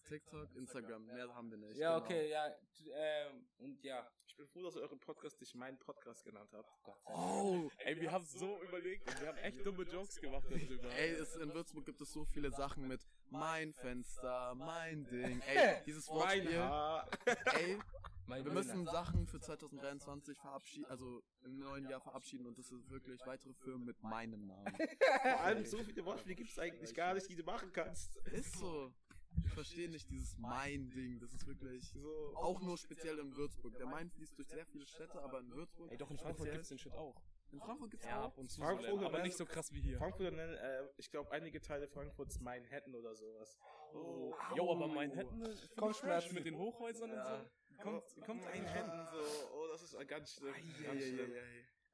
TikTok, 0.07 0.55
Instagram, 0.55 1.05
mehr 1.05 1.33
haben 1.35 1.51
wir 1.51 1.57
nicht. 1.57 1.77
Ja, 1.77 1.95
genau. 1.95 2.05
okay, 2.05 2.29
ja. 2.29 2.47
Ähm, 2.93 3.47
und 3.57 3.83
ja. 3.83 4.07
Ich 4.25 4.35
bin 4.35 4.47
froh, 4.47 4.63
dass 4.63 4.75
ihr 4.75 4.81
euren 4.81 4.99
Podcast 4.99 5.39
nicht 5.41 5.55
meinen 5.55 5.77
Podcast 5.79 6.23
genannt 6.23 6.51
habt. 6.53 6.69
Gott 6.83 7.01
sei 7.03 7.11
Dank. 7.13 7.25
Oh, 7.25 7.69
Ey, 7.79 7.99
wir 7.99 8.11
haben 8.11 8.25
so 8.25 8.61
überlegt 8.63 9.09
und 9.09 9.19
wir 9.19 9.27
haben 9.27 9.37
echt 9.37 9.65
dumme 9.65 9.83
Jokes 9.83 10.19
gemacht 10.21 10.45
darüber. 10.49 10.93
Ey, 10.95 11.11
es, 11.11 11.35
in 11.35 11.53
Würzburg 11.53 11.85
gibt 11.85 11.99
es 12.01 12.13
so 12.13 12.23
viele 12.25 12.51
Sachen 12.51 12.87
mit 12.87 13.01
mein 13.29 13.73
Fenster, 13.73 14.55
mein 14.55 15.05
Ding. 15.07 15.41
Ey, 15.41 15.81
dieses 15.85 16.07
Wortspiel. 16.07 16.59
Haar. 16.59 17.09
Ey, 17.55 17.79
Mein 18.27 18.43
wir 18.43 18.51
müssen 18.51 18.85
Sachen 18.85 19.25
für 19.25 19.39
2023 19.39 20.37
verabschieden, 20.37 20.85
also 20.89 21.23
im 21.43 21.59
neuen 21.59 21.87
Jahr 21.89 22.01
verabschieden 22.01 22.45
und 22.45 22.57
das 22.57 22.69
ist 22.71 22.89
wirklich 22.89 23.25
weitere 23.25 23.53
Firmen 23.53 23.85
mit 23.85 24.03
meinem 24.03 24.45
Namen. 24.45 24.75
Vor 25.21 25.39
allem 25.39 25.65
so 25.65 25.81
viele 25.83 26.03
Wortspiele 26.05 26.35
gibt 26.35 26.49
es 26.49 26.59
eigentlich 26.59 26.93
gar 26.93 27.13
nicht, 27.13 27.29
die 27.29 27.35
du 27.35 27.43
machen 27.43 27.71
kannst. 27.71 28.17
Ist 28.27 28.57
so. 28.57 28.93
Ich 29.45 29.53
verstehe 29.53 29.89
nicht 29.89 30.09
dieses 30.09 30.37
mein 30.37 30.89
Ding. 30.91 31.19
Das 31.19 31.33
ist 31.33 31.45
wirklich 31.47 31.89
So. 31.91 32.33
auch 32.35 32.61
nur 32.61 32.77
speziell 32.77 33.17
in 33.19 33.35
Würzburg. 33.35 33.75
Der 33.77 33.87
Main 33.87 34.09
fließt 34.09 34.37
durch 34.37 34.49
sehr 34.49 34.65
viele 34.65 34.85
Städte, 34.85 35.21
aber 35.21 35.39
in 35.39 35.51
Würzburg. 35.51 35.91
Ey, 35.91 35.97
doch 35.97 36.11
in 36.11 36.17
Frankfurt 36.17 36.51
gibt's 36.51 36.69
den 36.69 36.77
Shit 36.79 36.93
auch. 36.93 37.21
In 37.51 37.59
Frankfurt 37.59 37.91
gibt's 37.91 38.05
Ja, 38.05 38.19
auch. 38.21 38.25
ab 38.25 38.37
und 38.37 38.51
zu. 38.51 38.59
Frankfurt 38.61 38.99
so, 38.99 39.05
aber 39.05 39.21
nicht 39.23 39.37
so 39.37 39.45
krass 39.45 39.71
wie 39.73 39.81
hier. 39.81 39.97
Frankfurter 39.97 40.31
nennen, 40.31 40.53
äh, 40.55 40.83
ich 40.97 41.09
glaube, 41.09 41.31
einige 41.31 41.61
Teile 41.61 41.87
Frankfurts 41.87 42.39
Manhattan 42.39 42.93
oder 42.93 43.15
sowas. 43.15 43.57
Oh. 43.93 44.35
Jo, 44.55 44.71
aber 44.73 44.87
Manhattan 44.87 45.39
Kopfschmerzen. 45.39 45.75
Kopfschmerzen 45.77 46.33
mit 46.35 46.45
den 46.45 46.57
Hochhäusern 46.57 47.11
Ja. 47.11 47.35
und 47.35 47.41
so. 47.43 47.81
Kommt, 47.81 48.03
kommt 48.25 48.43
Manhattan 48.43 49.07
so, 49.07 49.17
oh, 49.55 49.67
das 49.71 49.81
ist 49.83 50.07
ganz 50.07 50.33
schlimm. 50.33 50.53
Ganz 50.83 51.03
schlimm. 51.03 51.31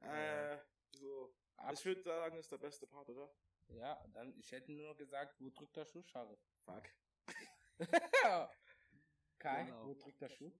Äh, 0.00 0.58
so. 0.92 1.32
Ich 1.72 1.84
würde 1.84 2.02
sagen, 2.02 2.36
das 2.36 2.46
ist 2.46 2.52
der 2.52 2.58
beste 2.58 2.86
Part, 2.86 3.08
oder? 3.10 3.30
Ja, 3.68 4.04
dann, 4.12 4.34
ich 4.38 4.50
hätte 4.52 4.72
nur 4.72 4.88
noch 4.88 4.96
gesagt, 4.96 5.36
wo 5.40 5.50
drückt 5.50 5.76
der 5.76 5.84
Schuh, 5.86 6.02
Scharre? 6.02 6.36
Fuck. 6.64 6.82
Kai, 9.38 9.64
Genau. 9.64 9.86
wo 9.86 9.94
drückt 9.94 10.20
der 10.20 10.28
Schuh? 10.28 10.52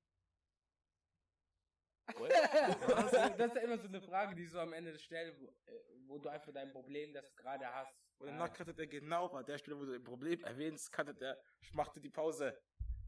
das 2.06 3.12
ist 3.12 3.54
ja 3.56 3.62
immer 3.62 3.78
so 3.78 3.88
eine 3.88 4.00
Frage, 4.02 4.34
die 4.34 4.46
so 4.46 4.60
am 4.60 4.72
Ende 4.74 4.98
stellen, 4.98 5.34
wo, 5.40 5.46
äh, 5.70 5.80
wo 6.06 6.18
du 6.18 6.28
einfach 6.28 6.52
dein 6.52 6.70
Problem, 6.70 7.14
das 7.14 7.30
du 7.30 7.34
gerade 7.36 7.66
hast. 7.72 7.94
Und 8.18 8.26
danach 8.28 8.52
cuttet 8.52 8.78
er 8.78 8.86
genau 8.86 9.28
bei 9.28 9.42
der 9.42 9.56
Stelle, 9.58 9.78
wo 9.78 9.84
du 9.86 9.94
ein 9.94 10.04
Problem 10.04 10.42
erwähnst, 10.44 10.92
cuttet 10.92 11.20
er, 11.22 11.40
machte 11.72 12.00
die 12.00 12.10
Pause, 12.10 12.60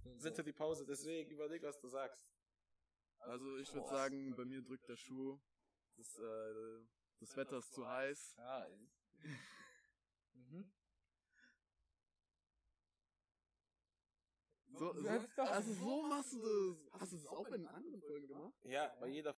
so, 0.03 0.17
sitte 0.19 0.43
die 0.43 0.53
Pause. 0.53 0.87
Deswegen 0.87 1.31
überleg, 1.31 1.63
was 1.63 1.79
du 1.79 1.89
sagst. 1.89 2.27
Also 3.19 3.59
ich 3.59 3.73
würde 3.75 3.89
sagen, 3.89 4.35
bei 4.35 4.45
mir 4.45 4.63
drückt 4.63 4.89
der 4.89 4.97
Schuh. 4.97 5.39
Das, 5.97 6.19
äh, 6.19 6.85
das 7.21 7.37
Wetter 7.37 7.59
ist 7.59 7.73
zu 7.73 7.87
heiß. 7.87 8.35
Ja, 8.39 8.65
ist- 8.65 8.95
mhm. 10.35 10.73
So, 14.79 14.93
so, 14.93 15.09
ist 15.09 15.29
doch- 15.39 15.51
also 15.51 15.73
so 15.73 16.03
machst 16.03 16.33
du 16.35 16.39
das. 16.39 17.01
Hast 17.01 17.13
du 17.13 17.17
das 17.17 17.27
auch 17.29 17.49
den 17.49 17.67
anderen 17.67 18.03
Folgen 18.03 18.27
gemacht? 18.29 18.53
Ja, 18.65 18.93
bei 19.01 19.09
jeder 19.09 19.33